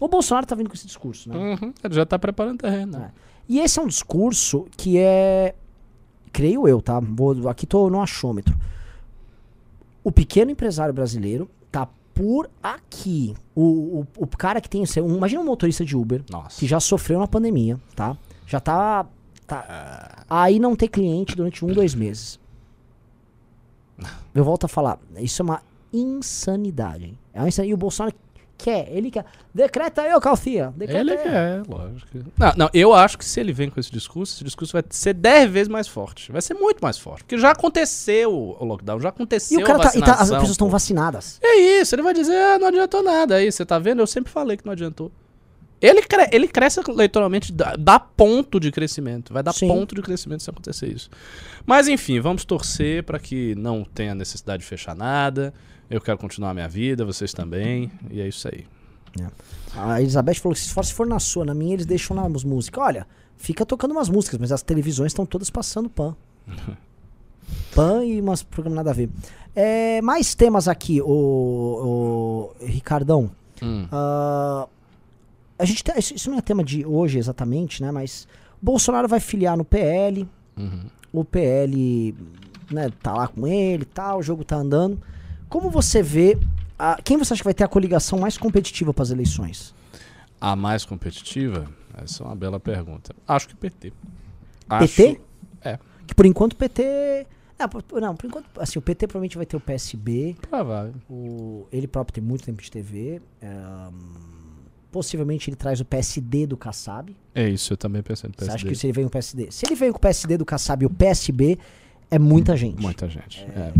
[0.00, 1.36] O Bolsonaro tá vindo com esse discurso, né?
[1.36, 1.72] Uhum.
[1.84, 2.98] Ele já tá preparando terreno.
[2.98, 3.10] É.
[3.48, 5.54] E esse é um discurso que é,
[6.32, 6.98] creio eu, tá?
[6.98, 8.52] Vou, aqui tô no achômetro.
[10.02, 13.32] O pequeno empresário brasileiro tá por aqui.
[13.54, 14.82] O, o, o cara que tem.
[14.82, 16.58] Um, imagina um motorista de Uber Nossa.
[16.58, 18.16] que já sofreu na pandemia, tá?
[18.44, 19.06] Já tá.
[19.46, 22.40] tá aí não ter cliente durante um, dois meses.
[24.34, 27.16] Eu volto a falar, isso é uma insanidade.
[27.32, 27.70] É uma insanidade.
[27.70, 28.14] E o Bolsonaro
[28.56, 29.24] quer, ele quer.
[29.52, 30.72] Decreta aí, ô Calcia.
[30.76, 31.18] Decreta Ele aí.
[31.18, 32.18] quer, lógico.
[32.38, 35.12] Não, não, eu acho que se ele vem com esse discurso, esse discurso vai ser
[35.14, 36.32] 10 vezes mais forte.
[36.32, 37.24] Vai ser muito mais forte.
[37.24, 40.30] Porque já aconteceu o lockdown, já aconteceu E o cara a tá, e tá- as
[40.30, 41.38] pessoas estão vacinadas.
[41.42, 43.36] É isso, ele vai dizer, ah, não adiantou nada.
[43.36, 44.00] Aí, você tá vendo?
[44.00, 45.10] Eu sempre falei que não adiantou.
[45.86, 49.32] Ele, cre- ele cresce eleitoralmente, dá, dá ponto de crescimento.
[49.32, 49.68] Vai dar Sim.
[49.68, 51.10] ponto de crescimento se acontecer isso.
[51.66, 55.52] Mas enfim, vamos torcer para que não tenha necessidade de fechar nada.
[55.90, 57.90] Eu quero continuar a minha vida, vocês também.
[58.10, 58.64] E é isso aí.
[59.76, 62.42] A Elizabeth falou que se for, se for na sua, na minha, eles deixam nas
[62.44, 62.82] músicas.
[62.82, 63.06] Olha,
[63.36, 66.16] fica tocando umas músicas, mas as televisões estão todas passando pan.
[67.74, 69.08] pan e umas programas nada a ver.
[69.54, 73.30] É, mais temas aqui, o, Ricardão.
[73.62, 73.86] Hum.
[73.92, 74.66] Ah,
[75.58, 77.90] a gente tá- isso, isso não é tema de hoje exatamente, né?
[77.90, 78.26] Mas
[78.60, 80.28] Bolsonaro vai filiar no PL.
[80.56, 80.86] Uhum.
[81.12, 82.14] O PL
[82.70, 85.00] né, tá lá com ele e tal, o jogo tá andando.
[85.48, 86.38] Como você vê.
[86.78, 89.72] a- quem você acha que vai ter a coligação mais competitiva para as eleições?
[90.40, 91.68] A mais competitiva?
[91.96, 93.14] Essa é uma bela pergunta.
[93.28, 93.92] Acho que PT.
[94.80, 95.20] PT?
[95.62, 95.78] É.
[96.06, 97.26] Que por enquanto o PT.
[97.56, 100.34] Não, por, não, por enquanto, assim, o PT provavelmente vai ter o PSB.
[100.50, 100.94] Provável.
[101.08, 103.22] O, ele próprio tem muito tempo de TV.
[103.40, 103.92] é, hum,
[104.94, 107.12] possivelmente ele traz o PSD do Kassab.
[107.34, 108.68] É isso, eu também pensei no Você acha PSD.
[108.70, 109.48] que se ele vem com o PSD?
[109.50, 111.58] Se ele vem com o PSD do Kassab e o PSB,
[112.08, 112.80] é muita gente.
[112.80, 113.40] Muita gente.
[113.42, 113.72] é.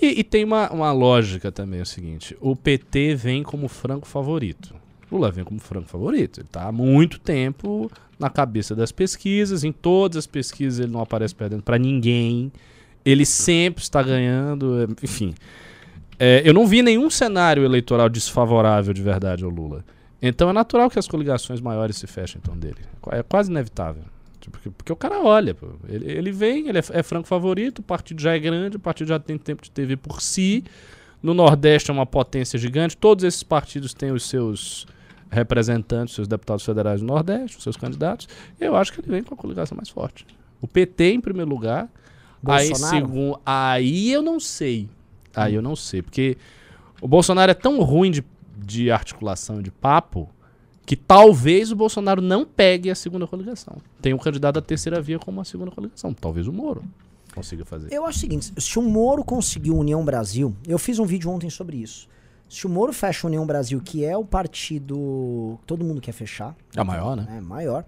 [0.00, 4.08] E, e tem uma, uma lógica também, é o seguinte: o PT vem como franco
[4.08, 4.74] favorito.
[5.12, 6.40] Lula vem como franco favorito.
[6.40, 9.62] Ele está há muito tempo na cabeça das pesquisas.
[9.62, 12.50] Em todas as pesquisas ele não aparece perdendo para ninguém.
[13.04, 14.82] Ele sempre está ganhando.
[14.82, 15.34] é, Enfim.
[16.18, 19.84] É, eu não vi nenhum cenário eleitoral desfavorável de verdade ao Lula.
[20.28, 22.78] Então é natural que as coligações maiores se fechem em torno dele.
[23.12, 24.02] É quase inevitável.
[24.40, 25.68] Tipo, Porque, porque o cara olha, pô.
[25.88, 29.08] Ele, ele vem, ele é, é franco favorito, o partido já é grande, o partido
[29.08, 30.64] já tem tempo de TV por si.
[31.22, 32.96] No Nordeste é uma potência gigante.
[32.96, 34.86] Todos esses partidos têm os seus
[35.30, 38.28] representantes, seus deputados federais no Nordeste, os seus candidatos.
[38.60, 40.26] Eu acho que ele vem com a coligação mais forte.
[40.60, 41.88] O PT em primeiro lugar.
[42.46, 42.96] Aí, Bolsonaro?
[42.96, 44.88] segundo, aí eu não sei.
[45.34, 46.00] Aí eu não sei.
[46.00, 46.36] Porque
[47.00, 48.24] o Bolsonaro é tão ruim de,
[48.56, 50.28] de articulação, de papo,
[50.84, 53.76] que talvez o Bolsonaro não pegue a segunda coligação.
[54.00, 56.12] Tem um candidato da terceira via como a segunda coligação.
[56.14, 56.84] Talvez o Moro
[57.34, 57.92] consiga fazer.
[57.92, 61.50] Eu acho o seguinte: se o Moro conseguiu União Brasil, eu fiz um vídeo ontem
[61.50, 62.08] sobre isso.
[62.48, 66.12] Se o Moro fecha a União Brasil, que é o partido que todo mundo quer
[66.12, 67.26] fechar, É maior, né?
[67.36, 67.84] é maior,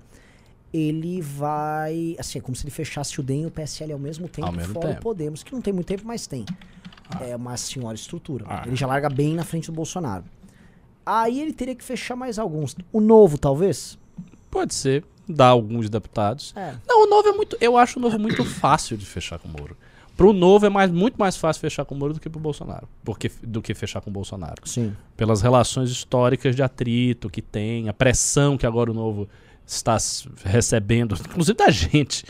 [0.72, 2.16] ele vai.
[2.18, 4.52] Assim, é como se ele fechasse o DEM e o PSL ao mesmo tempo, Ao
[4.52, 5.00] mesmo fora tempo.
[5.00, 6.44] o Podemos, que não tem muito tempo, mas tem.
[7.20, 8.44] É uma senhora estrutura.
[8.48, 8.64] Ah.
[8.66, 10.24] Ele já larga bem na frente do Bolsonaro.
[11.10, 12.76] Aí ele teria que fechar mais alguns.
[12.92, 13.98] O novo, talvez?
[14.50, 15.02] Pode ser.
[15.26, 16.52] Dá alguns deputados.
[16.54, 16.74] É.
[16.86, 17.56] Não, o novo é muito.
[17.62, 19.74] Eu acho o novo muito fácil de fechar com o Moro.
[20.18, 22.86] Pro novo é mais, muito mais fácil fechar com o Moro do que pro Bolsonaro.
[23.02, 24.60] Porque, do que fechar com o Bolsonaro.
[24.66, 24.94] Sim.
[25.16, 29.26] Pelas relações históricas de atrito que tem, a pressão que agora o novo
[29.66, 29.96] está
[30.44, 32.26] recebendo, inclusive da gente,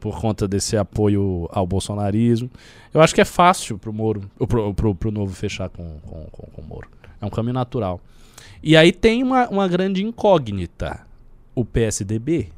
[0.00, 2.50] por conta desse apoio ao bolsonarismo.
[2.92, 6.46] Eu acho que é fácil pro Moro, pro, pro, pro novo fechar com, com, com,
[6.50, 6.88] com o Moro.
[7.20, 8.00] É um caminho natural.
[8.62, 11.06] E aí tem uma, uma grande incógnita.
[11.54, 12.50] O PSDB.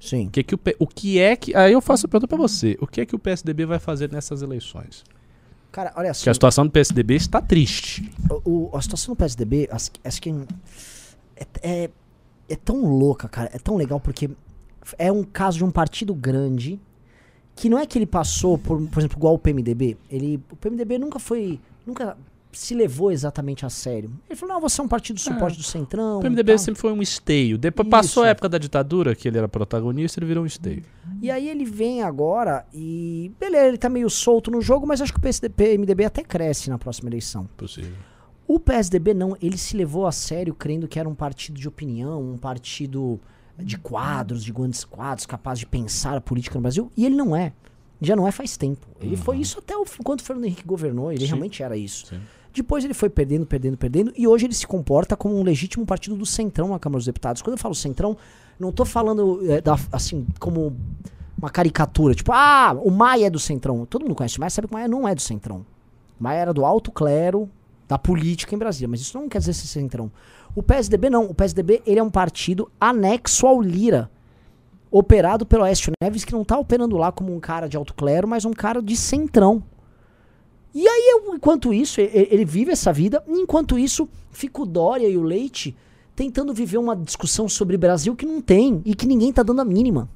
[0.00, 0.26] Sim.
[0.26, 1.54] O que, que o, o que é que.
[1.56, 2.76] Aí eu faço a pergunta pra você.
[2.80, 5.02] O que é que o PSDB vai fazer nessas eleições?
[5.72, 6.20] Cara, olha assim.
[6.20, 8.10] Porque a situação do PSDB está triste.
[8.44, 10.30] o, o- a situação do PSDB, as- acho que
[11.36, 11.90] é, é,
[12.48, 13.50] é tão louca, cara.
[13.52, 14.28] É tão legal porque
[14.98, 16.78] é um caso de um partido grande
[17.56, 19.96] que não é que ele passou por, por exemplo, igual o PMDB.
[20.10, 22.16] Ele, o PMDB nunca foi, nunca
[22.54, 24.10] se levou exatamente a sério.
[24.28, 26.18] Ele falou, não, você é um partido de suporte do Centrão.
[26.18, 27.58] O PMDB sempre foi um esteio.
[27.58, 28.28] Depois passou Isso.
[28.28, 30.82] a época da ditadura, que ele era protagonista, ele virou um esteio.
[31.20, 33.32] E aí ele vem agora e.
[33.38, 36.70] Beleza, ele tá meio solto no jogo, mas acho que o PSDB, MDB até cresce
[36.70, 37.48] na próxima eleição.
[37.56, 37.92] Possível.
[38.46, 42.22] O PSDB não, ele se levou a sério crendo que era um partido de opinião,
[42.22, 43.18] um partido
[43.58, 47.34] de quadros, de grandes quadros, capaz de pensar a política no Brasil, e ele não
[47.34, 47.52] é.
[48.00, 48.86] Já não é faz tempo.
[49.00, 51.26] Ele foi isso até o, enquanto o Fernando Henrique governou, ele Sim.
[51.28, 52.06] realmente era isso.
[52.06, 52.20] Sim.
[52.54, 56.16] Depois ele foi perdendo, perdendo, perdendo, e hoje ele se comporta como um legítimo partido
[56.16, 57.42] do Centrão na Câmara dos Deputados.
[57.42, 58.16] Quando eu falo Centrão,
[58.58, 60.74] não tô falando é, da- assim, como
[61.36, 63.84] uma caricatura, tipo, ah, o Maia é do Centrão.
[63.84, 65.66] Todo mundo conhece o Maia, sabe que o Maia não é do Centrão.
[66.18, 67.50] O Maia era do alto clero
[67.88, 70.10] da política em Brasília, mas isso não quer dizer ser Centrão.
[70.54, 74.08] O PSDB não, o PSDB ele é um partido anexo ao Lira,
[74.90, 78.28] operado pelo Aécio Neves, que não tá operando lá como um cara de alto clero,
[78.28, 79.62] mas um cara de Centrão.
[80.74, 85.16] E aí, eu- enquanto isso, ele vive essa vida, enquanto isso, fica o Dória e
[85.16, 85.74] o Leite
[86.16, 89.64] tentando viver uma discussão sobre Brasil que não tem e que ninguém tá dando a
[89.64, 90.08] mínima.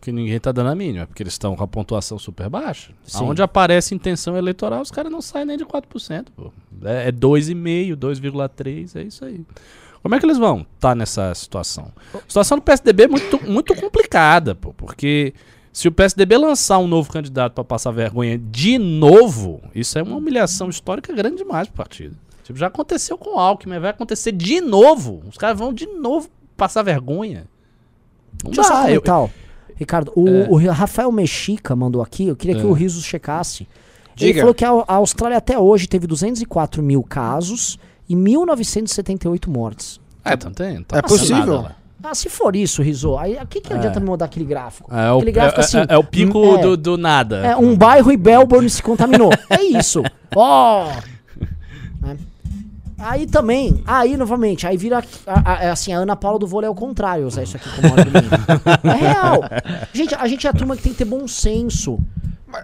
[0.00, 2.92] Que ninguém tá dando a mínima, porque eles estão com a pontuação super baixa.
[3.04, 3.24] Sim.
[3.24, 6.26] Onde aparece intenção eleitoral, os caras não saem nem de 4%.
[6.36, 6.52] Pô.
[6.84, 9.44] É, é 2,5%, 2,3%, é isso aí.
[10.02, 11.92] Como é que eles vão estar nessa situação?
[12.14, 15.34] A situação do PSDB é muito, muito complicada, pô, porque
[15.72, 20.16] se o PSDB lançar um novo candidato pra passar vergonha de novo, isso é uma
[20.16, 22.16] humilhação histórica grande demais pro partido.
[22.44, 25.22] Tipo, já aconteceu com o Alckmin, vai acontecer de novo.
[25.28, 27.44] Os caras vão de novo passar vergonha.
[28.42, 29.28] Não Deixa eu dá, ó.
[29.76, 30.48] Ricardo, o, É.
[30.48, 32.64] o Rafael Mexica mandou aqui, eu queria que É.
[32.66, 33.68] o Riso checasse.
[34.16, 34.40] Ele Diga.
[34.40, 40.00] falou que a, a Austrália até hoje teve 204 mil casos e 1978 mortes.
[40.24, 40.82] É, então tem.
[40.82, 41.62] Tá É possível.
[41.62, 41.76] nada.
[42.02, 44.92] Ah, se for isso, Riso, aí o que, que adianta me mandar aquele gráfico?
[44.94, 45.78] É o, aquele gráfico é- assim.
[45.78, 47.38] é- é o pico hum, é, do, do nada.
[47.44, 49.30] É, um bairro e Melbourne se contaminou.
[49.50, 50.02] é isso.
[50.34, 50.86] Ó!
[52.00, 52.16] Né?
[52.98, 56.66] Aí também, aí novamente, aí vira a- a- é assim, a Ana Paula do vôlei
[56.66, 58.28] é o contrário, usar isso aqui como argumento.
[58.84, 59.40] é real.
[59.92, 61.98] Gente, a gente é a turma que tem que ter bom senso.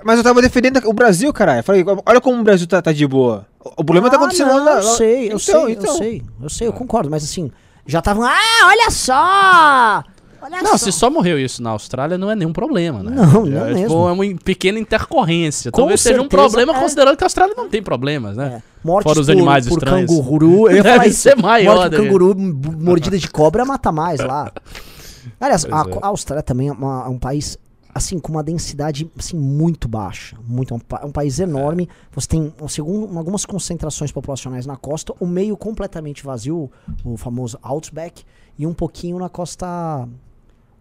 [0.05, 1.63] Mas- eu tava defendendo o Brasil, caralho.
[1.63, 3.47] Falei, olha como o Brasil tá, tá de boa.
[3.65, 4.79] O o problema tá Ah, acontecendo não, lá.
[4.79, 5.85] Eu lá- sei, eu Então, sei, então.
[5.93, 7.51] eu sei, eu sei, eu concordo, mas assim,
[7.87, 10.05] já estavam, ah, olha só!
[10.43, 10.77] Olha Não, só.
[10.79, 13.13] se só morreu isso na Austrália, não é nenhum problema, né?
[13.17, 14.09] Não, é, não é, tipo, mesmo.
[14.09, 15.71] é uma pequena intercorrência.
[15.73, 16.81] Com Talvez seja um problema é.
[16.81, 18.61] considerando que a Austrália não tem problemas, né?
[18.61, 20.11] É, mortes Fora os por, animais por estranhos.
[20.11, 20.69] canguru.
[20.69, 21.21] Eu ia falar Deve isso.
[21.23, 22.05] ser maior, Morte por né?
[22.05, 22.35] canguru,
[22.79, 24.53] mordida de cobra mata mais lá.
[25.41, 25.99] Aliás, a, Pois é.
[26.03, 27.57] a Austrália também é, uma- é um país
[27.95, 31.89] assim com uma densidade assim muito baixa, muito é um, é um país enorme.
[32.13, 36.71] Você tem algum- algumas concentrações populacionais na costa, o meio completamente vazio,
[37.05, 38.25] o famoso outback,
[38.59, 40.09] e um pouquinho na costa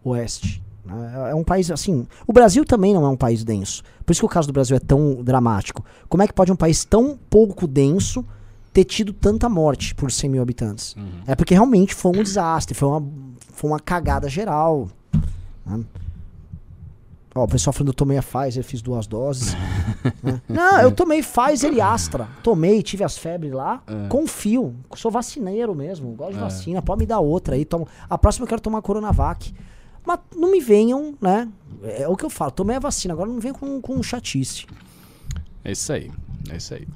[0.03, 0.61] oeste.
[0.85, 1.13] né?
[1.27, 2.05] É é um país assim.
[2.27, 3.83] O Brasil também não é um país denso.
[4.05, 5.83] Por isso que o caso do Brasil é tão dramático.
[6.09, 8.25] Como é que pode um país tão pouco denso
[8.73, 10.95] ter tido tanta morte por 100 mil habitantes?
[11.27, 13.03] É porque realmente foi um desastre, foi uma,
[13.53, 14.89] foi uma cagada geral.
[15.65, 15.79] né?
[17.35, 19.53] Ó, o pessoal falando eu tomei a Pfizer, fiz duas doses.
[20.21, 20.39] né?
[20.47, 22.27] Não, eu tomei Pfizer e Astra.
[22.43, 23.81] Tomei, tive as febres lá.
[24.09, 24.75] Confio.
[24.95, 26.11] Sou vacineiro mesmo.
[26.11, 26.81] Gosto de vacina.
[26.81, 27.65] Pode me dar outra aí.
[27.65, 27.87] Tomo.
[28.09, 29.53] A próxima eu quero tomar Coronavac.
[30.05, 31.47] Mas não me venham, né?
[31.83, 32.51] É o que eu falo.
[32.51, 33.13] Tomei a vacina.
[33.13, 34.65] Agora não venham com, com chatice.
[35.63, 36.11] É isso aí.
[36.49, 36.87] É isso aí.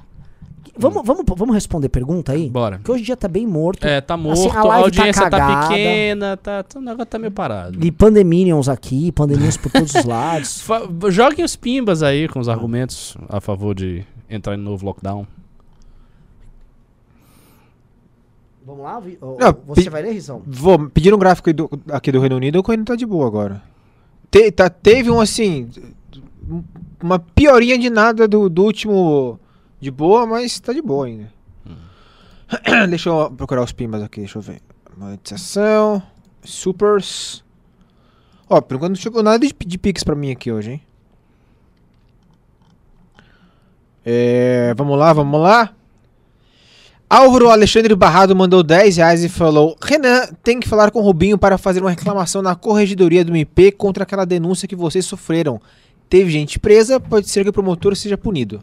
[0.79, 2.49] Vamos, vamos, vamos responder pergunta aí?
[2.49, 2.77] Bora.
[2.77, 3.85] Porque hoje o dia tá bem morto.
[3.85, 5.67] É, tá morto, Assim, a a, live tá audiência tá, cagada.
[5.69, 7.83] pequena, tá, tá- o negócio tá meio parado.
[7.85, 10.61] E pandeminions aqui, pandemias por todos os lados.
[10.61, 15.25] Fa- Joguem os pimbas aí com os argumentos a favor de entrar em novo lockdown.
[18.65, 19.01] Vamos lá?
[19.21, 20.41] Ô, Não, Você vai ler, Rizão?
[20.45, 23.61] Vou pedir um gráfico do- aqui do Reino Unido, o Reino tá de boa agora.
[24.29, 25.69] Te- tá- teve um assim.
[27.01, 29.39] Uma piorinha de nada do, do último
[29.79, 31.31] de boa, mas tá de boa ainda.
[32.89, 34.61] deixa eu procurar os pimbas aqui, deixa eu ver.
[34.95, 36.01] Monetização.
[36.43, 37.43] Supers.
[38.49, 40.81] Ó, por enquanto não chegou nada de, de Pix pra mim aqui hoje, hein?
[44.05, 45.73] É, vamos lá, vamos lá.
[47.09, 51.37] Álvaro Alexandre Barrado mandou 10 reais e falou: Renan, tem que falar com o Rubinho
[51.37, 55.61] para fazer uma reclamação na corregedoria do MP contra aquela denúncia que vocês sofreram.
[56.09, 58.61] Teve gente presa, pode ser que o promotor seja punido.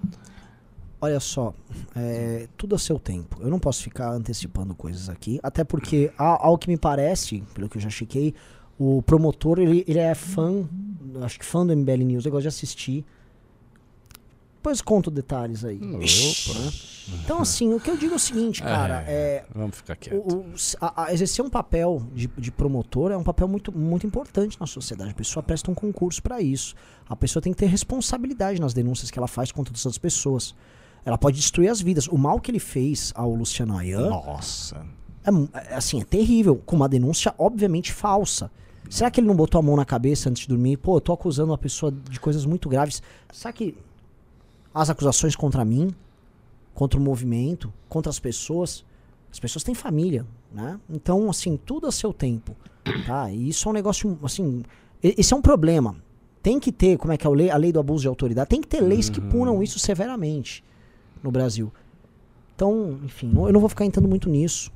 [1.05, 1.53] Olha só,
[1.95, 3.37] é, tudo a seu tempo.
[3.41, 7.77] Eu não posso ficar antecipando coisas aqui, até porque, ao que me parece, pelo que
[7.77, 8.35] eu já chequei,
[8.79, 10.67] o promotor ele, ele é fã,
[11.23, 13.05] acho que fã do MBL News, eu gosto de assistir.
[14.57, 15.77] Depois conto detalhes aí.
[15.79, 16.73] Opa.
[17.23, 20.17] Então, assim, o que eu digo é o seguinte, cara, é, Vamos ficar quieto.
[20.17, 20.47] o-
[20.81, 24.67] a- a- exercer um papel de, de promotor é um papel muito, muito importante na
[24.67, 25.11] sociedade.
[25.11, 26.75] A pessoa presta um concurso para isso.
[27.07, 30.55] A pessoa tem que ter responsabilidade nas denúncias que ela faz contra as outras pessoas.
[31.05, 32.09] Ela pode destruir as vidas.
[32.09, 34.87] O mal que ele fez ao Luciano Ayan Nossa.
[35.25, 35.31] é,
[35.73, 38.51] é, assim, é terrível, com uma denúncia obviamente falsa.
[38.89, 40.77] Será que ele não botou a mão na cabeça antes de dormir?
[40.77, 43.03] Pô, eu tô acusando uma pessoa de coisas muito graves.
[43.33, 43.77] Será que
[44.73, 45.95] as acusações contra mim,
[46.75, 48.85] contra o movimento, contra as pessoas,
[49.31, 50.79] as pessoas têm família, né?
[50.89, 52.55] Então, assim, tudo a seu tempo,
[53.07, 53.31] tá?
[53.31, 54.63] E isso é um negócio, assim,
[55.03, 55.97] esse é um problema.
[56.43, 58.51] Tem que ter, como é que é a lei, a lei do abuso de autoridade,
[58.51, 60.63] tem que ter leis que punam isso severamente
[61.25, 61.73] no Brasil.
[62.55, 64.71] Então, enfim, eu não vou ficar entrando muito nisso.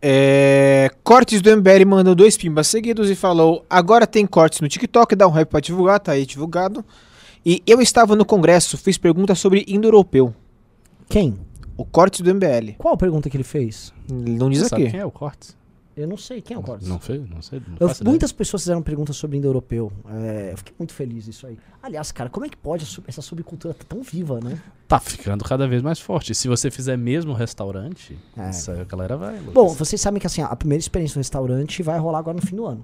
[0.00, 5.16] É, cortes do MBL mandou dois pimbas seguidos e falou: Agora tem cortes no TikTok,
[5.16, 6.84] dá um rap pra divulgar, tá aí divulgado.
[7.44, 10.34] E eu estava no congresso, fiz perguntas sobre indo-europeu.
[11.08, 11.36] Quem?
[11.76, 12.74] O corte do MBL.
[12.78, 13.92] Qual a pergunta que ele fez?
[14.08, 14.90] Ele não diz Você sabe aqui.
[14.92, 15.56] quem é o Cortes?
[15.94, 16.88] Eu não sei quem é o Cortes.
[16.88, 17.60] Não sei, não sei.
[17.60, 18.10] Não Eu- faço ideia.
[18.10, 19.92] muitas pessoas fizeram perguntas sobre indo-europeu.
[20.08, 21.58] É, eu fiquei muito feliz isso aí.
[21.82, 24.58] Aliás, cara, como é que pode a sub- essa subcultura tá tão viva, né?
[24.88, 26.34] Tá ficando cada vez mais forte.
[26.34, 28.48] Se você fizer mesmo restaurante, É.
[28.48, 29.36] essa galera vai.
[29.38, 29.52] Lucas.
[29.54, 32.56] Bom, vocês sabem que assim, a primeira experiência no restaurante vai rolar agora no fim
[32.56, 32.82] do ano.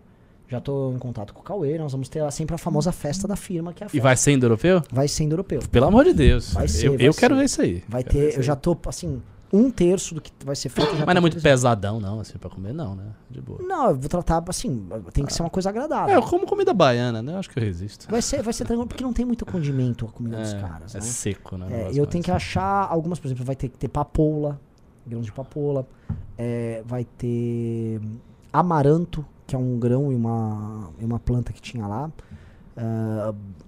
[0.51, 3.29] Já tô em contato com o Cauê, nós vamos ter lá sempre a famosa festa
[3.29, 4.03] da firma, que é a E festa.
[4.03, 4.83] vai ser indo-europeu?
[4.91, 5.61] vai ser indo-europeu.
[5.71, 6.53] Pelo amor de Deus.
[6.55, 7.39] Vai ser, eu vai eu quero ser.
[7.39, 7.85] ver isso aí.
[7.89, 10.91] Vai Quero ter, eu já tô, assim, um terço do que vai ser feito.
[10.91, 13.05] Mas tá não é muito tudo- pesadão, não, assim, pra comer, não, né?
[13.31, 13.59] De boa.
[13.63, 16.15] Não, eu vou tratar, assim, tem que ser uma coisa agradável.
[16.15, 17.33] É, eu como comida baiana, né?
[17.33, 18.07] Eu acho que eu resisto.
[18.11, 20.99] Vai ser, vai ser tranquilo, porque não tem muito condimento a comida dos caras, é
[20.99, 21.05] né?
[21.05, 21.67] seco, né?
[21.71, 22.43] É, eu tenho que mais.
[22.43, 24.61] achar algumas, por exemplo, vai ter que ter papoula,
[25.07, 25.87] grãos de papoula,
[26.37, 28.01] é, vai ter
[28.53, 32.11] amaranto, que é um grão e uma, e uma planta que tinha lá,
[32.77, 33.68] ah, c-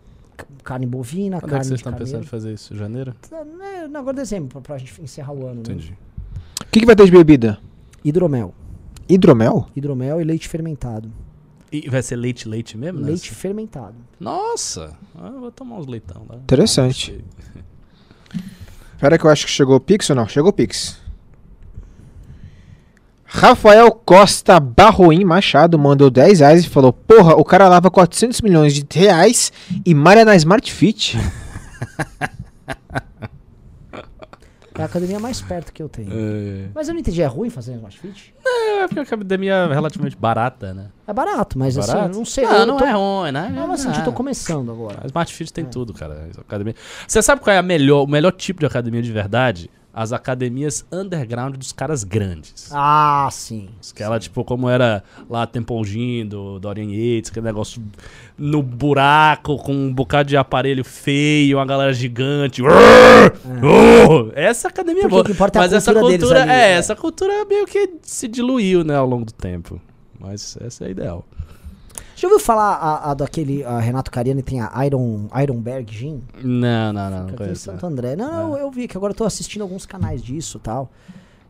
[0.62, 2.76] carne bovina, Quando é que carne vocês de estão pensando em fazer isso?
[2.76, 3.14] Janeiro?
[3.32, 5.56] É, não, agora dezembro, pra, pra gente encerrar o ano.
[5.56, 5.60] Né?
[5.60, 5.96] Entendi.
[6.60, 7.58] O que, que vai ter de bebida?
[8.04, 8.54] Hidromel.
[9.08, 9.68] Hidromel?
[9.74, 11.10] Hidromel e leite fermentado.
[11.72, 13.06] E vai ser leite, leite mesmo, né?
[13.06, 13.94] Leite fermentado.
[14.18, 14.96] Nossa!
[15.14, 16.36] Ah, eu vou tomar uns leitão lá.
[16.36, 17.24] Interessante.
[18.94, 20.26] Espera que eu acho que chegou o Pix ou não?
[20.26, 21.00] Chegou o Pix.
[23.32, 28.74] Rafael Costa Barroim Machado mandou 10 reais e falou: Porra, o cara lava 400 milhões
[28.74, 29.52] de reais
[29.86, 31.16] e malha na Smart Fit.
[34.72, 36.08] É a academia mais perto que eu tenho.
[36.10, 38.34] É, Mas eu não entendi, é ruim fazer Smart Fit?
[38.46, 40.86] é porque a academia é relativamente barata, né?
[41.06, 42.08] É barato, mas assim, Barato?
[42.14, 42.44] eu não sei.
[42.46, 43.52] Não, eu não tô, é ruim, né?
[43.54, 45.00] Não, mas assim, eu tô começando agora.
[45.02, 46.30] A Smart Fit tem tudo, cara.
[46.38, 46.74] Academia.
[47.06, 49.70] Você sabe qual é a melhor, o melhor tipo de academia de verdade?
[49.92, 52.70] As academias underground dos caras grandes.
[52.72, 53.68] Ah, sim.
[53.92, 57.82] Aquela, tipo, como era lá Temple Gym, do Dorian Yates, aquele negócio
[58.38, 62.62] no buraco, com um bocado de aparelho feio, uma galera gigante.
[62.62, 64.30] Oh!
[64.34, 65.24] Essa academia é boa.
[65.24, 66.72] que importa é a Mas essa cultura deles cultura, ali, é, é.
[66.72, 69.80] essa cultura meio que se diluiu, né, ao longo do tempo.
[70.18, 71.24] Mas essa é a ideal.
[72.20, 76.22] Já ouviu falar a, a daquele a Renato Cariani tem a Iron, Ironberg Gym?
[76.44, 77.62] Não, não, não, não Aqui em conheço.
[77.62, 78.14] Santo André.
[78.14, 80.90] Não, eu, eu vi que agora eu tô assistindo alguns canais disso e tal.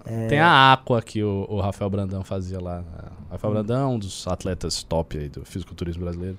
[0.06, 2.84] É, Tem a Aqua que o, o Rafael Brandão fazia lá.
[3.28, 6.38] O Rafael Brandão é um dos atletas top aí do fisiculturismo brasileiro.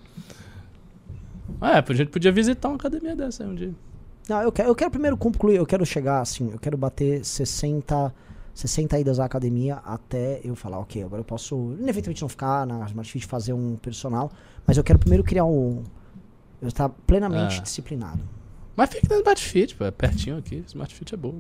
[1.62, 3.74] É, a gente podia visitar uma academia dessa aí um dia.
[4.30, 8.14] Não, eu quero, eu quero primeiro concluir, eu quero chegar assim, eu quero bater 60,
[8.54, 12.86] 60 idas à academia até eu falar, ok, agora eu posso, inevitavelmente não ficar na
[12.86, 14.32] Smart Fit fazer um personal,
[14.68, 15.84] mas eu quero primeiro criar um.
[16.62, 17.62] Eu estar plenamente Ah.
[17.64, 18.20] disciplinado.
[18.76, 20.64] Mas fica na Smart Fit, pô, é pertinho aqui.
[20.68, 21.36] Smart Fit é bom.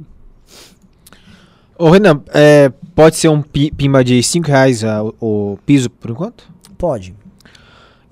[1.78, 5.14] Ô Renan, é, pode ser um pi- pimba de 5 reais ah, o,
[5.53, 6.47] o piso por enquanto?
[6.78, 7.16] Pode.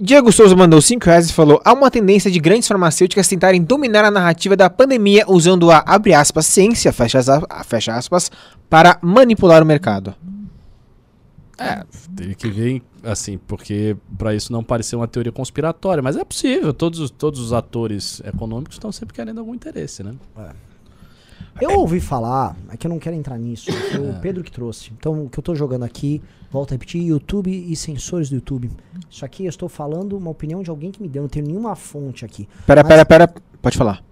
[0.01, 4.05] Diego Souza mandou 5 reais e falou: há uma tendência de grandes farmacêuticas tentarem dominar
[4.05, 7.19] a narrativa da pandemia usando a abre aspas ciência, fecha,
[7.65, 8.31] fecha aspas,
[8.69, 10.15] para manipular o mercado.
[11.57, 11.83] É,
[12.15, 16.73] tem que ver, assim, porque pra isso não parecer uma teoria conspiratória, mas é possível.
[16.73, 20.13] Todos, os- todos os atores econômicos estão sempre querendo algum interesse, né?
[21.61, 24.91] Eu ouvi falar, é que eu não quero entrar nisso, foi o Pedro que trouxe.
[24.97, 26.21] Então, o que eu tô jogando aqui,
[26.51, 28.69] volto a repetir, YouTube e sensores do YouTube.
[29.09, 31.75] Isso aqui eu estou falando uma opinião de alguém que me deu, não tenho nenhuma
[31.75, 32.47] fonte aqui.
[32.65, 34.03] Pera, Mas- pera, pera, pode falar.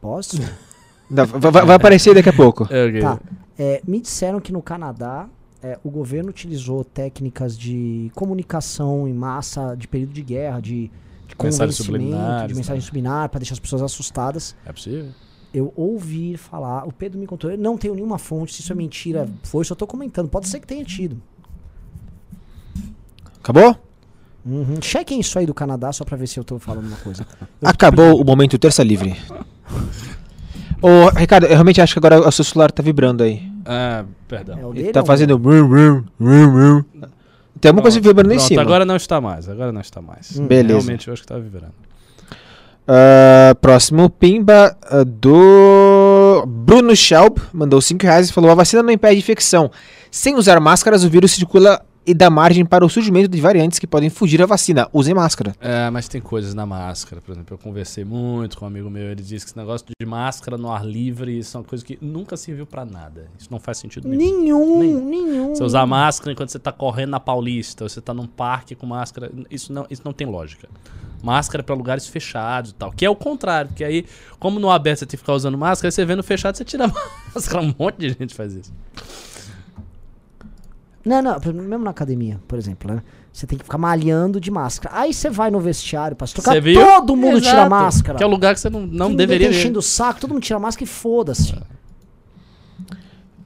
[0.00, 0.36] Posso?
[1.08, 2.66] Não, vai, vai- aparecer daqui a pouco.
[2.70, 3.00] É, ok.
[3.00, 3.20] Tá.
[3.58, 5.28] É, me disseram que no Canadá
[5.62, 10.90] é, o governo utilizou técnicas de comunicação em massa de período de guerra, de,
[11.26, 12.86] de subliminares, de mensagem né?
[12.86, 14.54] subliminar, para deixar as pessoas assustadas.
[14.66, 15.08] É possível.
[15.54, 18.74] Eu ouvi falar, o Pedro me contou, eu não tenho nenhuma fonte, se isso é
[18.74, 20.28] mentira, foi, só tô comentando.
[20.28, 21.16] Pode ser que tenha tido.
[23.40, 23.76] Acabou?
[24.44, 24.80] Uhum.
[24.82, 27.26] Chequem isso aí do Canadá, só pra ver se eu tô falando uma coisa.
[27.62, 29.16] Eu- Acabou o momento terça livre.
[30.82, 33.42] Ô, Ricardo, eu realmente acho que agora o seu celular tá vibrando aí.
[33.64, 34.58] Ah, perdão.
[34.58, 35.38] É Ele tá fazendo.
[37.60, 38.60] Tem alguma coisa vibrando em cima.
[38.60, 40.38] agora não está mais, agora não está mais.
[40.38, 40.46] Hum.
[40.46, 40.80] Beleza.
[40.80, 41.72] Realmente eu acho que tá vibrando.
[42.86, 48.90] Ah, próximo, Pimba ah, do Bruno Schaub mandou 5 reais e falou: A vacina não
[48.90, 49.70] impede infecção.
[50.10, 53.86] Sem usar máscaras, o vírus circula e dá margem para o surgimento de variantes que
[53.86, 54.86] podem fugir à vacina.
[54.92, 55.54] Usem máscara.
[55.58, 59.04] É, mas tem coisas na máscara, por exemplo, eu conversei muito com um amigo meu,
[59.10, 61.98] ele disse que esse negócio de máscara no ar livre, isso é uma coisa que
[62.02, 63.28] nunca serviu pra nada.
[63.38, 64.18] Isso não faz sentido nenhum.
[64.42, 65.08] Nenhum, Nenhum.
[65.08, 65.54] nenhum.
[65.54, 68.86] Você usar máscara enquanto você tá correndo na Paulista, ou você tá num parque com
[68.86, 70.68] máscara, isso não, isso não tem lógica.
[71.24, 72.92] Máscara pra lugares fechados e tal.
[72.92, 74.04] Que é o contrário, porque aí,
[74.38, 76.64] como no aberto você tem que ficar usando máscara, aí você vê no fechado, você
[76.64, 76.92] tira a
[77.34, 77.62] máscara.
[77.62, 78.72] Um monte de gente faz isso.
[81.04, 83.02] Não, não, mesmo na academia, por exemplo, né?
[83.32, 84.96] Você tem que ficar malhando de máscara.
[84.96, 87.70] Aí você vai no vestiário pra se todo mundo tira a Exato.
[87.70, 88.18] máscara.
[88.18, 90.32] Que é o lugar que você não, não Ninguém deveria tá enchendo o saco, todo
[90.32, 91.52] mundo tira a máscara e foda-se.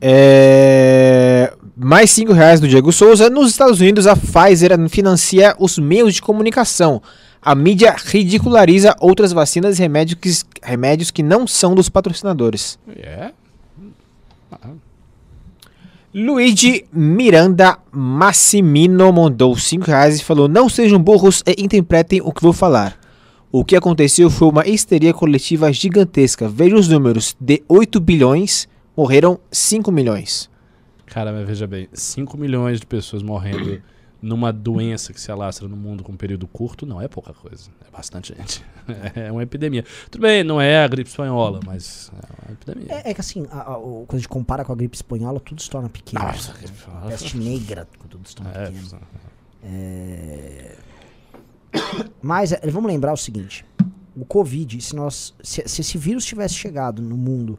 [0.00, 3.28] É, Mais 5 reais do Diego Souza.
[3.30, 7.02] Nos Estados Unidos, a Pfizer financia os meios de comunicação.
[7.40, 10.30] A mídia ridiculariza outras vacinas e remédios que,
[10.62, 12.78] remédios que não são dos patrocinadores.
[12.96, 13.30] É.
[16.14, 22.42] Luigi Miranda Massimino mandou 5 reais e falou: Não sejam burros e interpretem o que
[22.42, 22.98] vou falar.
[23.52, 26.48] O que aconteceu foi uma histeria coletiva gigantesca.
[26.48, 30.50] Veja os números: de 8 bilhões, morreram 5 milhões.
[31.06, 33.80] Cara, mas veja bem, 5 milhões de pessoas morrendo
[34.20, 37.70] numa doença que se alastra no mundo com um período curto não é pouca coisa.
[37.86, 38.64] É bastante gente.
[39.14, 39.84] É uma epidemia.
[40.10, 42.86] Tudo bem, não é a gripe espanhola, mas é uma epidemia.
[43.04, 45.38] É, é que assim, a, a- o- quando a gente compara com a gripe espanhola,
[45.40, 46.24] tudo se torna pequeno.
[46.24, 47.08] Nossa, gripe espanhola.
[47.10, 49.00] Peste negra, tudo se torna É, pequeno.
[52.22, 53.64] Mas é, vamos lembrar o seguinte:
[54.16, 57.58] o Covid, se, nós, se, se esse vírus tivesse chegado no mundo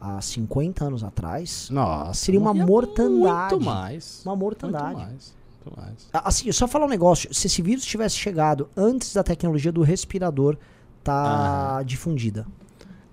[0.00, 3.54] há 50 anos atrás, Nossa, Seria uma mortandade.
[3.54, 4.22] Muito mais.
[4.24, 4.94] uma mortandade.
[4.94, 5.37] Muito mais.
[5.68, 6.08] Muito mais.
[6.12, 10.56] Assim, só falar um negócio: se esse vírus tivesse chegado antes da tecnologia do respirador
[11.02, 12.46] tá difundida.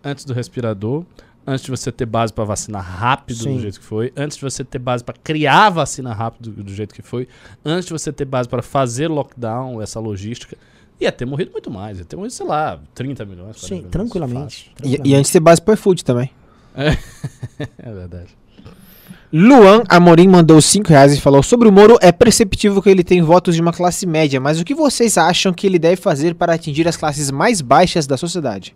[0.04, 1.06] Antes do respirador,
[1.48, 3.56] antes de você ter base pra vacinar rápido Sim.
[3.56, 6.74] do jeito que foi, antes de você ter base pra criar a vacina rápido do,
[6.74, 7.28] jeito que foi,
[7.64, 10.58] antes de você ter base pra fazer lockdown, essa logística,
[11.00, 12.00] ia ter morrido muito mais.
[12.00, 13.58] Ia ter morrido, sei lá, 30 milhões.
[13.58, 14.66] 40 Sim, milhões, tranquilamente.
[14.66, 15.16] E, e tranquilamente.
[15.16, 16.32] antes de ter base pro iFood também.
[16.74, 17.00] fácil.
[17.78, 18.36] É verdade.
[19.34, 23.22] Luan Amorim mandou 5 reais e falou: Sobre o Moro, é perceptível que ele tem
[23.22, 26.54] votos de uma classe média, mas o que vocês acham que ele deve fazer para
[26.54, 28.76] atingir as classes mais baixas da sociedade?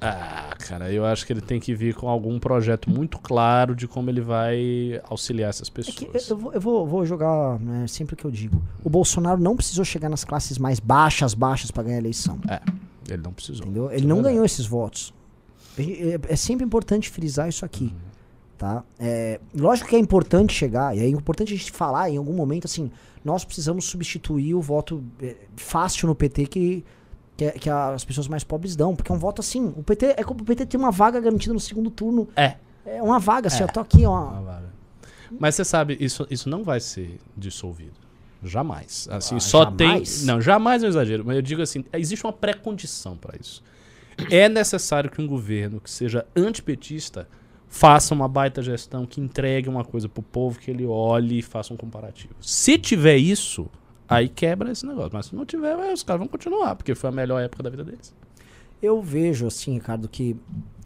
[0.00, 3.88] Ah, cara, eu acho que ele tem que vir com algum projeto muito claro de
[3.88, 5.96] como ele vai auxiliar essas É pessoas.
[5.96, 8.62] que eu, eu vou, eu vou- vou jogar né, sempre que eu digo.
[8.84, 12.38] O Bolsonaro não precisou chegar nas classes mais baixas, baixas pra ganhar a eleição.
[13.08, 13.64] Ele não precisou.
[13.66, 13.90] Entendeu?
[13.90, 14.34] Ele é não verdade.
[14.34, 15.12] ganhou esses votos.
[15.76, 17.92] É, é- é sempre importante frisar isso aqui.
[18.58, 18.82] Tá?
[18.98, 22.64] É, lógico que é importante chegar, e é importante a gente falar em algum momento
[22.64, 22.90] assim:
[23.24, 26.84] nós precisamos substituir o voto é, fácil no PT que,
[27.36, 28.96] que, é- que as pessoas mais pobres dão.
[28.96, 31.54] Porque é um voto assim: o PT é como o PT tem uma vaga garantida
[31.54, 32.28] no segundo turno.
[32.34, 32.56] É.
[32.84, 33.64] É uma vaga, assim, É.
[33.64, 34.24] eu tô aqui, ó.
[34.24, 34.68] Uma vaga.
[35.38, 37.92] Mas você sabe, isso, isso não vai ser dissolvido.
[38.42, 39.06] Jamais.
[39.10, 40.16] Assim, Ah, só jamais?
[40.18, 40.26] tem.
[40.26, 43.62] Não, jamais é um exagero, mas eu digo assim: existe uma pré-condição para isso.
[44.32, 47.28] É necessário que um governo que seja antipetista
[47.68, 51.72] faça uma baita gestão, que entregue uma coisa pro povo, que ele olhe e faça
[51.72, 52.34] um comparativo.
[52.40, 53.68] Se tiver isso,
[54.08, 55.10] aí quebra esse negócio.
[55.12, 57.70] Mas se não tiver, ué, os caras vão continuar, porque foi a melhor época da
[57.70, 58.14] vida deles.
[58.80, 60.36] Eu vejo, assim, Ricardo, que.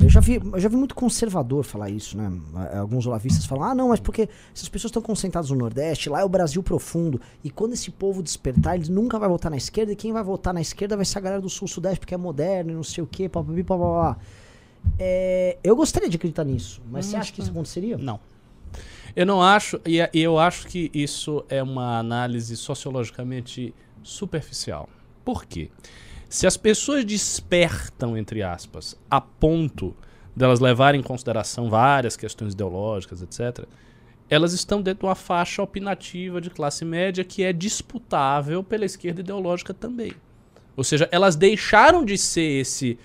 [0.01, 2.33] Eu já vi, eu já vi muito conservador falar isso, né?
[2.75, 6.25] Alguns olavistas falam, ah, não, mas porque essas pessoas estão concentradas no Nordeste, lá é
[6.25, 7.21] o Brasil profundo.
[7.45, 10.55] E quando esse povo despertar, ele nunca vai votar na esquerda, e quem vai votar
[10.55, 13.07] na esquerda vai ser a galera do Sul-Sudeste, porque é moderno e não sei o
[13.07, 14.19] quê, papapi, papapá.
[14.99, 17.97] É, eu gostaria de acreditar nisso, mas você acha que isso aconteceria?
[17.97, 18.21] Não.
[19.15, 24.89] Eu não acho, e e eu acho que isso é uma análise sociologicamente superficial.
[25.25, 25.71] Por quê?
[26.29, 29.95] Se as pessoas despertam, entre aspas, a ponto
[30.35, 33.67] delas levarem em consideração várias questões ideológicas, etc.,
[34.31, 39.21] elas estão dentro de uma faixa opinativa de classe média que é disputável pela esquerda
[39.21, 40.13] ideológica também.
[40.75, 42.99] Ou seja, elas deixaram de ser esse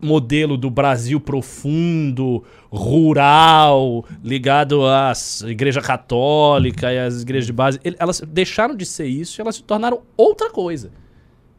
[0.00, 5.12] modelo do Brasil profundo, rural, ligado à
[5.46, 9.62] igreja católica e às igrejas de base, elas deixaram de ser isso e elas se
[9.62, 10.90] tornaram outra coisa.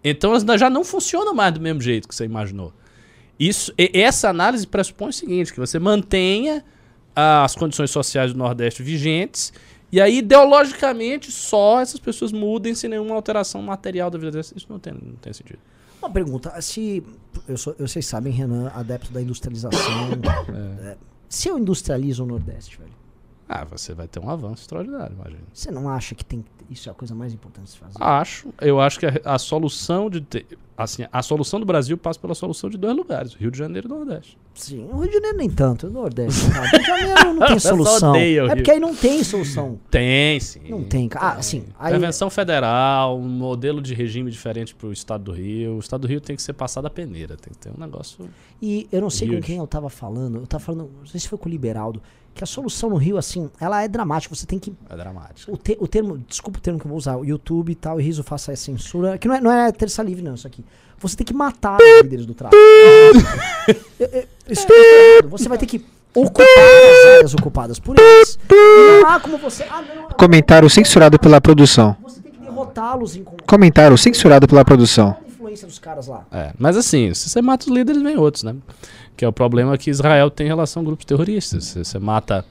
[0.03, 2.71] Então elas já não funcionam mais do mesmo jeito que você imaginou.
[3.39, 6.63] Isso, essa análise pressupõe o seguinte, que você mantenha
[7.15, 9.51] as condições sociais do Nordeste vigentes
[9.91, 14.39] e aí ideologicamente só essas pessoas mudem sem nenhuma alteração material da vida.
[14.39, 15.59] Isso não tem, não tem sentido.
[16.05, 17.03] Uma pergunta, se.
[17.47, 19.79] Eu sou, eu- vocês sabem, Renan, adepto da industrialização.
[20.83, 20.97] é,
[21.27, 22.91] se eu industrializo o Nordeste, velho,
[23.47, 25.43] Ah, você vai ter um avanço extraordinário, imagina.
[25.53, 27.95] você não acha que tem, isso é a coisa mais importante de se fazer?
[27.99, 32.19] Acho, eu acho que a, a solução de ter, assim, a solução do Brasil passa
[32.19, 34.35] pela solução de dois lugares, Rio de Janeiro e Nordeste.
[34.55, 36.49] Sim, o Rio de Janeiro nem tanto, o Nordeste.
[36.49, 36.65] cara.
[36.69, 38.09] Rio de Janeiro não tem solução.
[38.09, 39.79] odeia o É porque aí não tem solução.
[39.91, 40.61] Tem, sim.
[40.67, 41.25] Não tem, cara.
[41.27, 45.75] Ah, assim, aí- Intervenção federal, um modelo de regime diferente pro estado do Rio.
[45.75, 48.27] O estado do Rio tem que ser passado a peneira, tem que ter um negócio.
[48.59, 50.39] E eu não sei com Rio de- quem eu tava falando.
[50.39, 52.01] Eu tava falando, não sei se foi com o Liberaldo,
[52.35, 54.35] que a solução no Rio, assim, ela é dramática.
[54.35, 54.71] Você tem que.
[54.89, 55.51] É dramático.
[55.51, 57.99] O, te- o termo, desculpa o termo que eu vou usar, o YouTube e tal,
[57.99, 60.63] e Riso faça a censura, que não é, não é terça livre, não, isso aqui.
[60.99, 62.61] Você tem que matar os líderes do tráfico.
[64.49, 65.29] Isso tá errado.
[65.29, 65.83] Você vai ter que
[66.13, 68.37] ocupar as áreas ocupadas por eles.
[68.49, 69.63] E não há como você.
[69.69, 70.07] Ah, não.
[70.09, 71.95] Comentário censurado pela produção.
[72.03, 75.15] Você tem que derrotá-los em com Comentário censurado pela produção.
[75.27, 76.25] influência dos caras lá.
[76.31, 78.55] É, mas assim, se você mata os líderes, vem outros, né?
[79.15, 81.75] Que é o problema que Israel tem em relação a grupos terroristas.
[81.75, 82.45] Você mata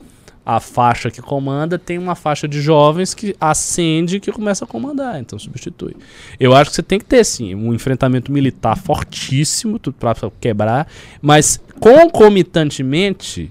[0.47, 5.19] a faixa que comanda, tem uma faixa de jovens que acende que começa a comandar,
[5.19, 5.97] então substitui.
[6.39, 10.87] Eu acho que você tem que ter, sim, um enfrentamento militar fortíssimo tudo pra quebrar,
[11.23, 13.51] mas concomitantemente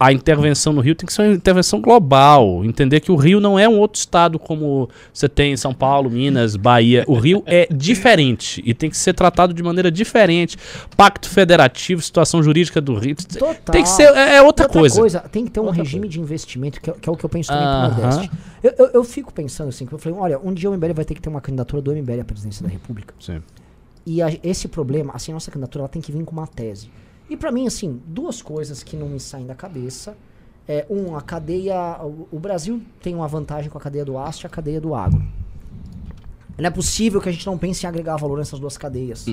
[0.00, 2.64] a intervenção no Rio tem que ser uma intervenção global.
[2.64, 6.08] Entender que o Rio não é um outro estado como você tem em São Paulo,
[6.08, 7.04] Minas, Bahia.
[7.06, 10.56] O Rio é diferente e tem que ser tratado de maneira diferente.
[10.96, 13.14] Pacto federativo, situação jurídica do Rio.
[13.14, 13.54] Total.
[13.70, 14.04] Tem que ser.
[14.16, 15.20] É, é outra, coisa.
[15.20, 17.28] Tem que ter um Outra regime de investimento, que é, que é o que eu
[17.28, 17.90] penso também Aham.
[17.94, 18.30] pro Nordeste.
[18.62, 21.04] Eu, eu, eu fico pensando assim, que eu falei, olha, um dia o MBL vai
[21.04, 23.12] ter que ter uma candidatura do MBL à presidência da República.
[23.20, 23.42] Sim.
[24.06, 26.88] E a- esse problema, assim, a nossa candidatura ela tem que vir com uma tese.
[27.30, 30.16] E pra mim, assim, duas coisas que não me saem da cabeça.
[30.68, 31.96] É, um, a cadeia.
[32.02, 34.94] O, o Brasil tem uma vantagem com a cadeia do aço e a cadeia do
[34.94, 35.22] agro.
[36.58, 39.26] Não é possível que a gente não pense em agregar valor nessas duas cadeias.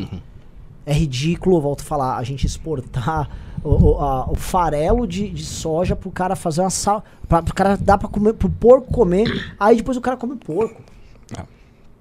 [0.85, 3.29] É ridículo, volto a falar, a gente exportar
[3.61, 7.03] o, o, a- o farelo de, de soja pro cara fazer uma sal.
[7.27, 10.81] Pra, pro cara dar pra comer, pro porco comer, aí depois o cara come porco.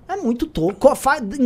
[0.09, 0.88] É muito toco.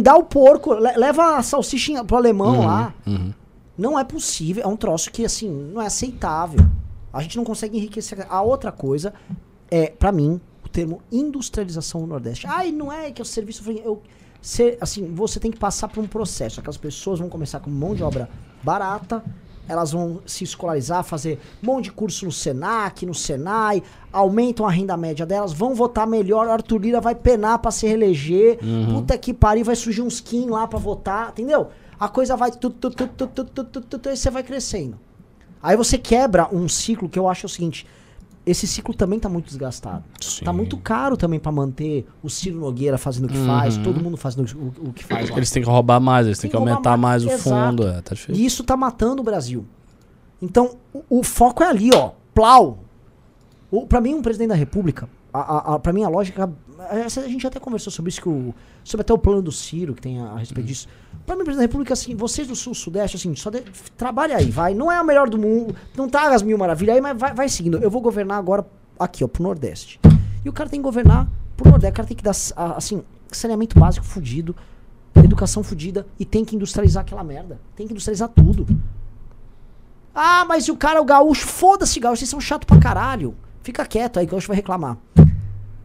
[0.02, 2.94] Dá o porco, le- leva a salsicha pro alemão lá.
[3.06, 3.32] uhum.
[3.80, 6.60] Não é possível, é um troço que, assim, não é aceitável.
[7.10, 8.26] A gente não consegue enriquecer.
[8.28, 9.14] A outra coisa
[9.70, 12.46] é, pra mim, o termo industrialização no Nordeste.
[12.46, 13.68] Ai, não é que é o serviço.
[13.70, 14.02] eu
[14.42, 16.60] ser, assim, você tem que passar por um processo.
[16.60, 18.28] Aquelas pessoas vão começar com mão de obra
[18.62, 19.24] barata,
[19.66, 24.70] elas vão se escolarizar, fazer um monte de curso no Senac, no Senai, aumentam a
[24.70, 28.58] renda média delas, vão votar melhor, Arthur Lira vai penar pra se reeleger,
[28.92, 31.68] puta que pariu, vai surgir uns skin lá pra votar, entendeu?
[32.00, 34.42] A coisa vai tu, tu, tu, tu, tu, tu, tu, tu, tu, e você vai
[34.42, 34.98] crescendo.
[35.62, 37.86] Aí você quebra um ciclo que eu acho o seguinte,
[38.46, 40.02] esse ciclo também tá muito desgastado.
[40.18, 40.46] Sim.
[40.46, 44.16] Tá muito caro também pra manter o Ciro Nogueira fazendo o que faz, todo mundo
[44.16, 45.36] fazendo o, o que faz lá.
[45.36, 47.86] Eles têm que roubar mais, eles têm que que aumentar mais mais, o fundo.
[47.86, 48.16] É, tá.
[48.30, 49.66] E isso tá matando o Brasil.
[50.40, 52.12] Então, o, o foco é ali, ó.
[52.34, 52.78] Plau.
[53.70, 56.50] O, pra mim, um presidente da República, a, a, a, pra mim a lógica.
[56.88, 60.00] A gente até conversou sobre isso, que o, sobre até o plano do Ciro, que
[60.00, 60.88] tem a, a respeito disso.
[61.26, 63.60] Pra mim, o presidente da República, assim, vocês do Sul-Sudeste, assim, só de,
[63.96, 64.74] trabalha aí, vai.
[64.74, 67.48] Não é a melhor do mundo, não tá as mil maravilhas aí, mas vai, vai
[67.48, 67.78] seguindo.
[67.78, 68.66] Eu vou governar agora
[68.98, 70.00] aqui, ó, pro Nordeste.
[70.44, 71.92] E o cara tem que governar pro Nordeste.
[71.92, 74.56] O cara tem que dar, assim, saneamento básico fudido,
[75.16, 77.60] educação fudida e tem que industrializar aquela merda.
[77.76, 78.66] Tem que industrializar tudo.
[80.14, 83.34] Ah, mas e o cara, o gaúcho, foda-se, gaúcho, vocês são chato pra caralho.
[83.62, 84.96] Fica quieto aí, que o gaúcho vai reclamar.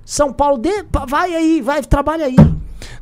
[0.06, 2.36] São Paulo, pa- vai aí, vai, trabalha aí.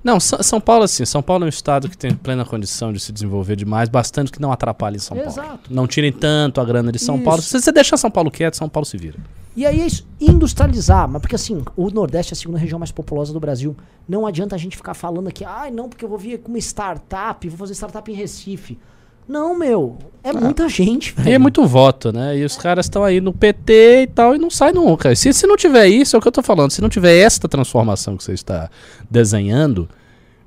[0.03, 3.11] Não, São Paulo, assim, São Paulo é um estado que tem plena condição de se
[3.11, 5.29] desenvolver demais, bastante que não atrapalhe São Paulo.
[5.31, 5.73] Exato.
[5.73, 7.23] Não tirem tanto a grana de São Isso.
[7.25, 7.41] Paulo.
[7.41, 9.17] Se você deixar São Paulo quieto, São Paulo se vira.
[9.55, 12.91] E aí é isso, industrializar, mas porque assim, o Nordeste é a segunda região mais
[12.91, 13.75] populosa do Brasil.
[14.09, 16.57] Não adianta a gente ficar falando aqui, ai não, porque eu vou vir com uma
[16.57, 18.79] startup, vou fazer startup em Recife.
[19.27, 21.29] Não, meu, é muita gente, velho.
[21.29, 22.37] E é muito voto, né?
[22.37, 25.15] E os caras estão aí no PT e tal e não sai nunca.
[25.15, 27.47] Se, se não tiver isso, é o que eu tô falando, se não tiver esta
[27.47, 28.69] transformação que você está
[29.09, 29.87] desenhando,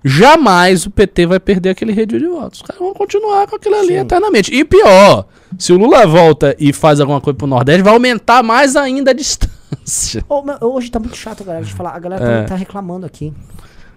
[0.05, 2.61] jamais o PT vai perder aquele redil de votos.
[2.61, 3.99] Os caras vão continuar com aquilo ali Sim.
[3.99, 4.55] eternamente.
[4.55, 5.27] E pior,
[5.59, 9.15] se o Lula volta e faz alguma coisa pro Nordeste, vai aumentar mais ainda a
[9.15, 10.25] distância.
[10.29, 11.91] Ô, meu, hoje tá muito chato, galera, de falar.
[11.95, 12.43] A galera É.
[12.43, 13.33] tá, tá reclamando aqui.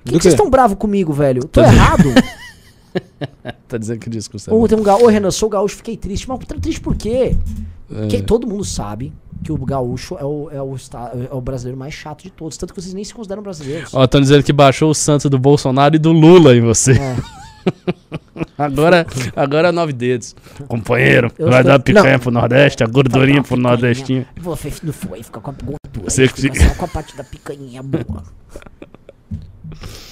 [0.03, 1.41] Por que que vocês estão bravos comigo, velho?
[1.41, 2.03] Tô Tô- errado?
[3.67, 5.97] tá dizendo que o discurso é Ou tem um gaúcho, ô Renan, sou gaúcho, fiquei
[5.97, 6.27] triste.
[6.27, 7.35] Mas tá triste por quê?
[7.91, 7.95] É.
[8.01, 9.11] Porque todo mundo sabe
[9.43, 10.75] que o gaúcho é o, é, o,
[11.31, 12.57] é o brasileiro mais chato de todos.
[12.57, 13.93] Tanto que vocês nem se consideram brasileiros.
[13.93, 16.93] Ó, estão dizendo que baixou o santo do Bolsonaro e do Lula em você.
[16.93, 17.15] É.
[18.57, 20.33] Agora, agora é nove dedos.
[20.67, 23.57] Companheiro, Eu vai estou- dar picanha pro Nordeste, a gordurinha pro.
[23.57, 24.25] Nordestinho.
[24.37, 26.09] Você não foi, fica com a gordura.
[26.09, 28.23] Você fica fica- só com a parte da picanha boa.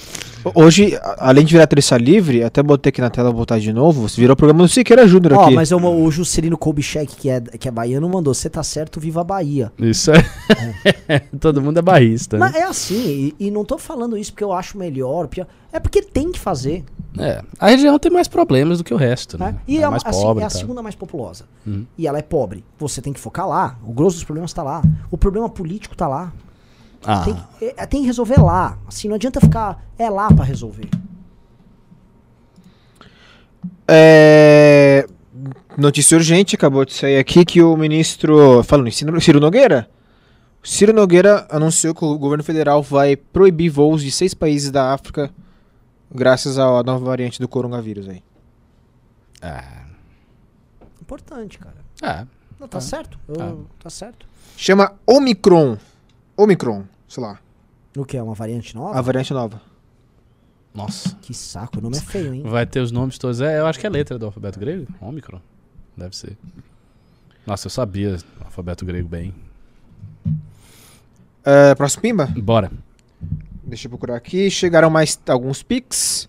[0.54, 3.72] Hoje, a- além de virar terça livre, até botei aqui na tela, vou botar de
[3.72, 5.54] novo, você virou o programa do Siqueira Júnior Ó, aqui.
[5.54, 9.20] mas o, o Juscelino Kubitschek, que é, que é baiano, mandou, você tá certo, viva
[9.20, 9.72] a Bahia.
[9.78, 10.24] Isso é.
[11.40, 12.38] Todo mundo é barrista.
[12.38, 12.60] Mas Né?
[12.60, 15.46] é assim, e, e não tô falando isso porque eu acho melhor, pior.
[15.72, 16.84] É porque tem que fazer.
[17.18, 17.42] É.
[17.58, 19.52] A região tem mais problemas do que o resto, né?
[19.52, 19.58] né?
[19.66, 20.42] E é é, mais assim, pobre.
[20.42, 21.44] é a segunda mais populosa.
[21.66, 21.84] Uhum.
[21.96, 22.64] E ela é pobre.
[22.78, 23.76] Você tem que focar lá.
[23.86, 24.82] O grosso dos problemas tá lá.
[25.10, 26.32] O problema político tá lá.
[27.04, 28.76] Ah, Tem, que- é- tem que resolver lá.
[28.86, 29.84] Assim, não adianta ficar.
[29.98, 30.88] É lá pra resolver.
[33.86, 35.06] É...
[35.76, 38.62] Notícia urgente, acabou de sair aqui que o ministro.
[38.64, 39.88] Falando em Ciro Ciro Nogueira.
[40.62, 45.30] Ciro Nogueira anunciou que o governo federal vai proibir voos de seis países da África
[46.12, 48.22] graças à nova variante do coronavírus aí.
[49.40, 49.84] ah,
[51.00, 51.76] Importante, cara.
[52.02, 52.26] ah,
[52.58, 52.80] Não, tá Ah.
[52.80, 53.18] certo.
[53.28, 53.54] Eu- Ah.
[53.84, 54.26] Tá certo.
[54.56, 55.78] Chama Omicron.
[56.38, 57.40] Omicron, sei lá.
[57.96, 58.16] O que?
[58.16, 58.96] É uma variante nova?
[58.96, 59.60] A variante nova.
[60.72, 61.16] Nossa.
[61.20, 62.42] Que saco, o nome é feio, hein?
[62.44, 63.40] Vai ter os nomes todos.
[63.40, 64.86] É, eu acho que é letra do alfabeto grego.
[65.00, 65.40] Ômicron.
[65.96, 66.38] Deve ser.
[67.44, 69.34] Nossa, eu sabia o alfabeto grego bem.
[71.44, 72.26] É, próximo Pimba?
[72.36, 72.70] Bora.
[73.64, 74.48] Deixa eu procurar aqui.
[74.48, 76.28] Chegaram mais alguns pics.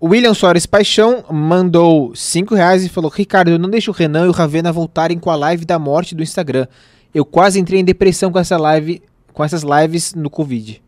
[0.00, 4.28] O William Soares Paixão mandou 5 reais e falou: Ricardo, não deixa o Renan e
[4.28, 6.66] o Ravena voltarem com a live da morte do Instagram.
[7.14, 9.02] Eu quase entrei em depressão com essa live,
[9.32, 10.82] com essas lives no Covid.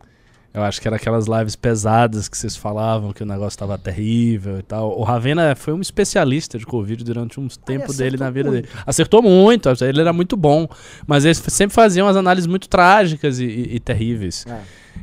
[0.53, 4.61] Eu acho que era aquelas lives pesadas que vocês falavam que o negócio tava terrível
[4.61, 4.97] e tal.
[4.97, 8.63] O Ravena foi um especialista de Covid durante um tempo dele na vida muito.
[8.69, 8.75] dele.
[8.87, 10.69] Acertou muito, ele era muito bom.
[11.09, 14.47] Mas eles sempre faziam as análises muito trágicas e, e- e terríveis.
[14.49, 14.61] É.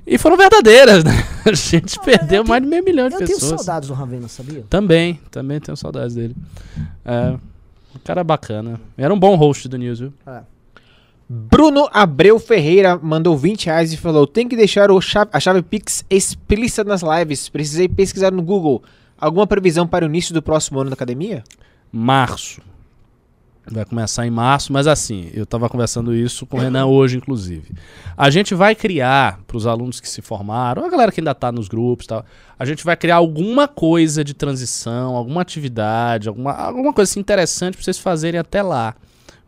[0.08, 1.12] E foram verdadeiras, né?
[1.46, 3.62] A gente Ah, perdeu eu mais de meio milhão de Eu tenho pessoas.
[3.62, 4.64] saudades do Ravena, sabia?
[4.70, 6.34] Também, também tenho saudades dele.
[7.04, 7.32] É,
[7.94, 8.80] um cara bacana.
[8.98, 10.14] Era um bom host do News, viu?
[11.34, 16.04] Bruno Abreu Ferreira mandou 20 reais e falou: tem que deixar chave- a chave Pix
[16.10, 17.48] explícita nas lives.
[17.48, 18.84] Precisei pesquisar no Google.
[19.18, 21.42] Alguma previsão para o início do próximo ano da academia?
[21.90, 22.62] Março.
[23.66, 27.72] Vai começar em março, mas assim, eu estava conversando isso com o Renan hoje, inclusive.
[28.18, 31.50] A gente vai criar, para os alunos que se formaram, a galera que ainda está
[31.50, 32.26] nos grupos tal,
[32.60, 37.76] a gente vai criar alguma coisa de transição, alguma atividade, alguma, alguma coisa assim interessante
[37.76, 38.96] para vocês fazerem até lá.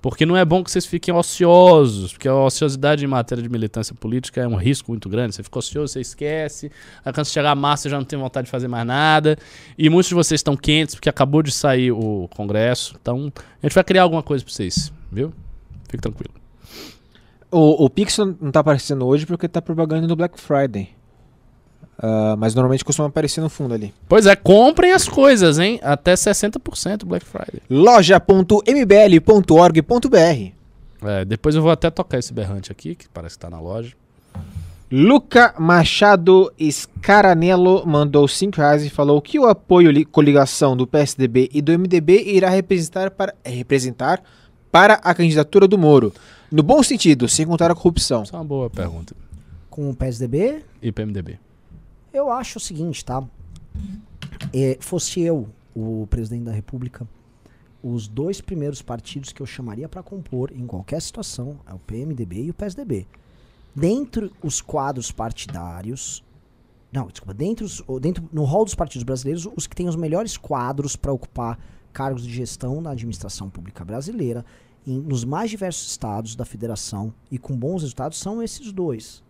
[0.04, 3.96] Porque não é bom que vocês fiquem ociosos, porque a ociosidade em matéria de militância
[3.96, 5.34] política é um risco muito grande.
[5.34, 6.70] Você fica ocioso, você esquece,
[7.06, 9.38] aí quando chegar a março você já não tem vontade de fazer mais nada.
[9.78, 12.98] E muitos de vocês estão quentes porque acabou de sair o congresso.
[13.02, 13.32] Então,
[13.62, 15.32] a gente vai criar alguma coisa para vocês, viu?
[15.88, 16.34] Fique tranquilo.
[17.50, 20.90] O, o Pix não tá aparecendo hoje porque tá propaganda no Black Friday.
[21.98, 23.94] Ah, mas normalmente costuma aparecer no fundo ali.
[24.08, 25.80] Pois é, comprem as coisas, hein?
[25.84, 27.62] Até 60% Black Friday.
[27.70, 30.52] loja.mbl.org.br
[31.06, 33.94] É, depois eu vou até tocar esse berrante aqui, que parece que tá na loja.
[34.92, 41.50] Luca Machado Scaranello mandou 5 reais e falou que o apoio li- coligação do PSDB
[41.52, 44.22] e do MDB irá representar para, eh, representar
[44.72, 46.14] para a candidatura do Moro.
[46.52, 48.22] No bom sentido, sem contar a corrupção.
[48.22, 49.16] Isso é uma boa pergunta.
[49.68, 51.40] Com o PSDB, E PMDB?
[52.14, 53.24] Eu acho o seguinte, tá?
[54.54, 57.08] É, fosse eu, o presidente da República,
[57.82, 62.44] os dois primeiros partidos que eu chamaria para compor em qualquer situação é o PMDB
[62.44, 63.08] e o PSDB.
[63.76, 66.24] Dentre os quadros partidários,
[66.92, 67.66] não, desculpa, dentro,
[68.00, 71.58] dentro no rol dos partidos brasileiros, os que têm os melhores quadros para ocupar
[71.92, 74.46] cargos de gestão na administração pública brasileira,
[74.86, 79.23] em- nos mais diversos estados da federação e com bons resultados são esses dois.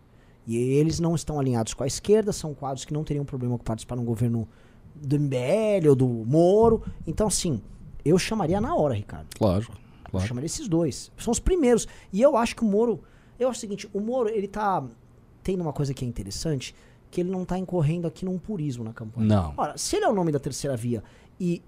[0.46, 3.64] E eles não estão alinhados com a esquerda, são quadros que não teriam problema com
[3.64, 4.46] participar num governo
[4.94, 6.82] do MBL ou do Moro.
[7.06, 7.62] Então, assim,
[8.04, 9.26] eu chamaria na hora, Ricardo.
[9.40, 9.72] Lógico.
[10.04, 10.26] Eu Claro.
[10.28, 11.10] chamaria esses dois.
[11.18, 11.88] São os primeiros.
[12.12, 13.00] E eu acho que o Moro.
[13.38, 14.84] Eu acho o seguinte: o Moro, ele tá
[15.42, 16.74] tendo uma coisa que é interessante,
[17.10, 19.26] que ele não tá incorrendo aqui num purismo na campanha.
[19.26, 19.54] Não.
[19.56, 21.02] Ora, se ele é o nome da terceira via
[21.40, 21.60] e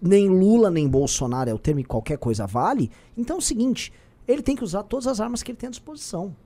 [0.00, 3.92] nem Lula nem Bolsonaro é o termo e qualquer coisa vale, então é o seguinte:
[4.28, 6.36] ele tem que usar todas as armas que ele tem à disposição.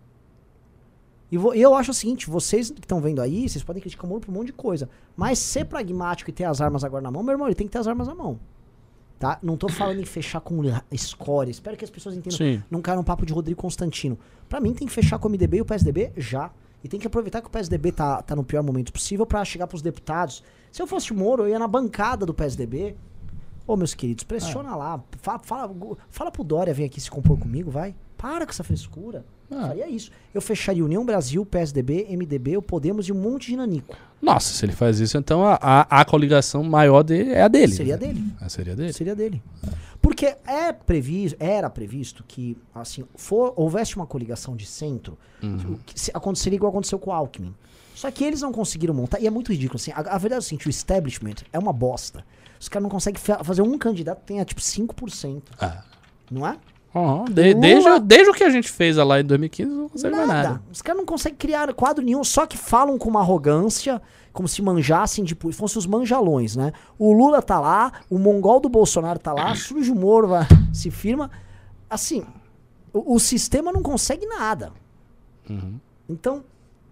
[1.31, 4.21] E eu acho o seguinte: vocês que estão vendo aí, vocês podem criticar o Moro
[4.21, 7.23] por um monte de coisa, mas ser pragmático e ter as armas agora na mão,
[7.23, 8.39] meu irmão, ele tem que ter as armas na mão.
[9.19, 9.39] Tá?
[9.43, 10.61] Não tô falando em fechar com
[10.93, 11.51] escória.
[11.51, 12.37] Espero que as pessoas entendam.
[12.37, 12.63] Sim.
[12.71, 14.19] Não cai num papo de Rodrigo Constantino.
[14.47, 16.51] Pra mim tem que fechar com o MDB e o PSDB já.
[16.85, 19.67] E tem que aproveitar que o PSDB tá, tá no pior momento possível pra chegar
[19.67, 20.43] pros deputados.
[20.71, 22.95] Se eu fosse o Moro, eu ia na bancada do PSDB.
[23.67, 25.03] Ô, meus queridos, pressiona lá.
[25.23, 25.75] Fala, fala,
[26.11, 27.97] fala pro Dória vir aqui se compor comigo, vai.
[28.19, 29.25] Para com essa frescura.
[29.51, 29.69] Ah.
[29.69, 30.11] Faria isso.
[30.35, 33.97] Eu fecharia União Brasil, PSDB, MDB, o Podemos e um monte de nanico.
[34.21, 37.73] Nossa, se ele faz isso, então a, a, a coligação maior dele é a dele.
[37.73, 38.07] Seria né?
[38.07, 38.25] dele.
[38.41, 38.93] É, seria dele.
[38.93, 39.43] Seria dele.
[40.01, 45.95] Porque é previsto, era previsto que, assim, for, houvesse uma coligação de centro, o que
[46.15, 47.55] aconteceria igual aconteceu com o Alckmin.
[47.95, 50.39] Só que eles não conseguiram montar, e é muito ridículo, assim, a, a verdade é
[50.39, 52.25] o seguinte, o establishment é uma bosta.
[52.61, 55.83] Os caras não conseguem fa- fazer um candidato que tenha, tipo, 5%, Ah.
[56.31, 56.59] não é?
[56.97, 60.15] Aham, de- Lula- desde, desde o que a gente fez lá em 2015, não consegue
[60.17, 60.63] mais nada.
[60.73, 64.01] Os caras não conseguem criar quadro nenhum, só que falam com uma arrogância,
[64.33, 66.73] como se manjassem, tipo, fossem os manjalões, né?
[66.99, 70.91] O Lula tá lá, o mongol do Bolsonaro tá lá, surge o Moro, vai, se
[70.91, 71.31] firma.
[71.91, 72.25] Assim,
[72.93, 74.73] o, o sistema não consegue nada.
[76.09, 76.43] Então,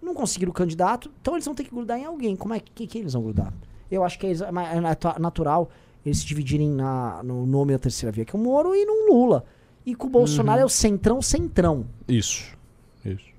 [0.01, 2.35] não conseguiram o candidato, então eles vão ter que grudar em alguém.
[2.35, 3.51] Como é que, que, eles vão grudar?
[3.89, 5.69] Eu acho que é, é natu- natural
[6.05, 9.11] eles se dividirem na, no nome da terceira via, que é o Moro, e no
[9.11, 9.43] Lula.
[9.85, 11.85] E com o Bolsonaro é o centrão, centrão.
[12.07, 12.43] Isso.
[13.05, 13.35] Isso.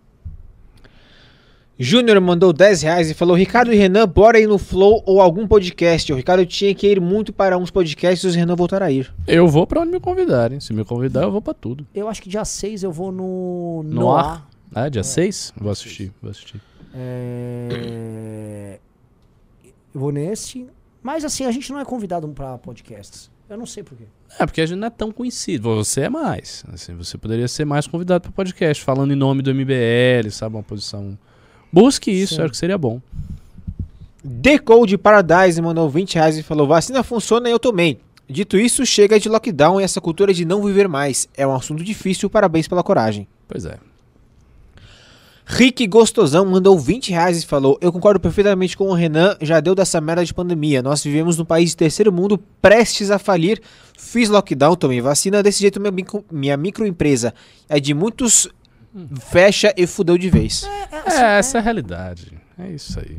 [1.78, 5.46] Júnior mandou 10 reais e falou: Ricardo e Renan, bora ir no Flow ou algum
[5.46, 6.10] podcast.
[6.12, 9.12] O Ricardo tinha que ir muito para uns podcasts e o Renan voltar a ir.
[9.26, 10.58] Eu vou pra onde me convidarem.
[10.60, 11.86] Se me convidar, eu vou pra tudo.
[11.94, 14.48] Eu acho que dia 6 eu vou no No ar.
[14.74, 15.52] Ah, dia 6?
[15.56, 16.60] Vou assistir, vou assistir.
[16.94, 18.78] É...
[19.94, 20.66] Eu vou nesse.
[21.02, 23.30] Mas assim, a gente não é convidado pra podcasts.
[23.48, 24.04] Eu não sei porquê.
[24.38, 25.74] É, porque a gente não é tão conhecido.
[25.76, 26.64] Você é mais.
[26.72, 30.56] Assim, você poderia ser mais convidado para podcast, falando em nome do MBL, sabe?
[30.56, 31.16] Uma posição.
[31.72, 32.42] Busque isso, Sim.
[32.42, 33.00] acho que seria bom.
[34.22, 37.98] Decode Paradise mandou 20 reais e falou: Vacina funciona e eu tomei.
[38.28, 41.28] Dito isso, chega de lockdown e essa cultura de não viver mais.
[41.36, 43.28] É um assunto difícil, parabéns pela coragem.
[43.46, 43.78] Pois é.
[45.48, 49.76] Rick Gostosão mandou 20 reais e falou: Eu concordo perfeitamente com o Renan, já deu
[49.76, 50.82] dessa merda de pandemia.
[50.82, 53.60] Nós vivemos num país de terceiro mundo prestes a falir.
[53.96, 57.32] Fiz lockdown, tomei vacina, desse jeito minha, micro- minha microempresa
[57.68, 58.48] é de muitos.
[59.30, 60.64] Fecha e fudeu de vez.
[61.06, 62.32] É, essa é a realidade.
[62.58, 63.18] É isso aí.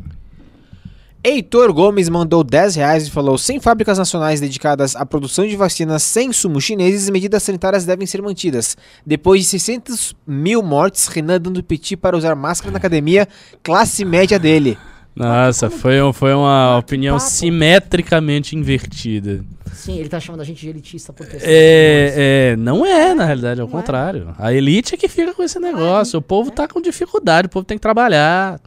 [1.28, 6.02] Heitor Gomes mandou 10 reais e falou: Sem fábricas nacionais dedicadas à produção de vacinas
[6.04, 8.78] sem insumos chineses, medidas sanitárias devem ser mantidas.
[9.06, 13.28] Depois de 600 mil mortes, Renan dando piti para usar máscara na academia,
[13.62, 14.78] classe média dele.
[15.14, 17.30] Nossa, foi, um- foi uma opinião papo.
[17.30, 19.44] simetricamente invertida.
[19.74, 23.26] Sim, ele tá chamando a gente de elitista por ter É, é, não é, na
[23.26, 23.70] realidade, é o é.
[23.70, 24.34] contrário.
[24.38, 26.20] A elite é que fica com esse negócio.
[26.20, 28.62] O povo tá com dificuldade, o povo tem que trabalhar.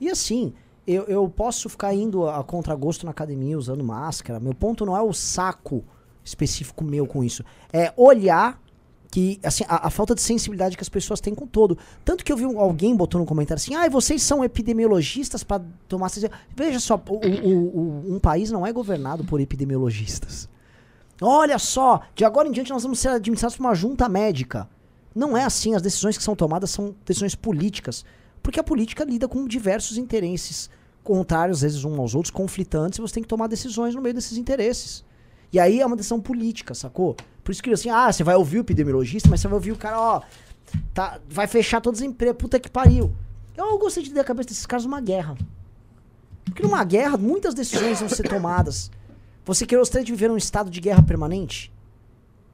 [0.00, 0.52] E assim,
[0.86, 4.40] eu, eu posso ficar indo a contragosto na academia usando máscara.
[4.40, 5.84] Meu ponto não é o saco
[6.24, 7.44] específico meu com isso.
[7.72, 8.60] É olhar
[9.10, 11.76] que, assim, a, a falta de sensibilidade que as pessoas têm com todo.
[12.04, 16.06] Tanto que eu vi alguém botou no comentário assim, ah, vocês são epidemiologistas para tomar...
[16.06, 17.78] essa-" Veja só, o- o-
[18.08, 20.48] o- um país não é governado por epidemiologistas.
[21.20, 24.68] Olha só, de agora em diante nós vamos ser administrados por uma junta médica.
[25.14, 28.04] Não é assim, as decisões que são tomadas são decisões políticas.
[28.42, 30.68] Porque a política lida com diversos interesses
[31.02, 34.14] contrários, às vezes, uns aos outros, conflitantes, e você tem que tomar decisões no meio
[34.14, 35.04] desses interesses.
[35.52, 37.16] E aí é uma decisão política, sacou?
[37.44, 39.76] Por isso que assim, ah, você vai ouvir o epidemiologista, mas você vai ouvir o
[39.76, 40.22] cara, ó,
[40.94, 43.12] tá, vai fechar todas as empresas, puta que pariu.
[43.56, 45.36] Eu gostei de ter a cabeça desses caras numa guerra.
[46.44, 48.90] Porque numa guerra, muitas decisões vão ser tomadas.
[49.44, 51.71] Você quer gostaria de viver num estado de guerra permanente?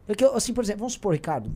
[0.09, 1.55] Porque, assim, por exemplo, vamos supor, Ricardo,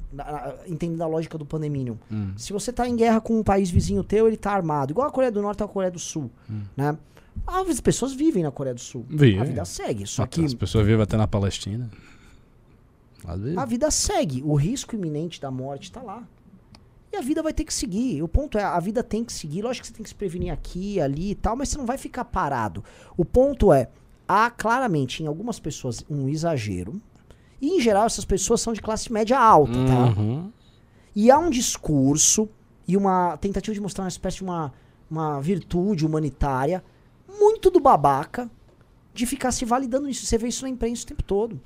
[0.67, 1.97] entendendo a lógica do Pandeminium.
[2.37, 4.93] Se você tá em guerra com um país vizinho teu, ele tá armado.
[4.93, 6.31] Igual a Coreia do Norte a Coreia do Sul,
[6.77, 6.97] né?
[7.47, 9.07] As pessoas vivem na Coreia do Sul.
[9.09, 9.41] Vivem.
[9.41, 10.07] A vida segue.
[10.07, 11.91] Só que As pessoas vivem até na Palestina.
[13.57, 14.43] A vida segue.
[14.45, 16.23] O risco iminente da morte tá lá.
[17.11, 18.23] E a vida vai ter que seguir.
[18.23, 19.63] O ponto é, a vida tem que seguir.
[19.63, 21.97] Lógico que você tem que se prevenir aqui, ali e tal, mas você não vai
[21.97, 22.85] ficar parado.
[23.17, 23.89] O ponto é,
[24.29, 27.01] há claramente em algumas pessoas um exagero.
[27.63, 30.21] E em geral essas pessoas são de classe média alta, tá?
[30.21, 30.51] Uhum.
[31.15, 32.49] E há um discurso
[32.89, 34.73] e uma tentativa de mostrar uma espécie de uma,
[35.09, 36.83] uma virtude humanitária
[37.39, 38.51] muito do babaca
[39.15, 40.27] de ficar se validando isso.
[40.27, 41.61] Você vê isso na imprensa o tempo todo.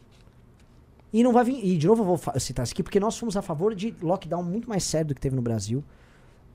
[1.13, 1.65] E não vai vir.
[1.65, 4.43] E de novo eu vou citar isso aqui, porque nós fomos a favor de lockdown
[4.43, 5.83] muito mais sério do que teve no Brasil.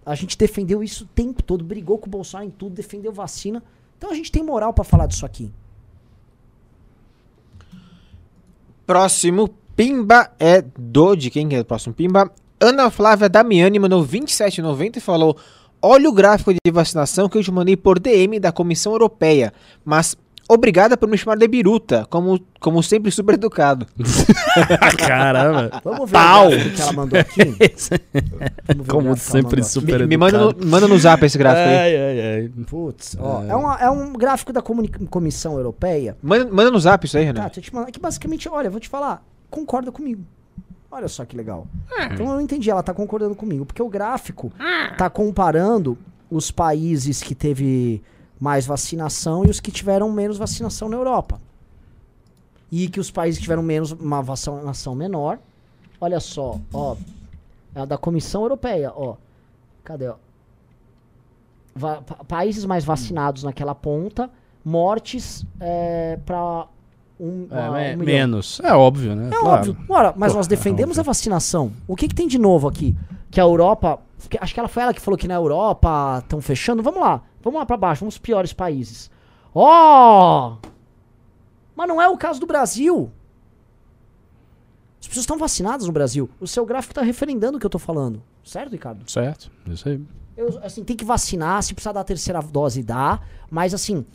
[0.05, 3.63] A gente defendeu isso o tempo todo, brigou com o Bolsonaro em tudo, defendeu vacina.
[3.97, 5.51] Então a gente tem moral pra falar disso aqui.
[8.86, 11.16] Próximo Pimba é do.
[11.16, 12.32] De quem que é o próximo Pimba?
[12.60, 15.38] Ana Flávia Damiani mandou 27,90 e falou:
[15.82, 19.52] Olha o gráfico de vacinação que eu te mandei por DM da Comissão Europeia,
[19.84, 20.16] mas
[20.53, 23.86] Obrigada por me chamar de biruta, como, como sempre super educado.
[24.98, 25.82] Caramba.
[25.84, 26.48] Vamos ver Pau.
[26.49, 27.41] o que ela mandou aqui.
[28.88, 31.76] Como sempre, super Me, me manda, no, manda no zap esse gráfico aí.
[31.78, 32.52] Ai, ai, ai.
[32.65, 36.15] Putz, ó, é, uma- é um gráfico da comuni- Comissão Europeia.
[36.22, 37.41] Manda, manda no zap isso aí, Tá, Renan.
[37.45, 37.91] deixa eu te mandar.
[37.91, 40.23] Que basicamente, olha, eu vou te falar, concorda comigo.
[40.91, 41.68] Olha só que legal.
[42.11, 44.52] Então eu não entendi, ela tá concordando comigo, porque o gráfico
[44.98, 45.98] tá comparando
[46.30, 48.02] os países que teve
[48.41, 51.39] mais vacinação e os que tiveram menos vacinação na Europa.
[52.72, 55.38] E que os países que tiveram menos uma vacinação menor,
[55.99, 56.95] olha só, ó,
[57.76, 59.15] é a da Comissão Europeia, ó.
[59.84, 60.15] Cadê, ó?
[61.76, 64.30] Va- pa- países mais vacinados naquela ponta,
[64.65, 66.65] mortes é, para
[67.19, 68.59] um, É, um menos.
[68.63, 69.30] É óbvio, né?
[69.34, 69.77] É óbvio.
[69.88, 71.01] Ora, mas Pô, nós é defendemos óbvio.
[71.09, 71.72] a vacinação.
[71.88, 72.95] O que, que tem de novo aqui?
[73.30, 73.99] Que a Europa.
[74.30, 76.81] que- acho que ela foi ela que falou que na Europa estão fechando.
[76.84, 77.22] Vamos lá.
[77.43, 78.01] Vamos lá pra baixo.
[78.01, 79.09] Vamos os piores países.
[79.53, 80.57] Ó!
[81.76, 83.11] Mas não é o caso do Brasil.
[84.99, 86.30] As pessoas estão vacinadas no Brasil.
[86.39, 88.22] O seu gráfico tá referendando o que eu tô falando.
[88.43, 89.09] Certo, Ricardo?
[89.09, 90.01] Certo, isso aí.
[90.38, 93.19] Eu, assim, tem que vacinar, se precisar da terceira dose, dá.
[93.49, 94.05] Mas, assim,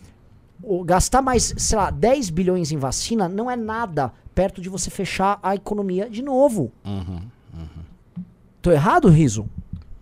[0.62, 4.90] o- gastar mais, sei lá, 10 bilhões em vacina não é nada perto de você
[4.90, 6.72] fechar a economia de novo.
[6.84, 7.20] Uhum.
[8.62, 9.48] Tô errado, Riso?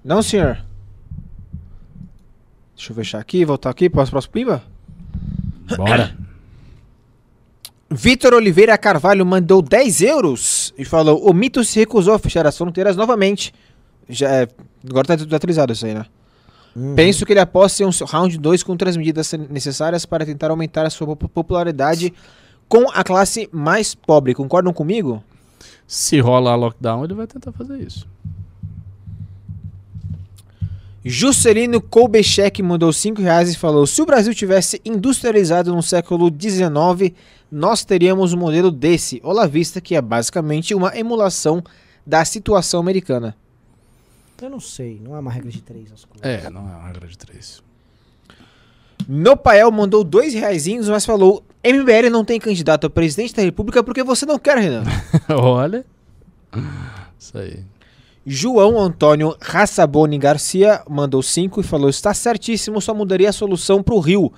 [0.02, 0.64] Não, senhor.
[2.85, 4.62] Deixa eu fechar aqui, voltar aqui, posso próximo pimba?
[5.74, 6.15] Bora.
[7.90, 12.59] Vitor Oliveira Carvalho mandou 10 euros e falou: O mito se recusou a fechar as
[12.59, 13.55] fronteiras novamente.
[14.06, 14.48] Já é,
[14.86, 16.05] agora tá tudo atualizado isso aí, né?
[16.97, 20.85] Penso que ele aposta em um round 2 com outras medidas necessárias para tentar aumentar
[20.85, 22.12] a sua pop- popularidade
[22.69, 24.35] com a classe mais pobre.
[24.35, 25.23] Concordam comigo?
[25.86, 28.06] Se rolar lockdown, ele vai tentar fazer isso.
[31.05, 37.14] Juscelino Kolbechek mandou 5 reais e falou: Se o Brasil tivesse industrializado no século XIX,
[37.52, 41.62] nós teríamos um modelo desse, Olavista, que é basicamente uma emulação
[42.06, 43.36] da situação americana.
[44.40, 46.26] Eu não sei, não é uma regra de três as coisas.
[46.26, 47.62] É, não é uma regra de três.
[49.06, 54.02] Nopael mandou dois reaisinhos, mas falou: MBL não tem candidato a presidente da república porque
[54.02, 54.85] você não quer, Renan.
[55.28, 55.85] Olha.
[57.18, 57.62] Isso aí.
[58.26, 63.98] João Antônio Rassaboni Garcia mandou 5 e falou: Está certíssimo, só mudaria a solução pro
[63.98, 64.32] Rio.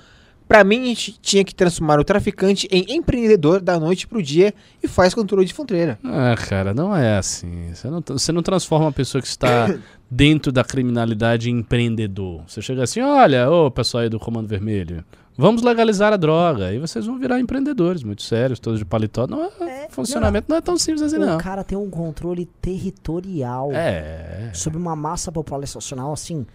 [0.49, 4.55] Pra mim, a gente tinha que transformar o traficante em empreendedor da noite pro dia
[4.81, 5.99] e faz controle de fronteira.
[6.05, 7.75] Ah, cara, não é assim.
[7.75, 9.77] Você não, você não transforma uma pessoa que está
[10.09, 12.43] dentro da criminalidade em empreendedor.
[12.47, 15.05] Você chega assim, olha, ô pessoal aí do Comando Vermelho,
[15.37, 16.67] vamos legalizar a droga.
[16.67, 19.27] Aí vocês vão virar empreendedores, muito sérios, todos de paletó.
[19.27, 21.39] Não é, funcionamento não, é tão simples assim, o não.
[21.39, 24.51] cara tem um controle territorial É.
[24.53, 26.47] sobre uma massa populacional assim.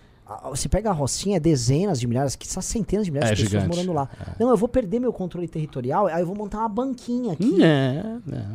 [0.49, 3.43] Você pega a Rocinha, é dezenas de milhares, que são centenas de milhares É de
[3.43, 3.85] pessoas gigante.
[3.85, 4.09] morando lá.
[4.39, 7.61] Não, eu vou perder meu controle territorial, aí eu vou montar uma banquinha aqui.
[7.61, 8.01] É,
[8.31, 8.45] é.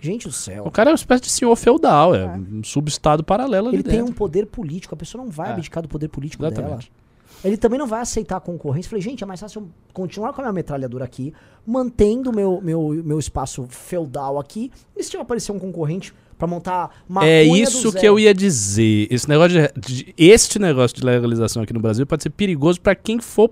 [0.00, 0.64] Gente do céu.
[0.66, 3.98] O cara é uma espécie de senhor feudal, é um subestado paralelo ali Ele tem
[3.98, 4.10] dentro.
[4.10, 5.52] um poder político, a pessoa não vai É.
[5.52, 6.68] abdicar do poder político Exatamente.
[6.90, 6.99] dela.
[7.44, 8.90] Ele também não vai aceitar a concorrência.
[8.90, 11.32] Falei, gente, é mais fácil eu continuar com a minha metralhadora aqui,
[11.66, 17.24] mantendo meu, meu, meu espaço feudal aqui, e se aparecer um concorrente pra montar uma
[17.26, 19.06] É isso que eu ia dizer.
[19.10, 22.94] Esse negócio de, de- este negócio de legalização aqui no Brasil pode ser perigoso pra
[22.94, 23.50] quem for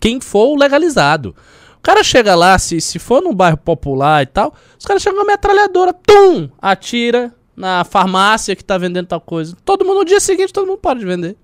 [0.00, 1.34] quem for legalizado.
[1.78, 5.18] O cara chega lá, se, se for num bairro popular e tal, os caras chegam
[5.18, 9.56] com a metralhadora, tum, atira na farmácia que tá vendendo tal coisa.
[9.64, 11.36] Todo mundo no dia seguinte todo mundo para de vender.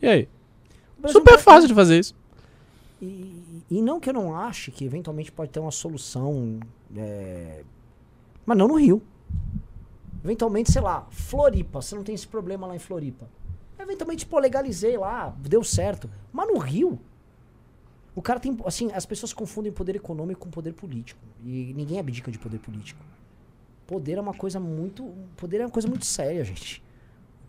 [0.00, 0.28] E aí?
[1.10, 2.14] Super fácil de fazer isso.
[3.00, 6.60] E, e não que eu não ache que eventualmente pode ter uma solução.
[6.96, 7.62] é,
[8.46, 9.02] Mas não no Rio.
[10.24, 13.28] Eventualmente, sei lá, Floripa, você não tem esse problema lá em Floripa.
[13.76, 16.08] Eventualmente, pô, legalizei lá, deu certo.
[16.32, 17.00] Mas no Rio,
[18.14, 18.56] o cara tem.
[18.64, 21.20] Assim, as pessoas confundem poder econômico com poder político.
[21.44, 23.02] E ninguém abdica de poder político.
[23.84, 25.12] Poder é uma coisa muito.
[25.36, 26.80] Poder é uma coisa muito séria, gente.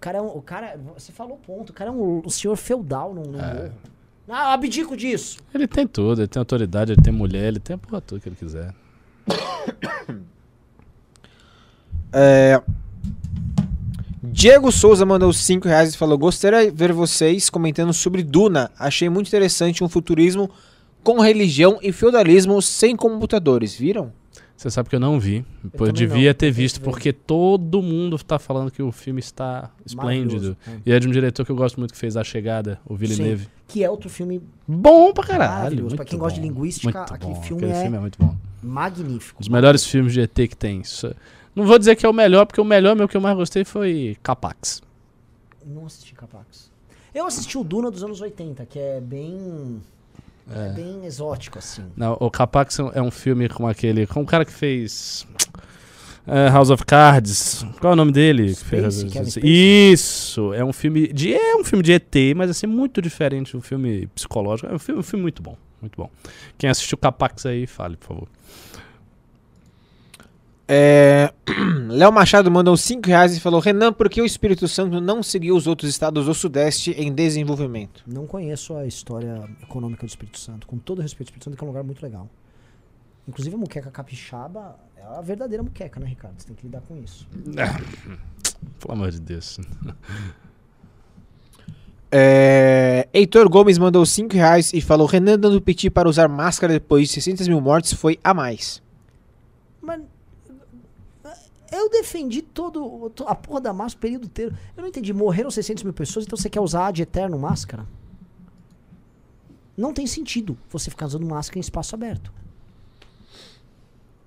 [0.04, 0.28] O cara é um.
[0.28, 3.72] O cara, você falou ponto, o cara é um, um senhor feudal num, num morro.
[4.28, 5.40] Ah, eu abdico disso.
[5.54, 8.28] Ele tem tudo, ele tem autoridade, ele tem mulher, ele tem a porra toda que
[8.28, 8.74] ele quiser.
[12.16, 12.62] É,
[14.22, 18.70] Diego Souza mandou 5 reais e falou: Gostaria de ver vocês comentando sobre Duna.
[18.78, 20.48] Achei muito interessante um futurismo
[21.04, 23.74] com religião e feudalismo sem computadores.
[23.74, 24.14] Viram?
[24.64, 25.46] Você sabe que eu não vi.
[25.78, 30.56] Eu devia não, ter visto, porque todo mundo tá falando que o filme está esplêndido.
[30.66, 32.96] Maravilhoso, E é de um diretor que eu gosto muito que fez A Chegada, o
[32.96, 33.50] Villeneuve.
[33.68, 35.88] Que é outro filme Bom pra caralho.
[35.94, 37.42] Pra quem gosta de bom, linguística, aquele bom.
[37.42, 38.34] filme Aquele é- filme é muito bom.
[38.62, 39.40] Magnífico.
[39.40, 40.82] dos melhores filmes de ET que tem.
[41.54, 43.66] Não vou dizer que é o melhor, porque o melhor, meu que eu mais gostei
[43.66, 44.82] foi Capax.
[45.66, 46.72] Não assisti Capax.
[47.14, 49.82] Eu assisti o Duna dos anos 80, que é bem.
[50.52, 50.70] É.
[50.74, 51.84] bem exótico, assim.
[51.96, 54.06] Não, o Capax é um- é um filme com aquele.
[54.08, 55.26] Com o cara que fez.
[56.28, 57.66] é, House of Cards.
[57.80, 58.54] Qual é o nome dele?
[58.56, 59.38] Que fez-.
[59.44, 60.54] Isso!
[60.54, 61.34] É um filme de.
[61.34, 63.56] É um filme de ET, mas assim, muito diferente.
[63.58, 64.70] Um filme psicológico.
[64.72, 65.58] É um filme, um filme muito bom.
[65.82, 66.10] Muito bom.
[66.58, 68.28] Quem assistiu Capax aí, fale, por favor.
[70.68, 71.34] É,
[71.90, 75.56] Léo Machado mandou 5 reais e falou: Renan, por que o Espírito Santo não seguiu
[75.56, 78.04] os outros estados do Sudeste em desenvolvimento?
[78.08, 80.66] Não conheço a história econômica do Espírito Santo.
[80.66, 82.30] Com todo respeito, o Espírito Santo é um lugar muito legal.
[83.28, 86.36] Inclusive a muqueca capixaba é a verdadeira muqueca, né, Ricardo?
[86.38, 87.28] Você tem que lidar com isso.
[88.80, 89.60] Pelo amor de Deus.
[92.16, 97.08] É, Heitor Gomes mandou 5 reais e falou: Renan dando piti para usar máscara depois
[97.08, 98.84] de 600 mil mortes foi a mais.
[99.82, 100.00] Mas
[101.76, 104.56] eu defendi todo to- a porra da máscara o período inteiro.
[104.78, 105.12] Eu não entendi.
[105.14, 107.86] Morreram 600 mil pessoas, então você quer usar de eterno máscara?
[109.76, 112.32] Não tem sentido você ficar usando máscara em espaço aberto.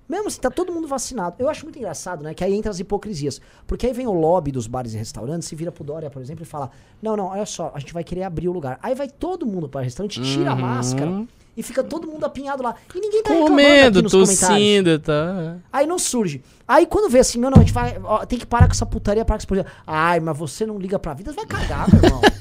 [0.09, 1.35] Mesmo se tá todo mundo vacinado.
[1.37, 2.33] Eu acho muito engraçado, né?
[2.33, 3.41] Que aí entra as hipocrisias.
[3.65, 6.43] Porque aí vem o lobby dos bares e restaurantes, se vira pro Dória, por exemplo,
[6.43, 6.71] e fala:
[7.01, 8.79] Não, não, olha só, a gente vai querer abrir o lugar.
[8.81, 10.61] Aí vai todo mundo para o restaurante, tira a Uhum.
[10.61, 12.75] máscara e fica todo mundo apinhado lá.
[12.95, 14.47] E ninguém tá reclamando Comendo, aqui nos comentários.
[14.47, 15.55] tossindo tal.
[15.73, 16.43] Aí não surge.
[16.67, 17.99] Aí quando vê assim, não, não, a gente vai.
[18.03, 19.71] ó, tem que parar com essa putaria, parar com essa putaria.
[19.85, 22.21] Ai, mas você não liga pra vida, você vai cagar, meu irmão.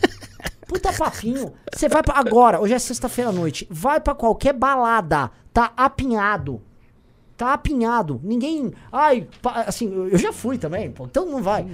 [0.69, 1.53] Puta papinho.
[1.75, 2.19] Você vai pra.
[2.19, 3.67] Agora, hoje é sexta-feira à noite.
[3.71, 5.31] Vai pra qualquer balada.
[5.53, 6.61] Tá apinhado.
[7.37, 8.21] Tá apinhado.
[8.25, 8.73] Ninguém.
[8.91, 11.05] Ai, pa- assim, eu já fui também, pô.
[11.05, 11.65] Então não vai.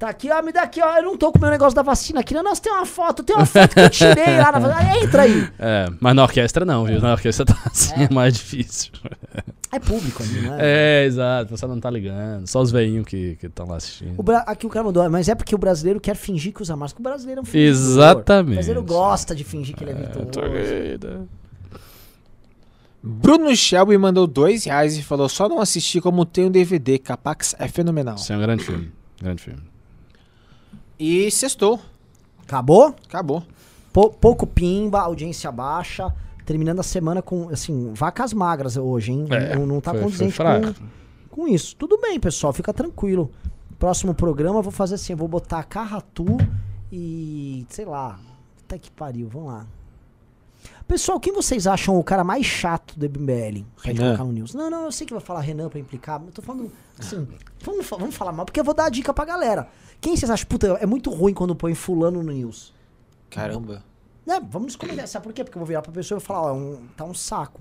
[0.00, 0.96] Tá aqui, ó, me dá aqui, ó.
[0.96, 2.32] Eu não tô com o meu negócio da vacina aqui.
[2.32, 4.96] Não, Nossa, tem uma foto, tem uma foto que eu tirei lá na vacina.
[4.98, 5.48] Entra aí.
[5.58, 7.02] É, mas na orquestra não, viu?
[7.02, 8.92] Na orquestra tá assim, é mais difícil.
[9.70, 11.02] É público ali, não é?
[11.02, 12.46] É, exato, você não tá ligando.
[12.48, 14.14] Só os veinhos que estão lá assistindo.
[14.16, 16.74] O Bra- aqui o cara mandou, mas é porque o brasileiro quer fingir que usa
[16.74, 17.00] máscara.
[17.00, 17.68] O brasileiro é um fingidor.
[17.70, 18.50] Exatamente.
[18.52, 20.30] O brasileiro gosta de fingir que ele é É, virtuoso.
[20.30, 21.28] tô doido.
[23.02, 26.98] Bruno Shelby mandou 2 reais e falou: Só não assisti como tem um DVD.
[26.98, 28.16] Capax é fenomenal.
[28.16, 28.90] Isso é um grande filme.
[29.22, 29.60] Grande filme.
[31.00, 31.80] E sextou.
[32.42, 32.94] Acabou?
[33.08, 33.42] Acabou.
[33.92, 36.14] Pou- pouco pimba, audiência baixa.
[36.44, 39.26] Terminando a semana com, assim, vacas magras hoje, hein?
[39.30, 40.74] É, não, não tá foi- foi condizente fraco.
[41.30, 41.74] com, com isso.
[41.76, 43.30] Tudo bem, pessoal, fica tranquilo.
[43.78, 46.36] Próximo programa eu vou fazer assim, eu vou botar Carratu
[46.92, 48.18] e, sei lá,
[48.66, 49.66] até que pariu, vamos lá.
[50.86, 53.06] Pessoal, quem vocês acham o cara mais chato do
[53.82, 54.32] gente Renan.
[54.32, 54.54] news.
[54.54, 57.26] Não, não, eu sei que vai falar Renan pra implicar, mas eu tô falando assim,
[57.64, 59.68] vamos, vamos falar mal, porque eu vou dar a dica pra galera.
[60.00, 62.72] Quem vocês acham, puta, é muito ruim quando põe fulano no news?
[63.30, 63.82] Caramba.
[64.48, 65.08] Vamos comentar.
[65.08, 65.42] Sabe por quê?
[65.42, 67.60] Porque eu vou virar pra pessoa e falar, ó, é um- tá um saco.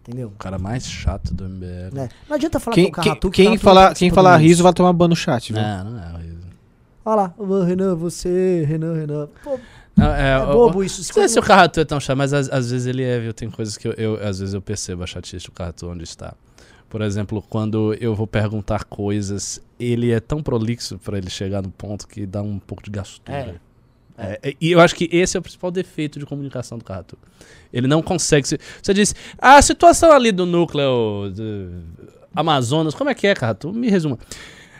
[0.00, 0.28] Entendeu?
[0.28, 1.94] O cara mais chato do MBL.
[1.94, 2.08] Né?
[2.28, 3.20] Não adianta falar Quem, que o Carratu...
[3.20, 5.62] quem, que quem Carratu falar, quem falar riso vai tomar ban no chat, viu?
[5.62, 6.38] Não, não é horrível.
[7.04, 9.28] Olha lá, Renan, você, Renan, Renan.
[9.44, 9.58] Pô,
[9.96, 10.98] Não, é, é o- bobo isso.
[11.00, 13.20] Não Se sei se o Carratu é tão chato, mas às, às vezes ele é,
[13.20, 13.32] viu?
[13.32, 16.34] Tem coisas que eu, eu- às vezes eu percebo a chatice do Carratu onde está.
[16.92, 21.70] Por exemplo, quando eu vou perguntar coisas, ele é tão prolixo pra ele chegar no
[21.70, 23.34] ponto que dá um pouco de gastura.
[24.18, 27.16] É, é, e eu acho que esse é o principal defeito de comunicação do Carratu.
[27.72, 28.46] Ele não consegue.
[28.46, 31.70] se- Você disse, "Ah, a situação ali do núcleo do
[32.36, 33.72] Amazonas, como é que é, Carratu?
[33.72, 34.18] Me resuma.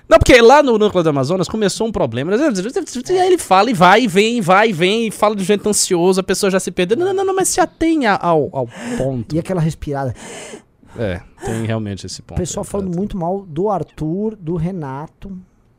[0.06, 2.30] Não, porque lá no núcleo do Amazonas começou um problema.
[2.36, 5.66] E aí ele fala e vai, e vem, vai, e vem, e fala de jeito
[5.66, 6.98] ansioso, a pessoa já se perdeu.
[6.98, 8.68] Não, não, não, mas se atenha ao, ao
[8.98, 9.34] ponto.
[9.34, 10.14] E aquela respirada.
[10.96, 12.38] É, tem realmente esse ponto.
[12.38, 12.98] O pessoal aí, falando Carratu.
[12.98, 15.36] muito mal do Arthur, do Renato,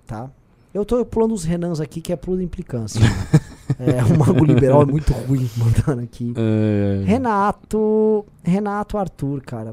[0.07, 0.29] tá?
[0.73, 2.99] Eu tô pulando os Renans aqui, que é pula implicância.
[3.79, 6.33] é, o Mago Liberal é muito ruim mandando aqui.
[6.35, 8.25] É, Renato.
[8.43, 9.71] Renato Arthur, cara.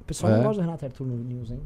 [0.00, 0.36] O pessoal É?
[0.36, 1.60] não gosta do Renato Arthur no News, hein?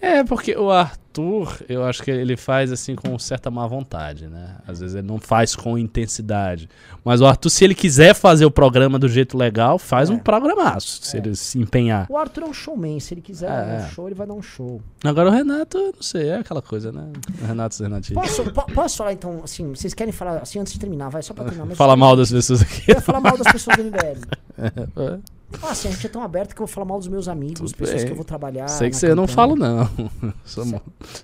[0.00, 4.56] É, porque o Arthur, eu acho que ele faz assim com certa má vontade, né?
[4.68, 6.68] Às vezes ele não faz com intensidade.
[7.02, 10.12] Mas o Arthur, se ele quiser fazer o programa do jeito legal, faz É.
[10.12, 11.20] um programaço, se É.
[11.20, 12.06] ele se empenhar.
[12.10, 13.00] O Arthur é um showman.
[13.00, 13.88] Se ele quiser É, dar um é.
[13.88, 14.82] show, ele vai dar um show.
[15.02, 17.10] Agora o Renato, não sei, é aquela coisa, né?
[17.40, 18.20] O Renato Renatinho.
[18.20, 21.32] Posso, po- posso falar então, assim, vocês querem falar assim antes de terminar, vai só
[21.32, 21.74] pra terminar.
[21.76, 22.82] Fala mal das pessoas aqui.
[22.90, 25.22] Eu ia falar mal das pessoas do MBL.
[25.52, 27.28] É, Ah, assim, a gente é tão aberto que eu vou falar mal dos meus
[27.28, 28.06] amigos, Tudo pessoas bem.
[28.06, 28.66] que eu vou trabalhar.
[28.68, 29.88] Sei que você eu não falo, não.
[30.44, 30.64] Sou,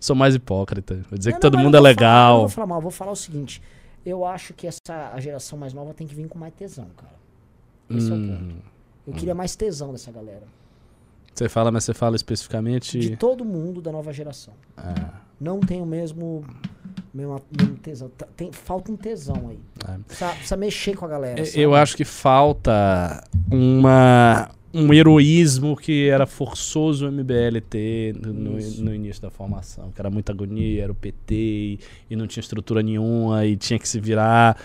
[0.01, 0.95] sou mais hipócrita.
[1.11, 2.39] Vou dizer Não, que todo não, mundo é vou falar- não legal.
[2.41, 3.63] vou falar mal, eu vou falar o seguinte.
[4.05, 7.13] Eu acho que essa a geração mais nova tem que vir com mais tesão, cara.
[7.91, 8.55] Esse é o Hum, ponto.
[9.09, 10.45] Eu queria mais tesão dessa galera.
[11.35, 12.99] Você fala, mas você fala especificamente.
[12.99, 14.55] De todo mundo da nova geração.
[14.77, 16.45] Ah, Não tem o mesmo,
[17.15, 18.11] mesmo, mesmo tesão.
[18.11, 19.59] Tá- Tem, falta um tesão aí.
[19.89, 19.99] É.
[20.07, 21.41] Precisa, precisa mexer com a galera.
[21.41, 21.61] É, sabe?
[21.61, 28.95] Eu acho que falta uma, um heroísmo que era forçoso o MBL ter no, no-
[28.95, 29.91] início da formação.
[29.93, 31.79] Que era muita agonia, era o PT e,
[32.11, 34.57] e não tinha estrutura nenhuma e tinha que se virar.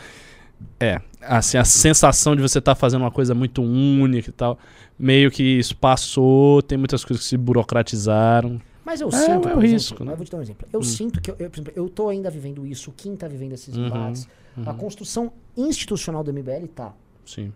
[0.79, 4.57] É, assim, a sensação de você estar fazendo uma coisa muito única e tal.
[4.97, 8.59] Meio que isso passou, tem muitas coisas que se burocratizaram.
[8.85, 10.11] Mas eu É, sinto, é o por exemplo, risco, né?
[10.13, 10.67] eu vou te dar um exemplo.
[10.71, 13.27] Eu sinto que, eu, eu, por exemplo, eu tô ainda vivendo isso, o Kim tá
[13.27, 14.27] vivendo esses Uhum, embates.
[14.65, 16.93] A construção institucional do MBL tá.
[17.25, 17.51] Sim.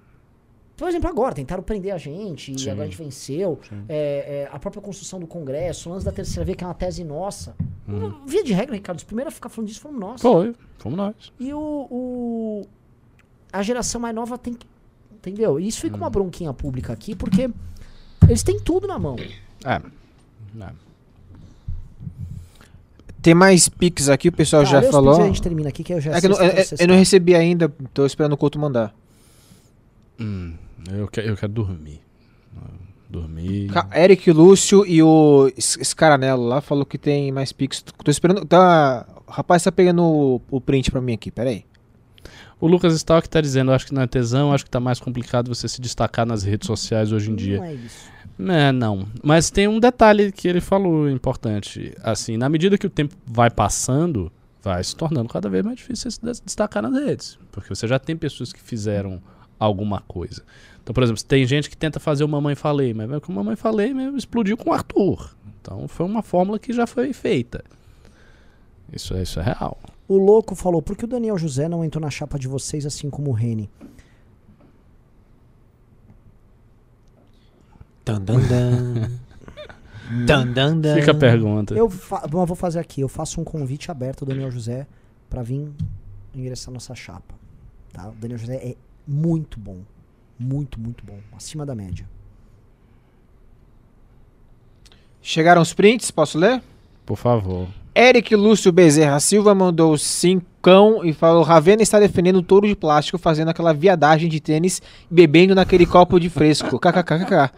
[0.75, 2.69] Por exemplo, agora, tentaram prender a gente, e Sim.
[2.71, 3.59] agora a gente venceu.
[3.87, 6.73] É, é, a própria construção do Congresso, o lance da terceira via, que é uma
[6.73, 7.55] tese nossa.
[8.25, 10.21] Via de regra, Ricardo, os primeiros a ficar falando disso foram nós.
[10.21, 11.15] Foi, fomos nós.
[11.39, 11.59] E o,
[11.91, 12.67] o-
[13.51, 14.65] A geração mais nova tem que.
[15.13, 15.59] Entendeu?
[15.59, 17.49] E isso fica uma bronquinha pública aqui, porque
[18.27, 19.15] eles têm tudo na mão.
[19.65, 19.75] É.
[19.75, 20.71] é.
[23.21, 25.21] Tem mais pics aqui, o pessoal Tá, já falou.
[25.21, 26.95] A gente termina aqui, que eu já É que eu, não- é- é- eu não
[26.95, 28.93] recebi ainda, tô esperando o Couto mandar.
[30.19, 30.53] Hum,
[30.91, 32.01] eu, que- eu quero dormir.
[33.09, 33.69] Dormir.
[33.71, 37.81] Ca- Eric Lúcio e o Scaranello lá falou que tem mais pics.
[38.03, 38.45] Tô esperando.
[38.45, 41.65] Tá, o rapaz tá pegando o, o print pra mim aqui, peraí.
[42.59, 45.47] O Lucas Stalk tá dizendo, acho que não é tesão, acho que tá mais complicado
[45.53, 47.57] você se destacar nas redes sociais hoje em dia.
[47.57, 48.09] Não é isso.
[48.39, 49.07] É, não.
[49.23, 51.93] Mas tem um detalhe que ele falou importante.
[52.03, 54.31] Assim, na medida que o tempo vai passando,
[54.61, 57.37] vai se tornando cada vez mais difícil você se des- destacar nas redes.
[57.51, 59.21] Porque você já tem pessoas que fizeram
[59.57, 60.41] alguma coisa.
[60.83, 63.93] Então, por exemplo, tem gente que tenta fazer o Mamãe Falei, mas o Mamãe Falei
[63.93, 65.35] mesmo explodiu com o Arthur.
[65.61, 67.63] Então foi uma fórmula que já foi feita.
[68.91, 69.77] Isso é, isso é real.
[70.09, 73.09] O louco falou, por que o Daniel José não entrou na chapa de vocês assim
[73.09, 73.69] como o Reni?
[78.03, 79.09] Dan, dan, dan.
[80.25, 80.95] Dan, dan, dan.
[80.95, 81.75] Fica a pergunta.
[81.75, 84.87] Eu fa- bom, eu vou fazer aqui, eu faço um convite aberto ao Daniel José
[85.29, 85.71] pra vir
[86.33, 87.35] ingressar nossa chapa.
[87.93, 88.09] Tá?
[88.09, 88.75] O Daniel José é
[89.07, 89.77] muito bom.
[90.39, 91.19] Muito, muito bom.
[91.35, 92.09] Acima da média.
[95.21, 96.63] Chegaram os prints, posso ler?
[97.05, 97.67] Por favor.
[97.95, 103.17] Eric Lúcio Bezerra Silva mandou cincão e falou: Ravena está defendendo o touro de plástico
[103.17, 106.77] fazendo aquela viadagem de tênis bebendo naquele copo de fresco.
[106.79, 107.51] KKKKK.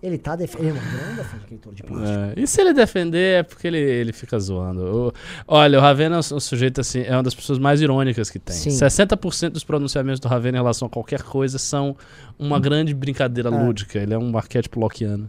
[0.00, 0.76] Ele tá defendendo.
[0.76, 2.20] Ele não defende aquele touro de plástico.
[2.20, 5.08] É, e se ele defender, é porque ele, ele fica zoando.
[5.08, 5.12] O-
[5.48, 8.54] olha, o Ravena é um, sujeito assim, é uma das pessoas mais irônicas que tem.
[8.54, 8.70] Sim.
[8.70, 11.96] 60% dos pronunciamentos do Ravena em relação a qualquer coisa são
[12.38, 13.64] uma grande brincadeira É.
[13.64, 13.98] lúdica.
[13.98, 15.28] Ele é um arquétipo lockiano.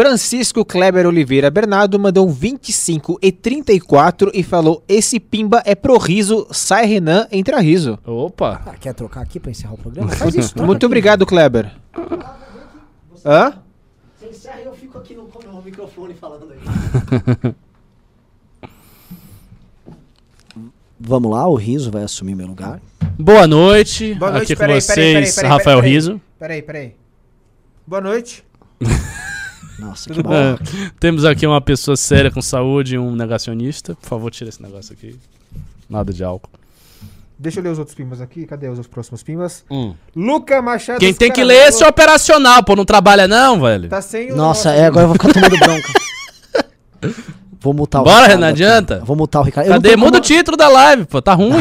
[0.00, 5.98] Francisco Kleber Oliveira Bernardo mandou um 25 e 34 e falou: Esse pimba é pro
[5.98, 7.98] riso, sai Renan, entra riso.
[8.06, 8.62] Opa!
[8.64, 10.10] Ah, quer trocar aqui pra encerrar o programa?
[10.12, 10.56] Faz isso.
[10.56, 10.86] Muito aqui.
[10.86, 11.70] obrigado, Kleber.
[13.22, 13.52] Hã?
[14.18, 16.60] Você encerra e eu fico aqui no, no microfone falando aí.
[20.98, 22.80] Vamos lá, o Riso vai assumir meu lugar.
[23.18, 24.14] Boa noite.
[24.14, 25.92] Boa noite, Aqui com vocês, peraí, peraí, peraí, Rafael peraí.
[25.92, 26.20] Riso.
[26.38, 26.94] Peraí, peraí.
[27.86, 28.48] Boa noite.
[29.80, 30.32] Nossa, que bom?
[30.32, 30.56] É,
[31.00, 33.94] temos aqui uma pessoa séria com saúde e um negacionista.
[33.94, 35.18] Por favor, tira esse negócio aqui.
[35.88, 36.50] Nada de álcool.
[37.38, 38.44] Deixa eu ler os outros pimbas aqui.
[38.46, 39.64] Cadê os próximos pimbas?
[40.14, 40.96] Luca Machado.
[40.96, 41.00] Hum.
[41.00, 42.76] Quem tem que ler esse é operacional, pô.
[42.76, 43.88] Não trabalha não, velho.
[43.88, 44.36] Tá sem o.
[44.36, 45.92] Nossa, nosso- é, agora eu vou ficar tomando bronca.
[47.62, 48.62] Vou mutar o Bora, Ricardo Renan, aqui.
[48.62, 49.02] adianta.
[49.04, 49.66] Vou mutar o Ricardo.
[49.66, 49.88] Eu não Cadê?
[49.90, 51.20] tenho Muda o como- título da live, pô.
[51.20, 51.50] Tá ruim.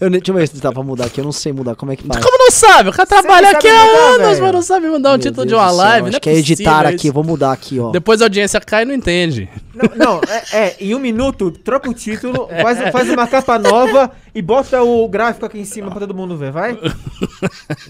[0.00, 1.20] eu, nem- deixa eu ver se dá pra mudar aqui.
[1.20, 1.74] Eu não sei mudar.
[1.76, 2.24] Como é que faz?
[2.24, 2.88] Como não sabe?
[2.90, 4.42] O cara trabalha não aqui há mudar, anos, velho.
[4.42, 6.02] mas não sabe mandar o Meu título Deus de uma do céu, live.
[6.08, 7.10] Acho não é que é editar aqui.
[7.10, 7.90] Vou mudar aqui, ó.
[7.90, 9.48] Depois a audiência cai e não entende.
[9.76, 10.20] Não, não,
[10.52, 14.82] é, é, em um minuto, troca o título, faz, faz uma capa nova e bota
[14.82, 16.78] o gráfico aqui em cima pra todo mundo ver, vai?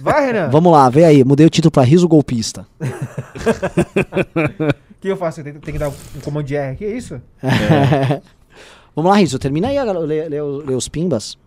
[0.01, 0.49] Vai, Renan?
[0.51, 1.23] Vamos lá, vê aí.
[1.25, 2.67] Mudei o título pra Riso Golpista.
[2.81, 5.41] O que eu faço?
[5.41, 7.21] Eu tenho, tenho que dar um comando de R aqui, é isso?
[8.95, 9.39] Vamos lá, Riso.
[9.39, 11.39] Termina aí, lê, lê os- lê os pimbas.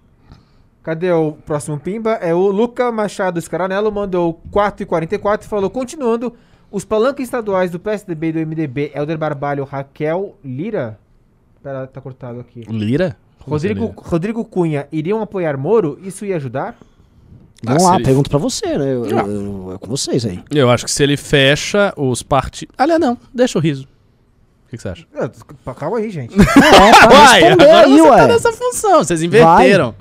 [0.84, 2.11] Cadê o próximo pimba?
[2.22, 6.34] É o Luca Machado Scaranello, mandou 4,44 e falou, continuando,
[6.71, 10.97] os palanques estaduais do PSDB e do MDB, Helder Barbalho, Raquel Lira,
[11.63, 12.61] pera, tá cortado aqui.
[12.69, 13.17] Lira?
[13.39, 13.93] Rodrigo?
[13.97, 15.99] Rodrigo Cunha, iriam apoiar Moro?
[16.03, 16.75] Isso ia ajudar?
[17.63, 18.93] Vamos Ah, lá, ele- pergunto pra você, né?
[18.93, 20.41] Eu, eu- eu- é com vocês aí.
[20.51, 22.73] Eu acho que se ele fecha os partidos.
[22.77, 23.17] Aliás, não.
[23.33, 23.83] Deixa o riso.
[24.65, 25.05] O que, que você acha?
[25.65, 26.33] Ah, Calma aí, gente.
[26.37, 28.27] É, pra Uai, agora aí, você tá ué.
[28.27, 29.03] nessa função.
[29.03, 29.95] Vocês inverteram.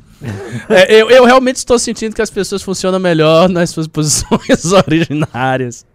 [0.69, 5.87] É, eu, eu realmente estou sentindo que as pessoas funcionam melhor nas suas posições originárias.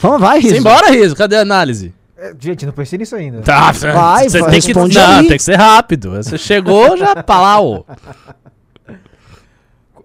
[0.00, 0.56] Vamos, vai, Riso.
[0.56, 1.16] Simbora, Riso.
[1.16, 1.94] Cadê a análise?
[2.16, 3.42] É, gente, não pensei nisso ainda.
[3.42, 5.28] Tá, Vai, você vai, tem que, responde não, aí.
[5.28, 6.10] tem que ser rápido.
[6.12, 7.86] Você chegou, já palau.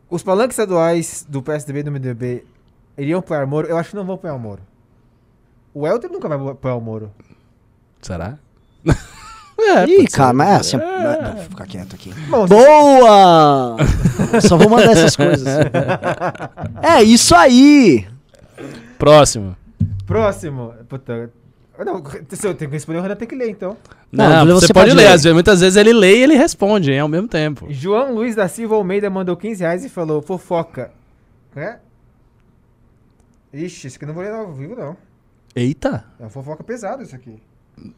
[0.10, 2.46] Os palanques estaduais do PSDB e do MDB
[2.98, 3.68] iriam apoiar Moro?
[3.68, 4.62] Eu acho que não vão apoiar o Moro.
[5.74, 7.12] O Helder nunca vai apoiar o Moro.
[8.02, 8.38] Será?
[9.56, 10.18] É, Ih, pode ser.
[10.18, 10.78] cara, mas é assim.
[10.78, 12.12] Não, não, vou ficar quieto aqui.
[12.28, 13.78] Bom, Boa!
[14.42, 15.48] Só vou mandar essas coisas.
[16.82, 18.06] É isso aí!
[18.98, 19.56] Próximo.
[20.06, 20.74] Próximo.
[20.90, 21.32] Puta,
[21.86, 23.76] Não, se eu tenho que responder, o Renan tem que ler, então.
[24.12, 25.04] Não, Não, você você, pode pode ler.
[25.08, 25.14] ler.
[25.14, 27.66] às vezes- muitas vezes ele lê e ele responde, hein, ao mesmo tempo.
[27.70, 30.92] João Luiz da Silva Almeida mandou 15 reais e falou, fofoca.
[31.56, 31.78] É?
[33.54, 34.98] Ixi, isso aqui eu não vou ler ao vivo, não.
[35.56, 37.40] Eita, É uma fofoca pesada isso aqui.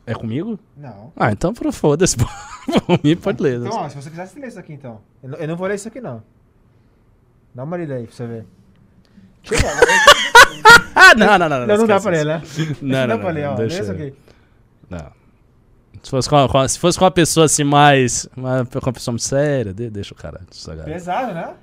[0.06, 0.60] é comigo?
[0.76, 1.12] Não.
[1.16, 2.16] Ah, então pro- foda-se.
[2.88, 3.60] Por mim, pode ler.
[3.60, 5.00] Então, ó, se você quiser, você lê isso aqui, então.
[5.24, 6.22] Eu não, eu não vou ler isso aqui, não.
[7.54, 8.46] Dá uma lida aí pra você ver.
[9.46, 9.68] Chega,
[10.96, 11.50] Ah, não, não, não.
[11.50, 12.42] não, não, dá esquece pra ler, né?
[12.46, 12.78] isso.
[12.82, 13.56] Não, dá não, pra ler, não, ó.
[13.56, 14.14] deixa aqui.
[14.90, 15.12] Não.
[16.02, 18.28] Se fosse com, uma- se fosse com uma pessoa assim mais.
[18.38, 20.42] Uma, com uma pessoa muito séria, de- deixa o cara.
[20.86, 21.54] Pesado, né?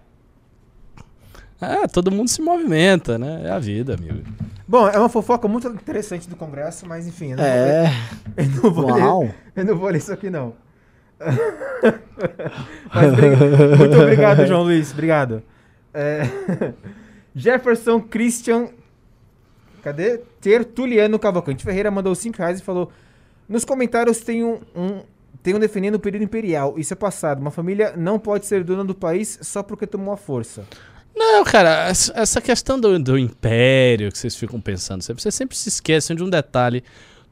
[1.60, 3.42] Ah, todo mundo se movimenta, né?
[3.44, 4.22] É a vida, amigo.
[4.66, 7.92] Bom, é uma fofoca muito interessante do Congresso, mas enfim, eu não, É.
[8.34, 9.20] vou, eu não vou Uau.
[9.22, 9.34] ler.
[9.54, 10.54] Eu não vou ler isso aqui, não.
[12.92, 13.12] Mas
[13.78, 14.92] muito obrigado, João Luiz.
[14.92, 15.42] Obrigado.
[15.94, 16.22] É,
[17.34, 18.68] Jefferson Christian.
[19.82, 20.18] Cadê?
[20.40, 22.90] Tertuliano Cavalcante Ferreira mandou 5 reais e falou:
[23.48, 25.02] Nos comentários tem um, um,
[25.42, 26.78] tem um defendendo o período imperial.
[26.78, 27.40] Isso é passado.
[27.40, 30.64] Uma família não pode ser dona do país só porque tomou a força.
[31.14, 36.16] Não, cara, essa questão do, do império que vocês ficam pensando, vocês sempre se esquecem
[36.16, 36.82] de um detalhe.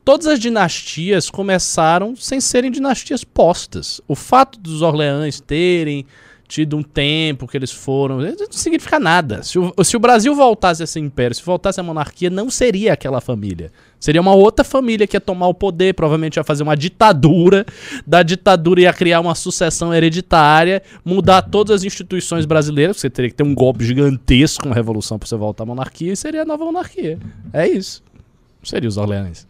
[0.05, 4.01] Todas as dinastias começaram sem serem dinastias postas.
[4.09, 6.07] O fato dos Orleães terem
[6.51, 9.41] tido um tempo que eles foram, isso não significa nada.
[9.45, 12.93] Se o, se o Brasil voltasse a ser império, se voltasse a monarquia, não seria
[12.93, 13.71] aquela família.
[14.01, 17.65] Seria uma outra família que ia tomar o poder, provavelmente ia fazer uma ditadura.
[18.05, 22.97] Da ditadura ia criar uma sucessão hereditária, mudar todas as instituições brasileiras.
[22.97, 26.17] Você teria que ter um golpe gigantesco, uma revolução para você voltar à monarquia, e
[26.17, 27.17] seria a nova monarquia.
[27.53, 28.03] É isso.
[28.65, 29.47] Seria os Orleães.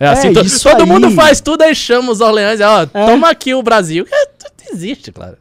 [0.00, 0.88] É assim, to- isso todo aí.
[0.88, 4.06] mundo faz tudo, aí chama os Orleães, ó, toma aqui o Brasil.
[4.10, 4.28] É,
[4.72, 5.36] existe, claro.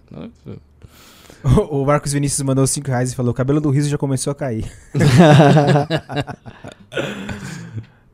[1.69, 4.35] O Marcos Vinícius mandou 5 reais e falou: o cabelo do riso já começou a
[4.35, 4.72] cair.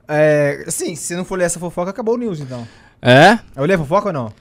[0.07, 2.67] é, sim, se não for ler essa fofoca, acabou o news, então.
[3.01, 3.39] É?
[3.55, 4.33] Eu li a fofoca ou não?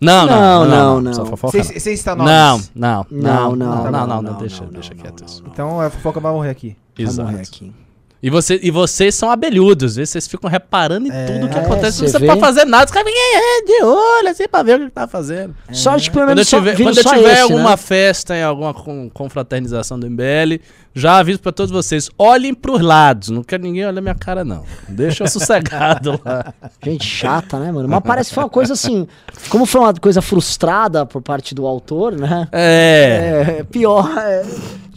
[0.00, 0.68] Não, não, Não, não.
[0.68, 1.14] não, não.
[1.14, 1.80] Só fofoca, Sem, não.
[1.96, 2.70] citar Não, nomes.
[2.74, 5.42] não, Não, não, não, deixa, deixa quieto isso.
[5.46, 6.76] Então a fofoca vai morrer aqui.
[6.96, 7.16] Exato.
[7.16, 7.72] Vamos morrer aqui.
[8.20, 10.04] E, você, e vocês são abelhudos, viu?
[10.04, 11.98] vocês ficam reparando em tudo que É, acontece.
[11.98, 14.84] você Não precisa fazer nada, os caras ficam é, de olho assim pra ver o
[14.86, 15.54] que tá fazendo.
[15.72, 17.70] Sorte que pelo Quando eu menos só, tiver, viram quando eu só tiver esse, alguma
[17.70, 17.76] né?
[17.76, 20.60] festa em alguma con- confraternização do MBL,
[20.92, 23.28] já aviso pra todos vocês: olhem pros lados.
[23.28, 24.64] Não quero ninguém olhar minha cara, não.
[24.88, 26.52] Deixa eu sossegado lá.
[26.84, 27.88] Gente chata, né, mano?
[27.88, 29.06] Mas parece que foi uma coisa assim.
[29.48, 32.48] Como foi uma coisa frustrada por parte do autor, né?
[32.50, 33.58] É.
[33.60, 34.10] É, pior.
[34.18, 34.44] é,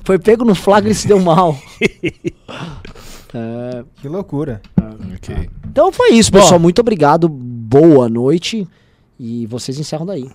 [0.03, 1.55] foi pego no flagra e se deu mal.
[3.33, 4.61] É, Que loucura.
[5.15, 5.49] Ok.
[5.69, 6.39] então foi isso, Bom.
[6.39, 6.59] pessoal.
[6.59, 7.27] Muito obrigado.
[7.29, 8.67] Boa noite.
[9.19, 10.29] E vocês encerram daí.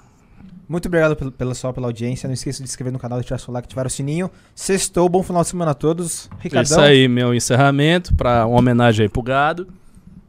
[0.69, 2.27] Muito obrigado pelo, pela sua pela audiência.
[2.27, 4.31] Não esqueça de se inscrever no canal, deixar seu like, ativar o sininho.
[4.55, 6.29] Sextou, bom final de semana a todos.
[6.41, 6.63] Ricardão.
[6.79, 9.67] Isso aí, meu encerramento, pra uma homenagem aí pro gado.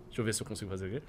[0.07, 1.02] Deixa eu ver se eu consigo fazer aqui.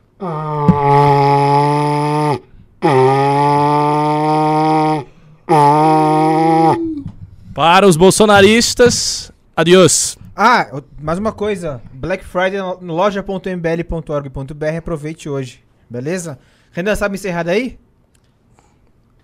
[7.54, 10.17] Para os bolsonaristas, adiós.
[10.40, 11.80] Ah, mais uma coisa.
[11.92, 14.76] Black Friday no loja.mbl.org.br.
[14.78, 15.64] Aproveite hoje.
[15.90, 16.38] Beleza?
[16.70, 17.76] Renan, sabe encerrar daí?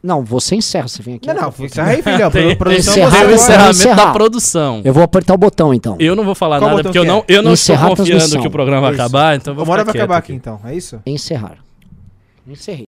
[0.02, 1.28] Não, você encerra, você vem aqui.
[1.28, 1.54] Não, não.
[1.64, 2.30] Encerra aí, filhão.
[2.32, 4.04] Tem, Pro- produção encerrar, você encerramento encerrar.
[4.06, 4.82] da produção.
[4.84, 5.96] Eu vou apertar o botão então.
[6.00, 7.24] Eu não vou falar Qual nada porque eu não, é?
[7.28, 9.84] eu não Encerrar estou confiando que o programa vai acabar, então eu vou Uma hora
[9.84, 10.60] vai acabar aqui então.
[10.64, 11.00] É isso?
[11.06, 11.58] Encerrar.
[12.46, 12.82] Encerrei.